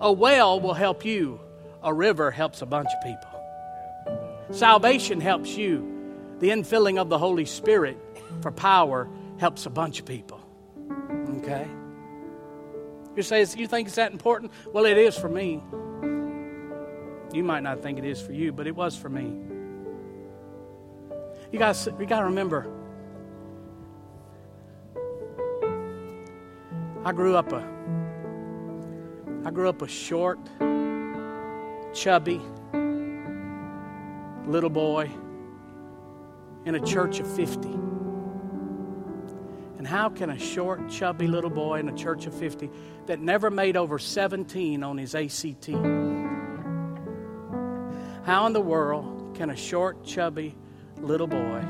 A 0.00 0.10
well 0.10 0.58
will 0.58 0.74
help 0.74 1.04
you, 1.04 1.38
a 1.82 1.92
river 1.92 2.30
helps 2.30 2.62
a 2.62 2.66
bunch 2.66 2.88
of 2.88 3.02
people. 3.02 3.30
Salvation 4.50 5.20
helps 5.20 5.56
you. 5.56 5.86
The 6.38 6.48
infilling 6.48 6.98
of 6.98 7.10
the 7.10 7.18
Holy 7.18 7.44
Spirit 7.44 7.98
for 8.40 8.50
power 8.50 9.08
helps 9.38 9.66
a 9.66 9.70
bunch 9.70 10.00
of 10.00 10.06
people. 10.06 10.40
Okay? 11.38 11.68
You 13.14 13.22
say, 13.22 13.40
you 13.56 13.66
think 13.66 13.88
it's 13.88 13.96
that 13.96 14.12
important? 14.12 14.52
Well, 14.72 14.86
it 14.86 14.96
is 14.96 15.16
for 15.16 15.28
me. 15.28 15.60
You 17.32 17.44
might 17.44 17.62
not 17.62 17.82
think 17.82 17.98
it 17.98 18.04
is 18.04 18.20
for 18.20 18.32
you, 18.32 18.52
but 18.52 18.66
it 18.66 18.74
was 18.74 18.96
for 18.96 19.08
me. 19.08 19.32
You 21.52 21.58
guys, 21.58 21.88
you 21.98 22.06
got 22.06 22.20
to 22.20 22.26
remember. 22.26 22.66
I 27.04 27.12
grew 27.12 27.34
up 27.34 27.52
a 27.52 27.80
I 29.42 29.50
grew 29.50 29.70
up 29.70 29.80
a 29.80 29.88
short, 29.88 30.38
chubby 31.94 32.40
little 34.46 34.68
boy 34.68 35.10
in 36.66 36.74
a 36.74 36.80
church 36.80 37.20
of 37.20 37.26
50. 37.34 37.68
And 39.78 39.86
how 39.86 40.10
can 40.10 40.28
a 40.28 40.38
short, 40.38 40.90
chubby 40.90 41.26
little 41.26 41.48
boy 41.48 41.78
in 41.78 41.88
a 41.88 41.96
church 41.96 42.26
of 42.26 42.34
50 42.34 42.70
that 43.06 43.18
never 43.18 43.50
made 43.50 43.78
over 43.78 43.98
17 43.98 44.82
on 44.82 44.98
his 44.98 45.14
ACT, 45.14 45.70
how 48.30 48.46
in 48.46 48.52
the 48.52 48.60
world 48.60 49.34
can 49.34 49.50
a 49.50 49.56
short, 49.56 50.04
chubby 50.04 50.54
little 50.98 51.26
boy 51.26 51.60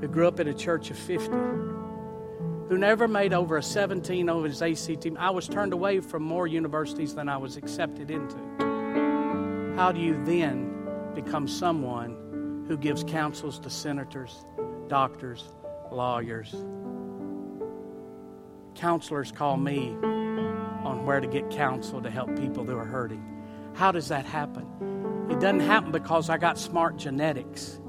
who 0.00 0.06
grew 0.06 0.28
up 0.28 0.38
in 0.38 0.46
a 0.46 0.54
church 0.54 0.88
of 0.92 0.96
50, 0.96 1.32
who 1.32 2.78
never 2.78 3.08
made 3.08 3.34
over 3.34 3.56
a 3.56 3.62
17 3.62 4.28
on 4.28 4.44
his 4.44 4.62
ACT, 4.62 5.04
I 5.18 5.30
was 5.30 5.48
turned 5.48 5.72
away 5.72 5.98
from 5.98 6.22
more 6.22 6.46
universities 6.46 7.16
than 7.16 7.28
I 7.28 7.38
was 7.38 7.56
accepted 7.56 8.08
into. 8.08 8.36
how 9.74 9.90
do 9.90 9.98
you 9.98 10.24
then 10.24 10.72
become 11.12 11.48
someone 11.48 12.64
who 12.68 12.78
gives 12.78 13.02
counsels 13.02 13.58
to 13.58 13.68
senators, 13.68 14.44
doctors, 14.86 15.42
lawyers? 15.90 16.54
Counselors 18.76 19.32
call 19.32 19.56
me 19.56 19.88
on 20.84 21.04
where 21.04 21.20
to 21.20 21.26
get 21.26 21.50
counsel 21.50 22.00
to 22.00 22.10
help 22.10 22.28
people 22.36 22.64
who 22.64 22.78
are 22.78 22.84
hurting. 22.84 23.24
How 23.74 23.90
does 23.90 24.06
that 24.06 24.24
happen? 24.24 24.91
It 25.32 25.40
doesn't 25.40 25.60
happen 25.60 25.92
because 25.92 26.28
I 26.28 26.36
got 26.36 26.58
smart 26.58 26.98
genetics. 26.98 27.80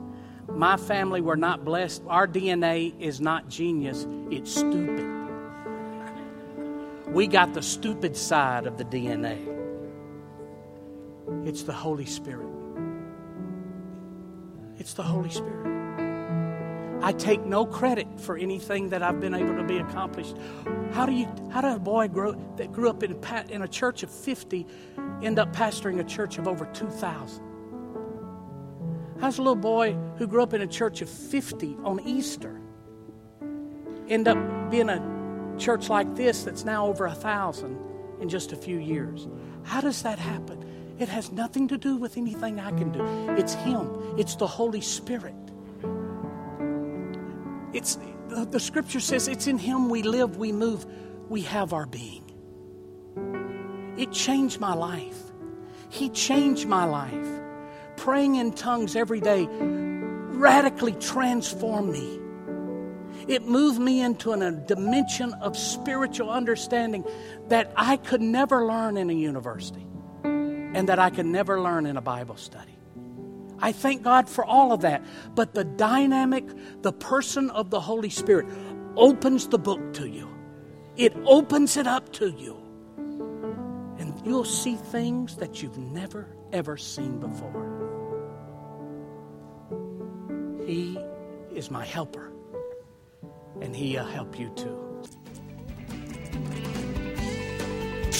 My 0.47 0.77
family 0.77 1.19
were 1.19 1.35
not 1.35 1.65
blessed. 1.65 2.01
Our 2.07 2.25
DNA 2.25 2.97
is 3.01 3.19
not 3.19 3.49
genius, 3.49 4.07
it's 4.31 4.49
stupid. 4.49 5.05
We 7.07 7.27
got 7.27 7.53
the 7.53 7.61
stupid 7.61 8.15
side 8.15 8.65
of 8.65 8.77
the 8.77 8.85
DNA. 8.85 9.37
It's 11.45 11.63
the 11.63 11.73
Holy 11.73 12.05
Spirit. 12.05 12.47
It's 14.77 14.93
the 14.93 15.03
Holy 15.03 15.29
Spirit. 15.29 15.73
I 17.03 17.11
take 17.11 17.45
no 17.45 17.65
credit 17.65 18.07
for 18.21 18.37
anything 18.37 18.87
that 18.89 19.03
I've 19.03 19.19
been 19.19 19.33
able 19.33 19.57
to 19.57 19.63
be 19.63 19.79
accomplished. 19.79 20.37
How 20.93 21.05
do 21.05 21.11
you? 21.11 21.27
How 21.51 21.59
does 21.59 21.75
a 21.75 21.79
boy 21.79 22.07
grow 22.07 22.31
that 22.55 22.71
grew 22.71 22.89
up 22.89 23.03
in 23.03 23.21
in 23.49 23.61
a 23.63 23.67
church 23.67 24.03
of 24.03 24.09
fifty 24.09 24.65
end 25.23 25.39
up 25.39 25.55
pastoring 25.55 25.99
a 25.99 26.03
church 26.03 26.37
of 26.37 26.47
over 26.47 26.65
two 26.67 26.89
thousand? 26.89 27.43
How's 29.19 29.37
a 29.37 29.41
little 29.41 29.55
boy 29.55 29.93
who 30.17 30.27
grew 30.27 30.43
up 30.43 30.53
in 30.53 30.61
a 30.61 30.67
church 30.67 31.01
of 31.01 31.09
fifty 31.09 31.77
on 31.83 31.99
Easter 32.01 32.59
end 34.09 34.27
up 34.27 34.37
being 34.69 34.89
a 34.89 35.55
church 35.57 35.89
like 35.89 36.15
this 36.15 36.43
that's 36.43 36.65
now 36.65 36.87
over 36.87 37.05
a 37.05 37.13
thousand 37.13 37.79
in 38.19 38.29
just 38.29 38.51
a 38.51 38.55
few 38.55 38.77
years? 38.77 39.27
How 39.63 39.81
does 39.81 40.01
that 40.03 40.19
happen? 40.19 40.63
It 40.99 41.09
has 41.09 41.31
nothing 41.31 41.67
to 41.69 41.77
do 41.77 41.97
with 41.97 42.17
anything 42.17 42.59
I 42.59 42.71
can 42.71 42.91
do. 42.91 43.03
It's 43.31 43.53
Him. 43.53 44.15
It's 44.17 44.35
the 44.35 44.47
Holy 44.47 44.81
Spirit. 44.81 45.33
It's 47.73 47.97
the, 48.29 48.45
the 48.45 48.59
scripture 48.59 48.99
says 48.99 49.27
it's 49.27 49.47
in 49.47 49.57
him 49.57 49.89
we 49.89 50.03
live, 50.03 50.37
we 50.37 50.51
move, 50.51 50.85
we 51.27 51.41
have 51.41 51.73
our 51.73 51.87
being. 51.87 52.22
It 54.03 54.11
changed 54.11 54.59
my 54.59 54.73
life. 54.73 55.17
He 55.87 56.09
changed 56.09 56.67
my 56.67 56.83
life. 56.83 57.25
Praying 57.95 58.35
in 58.35 58.51
tongues 58.51 58.97
every 58.97 59.21
day 59.21 59.47
radically 59.49 60.91
transformed 60.91 61.93
me. 61.93 62.19
It 63.29 63.43
moved 63.47 63.79
me 63.79 64.01
into 64.01 64.33
a 64.33 64.51
dimension 64.51 65.31
of 65.35 65.57
spiritual 65.57 66.29
understanding 66.29 67.05
that 67.47 67.71
I 67.77 67.95
could 67.95 68.19
never 68.19 68.65
learn 68.65 68.97
in 68.97 69.09
a 69.09 69.13
university 69.13 69.87
and 70.25 70.89
that 70.89 70.99
I 70.99 71.09
could 71.09 71.25
never 71.25 71.61
learn 71.61 71.85
in 71.85 71.95
a 71.95 72.01
Bible 72.01 72.35
study. 72.35 72.77
I 73.59 73.71
thank 73.71 74.03
God 74.03 74.27
for 74.27 74.43
all 74.43 74.73
of 74.73 74.81
that. 74.81 75.01
But 75.33 75.53
the 75.53 75.63
dynamic, 75.63 76.45
the 76.81 76.91
person 76.91 77.49
of 77.51 77.69
the 77.69 77.79
Holy 77.79 78.09
Spirit 78.09 78.47
opens 78.97 79.47
the 79.47 79.59
book 79.59 79.93
to 79.93 80.09
you, 80.09 80.27
it 80.97 81.15
opens 81.25 81.77
it 81.77 81.87
up 81.87 82.11
to 82.13 82.27
you. 82.31 82.62
You'll 84.23 84.45
see 84.45 84.75
things 84.75 85.35
that 85.35 85.61
you've 85.61 85.77
never, 85.77 86.27
ever 86.53 86.77
seen 86.77 87.19
before. 87.19 87.69
He 90.65 90.97
is 91.53 91.69
my 91.69 91.83
helper, 91.83 92.31
and 93.61 93.75
He'll 93.75 94.05
help 94.05 94.39
you 94.39 94.49
too. 94.55 94.79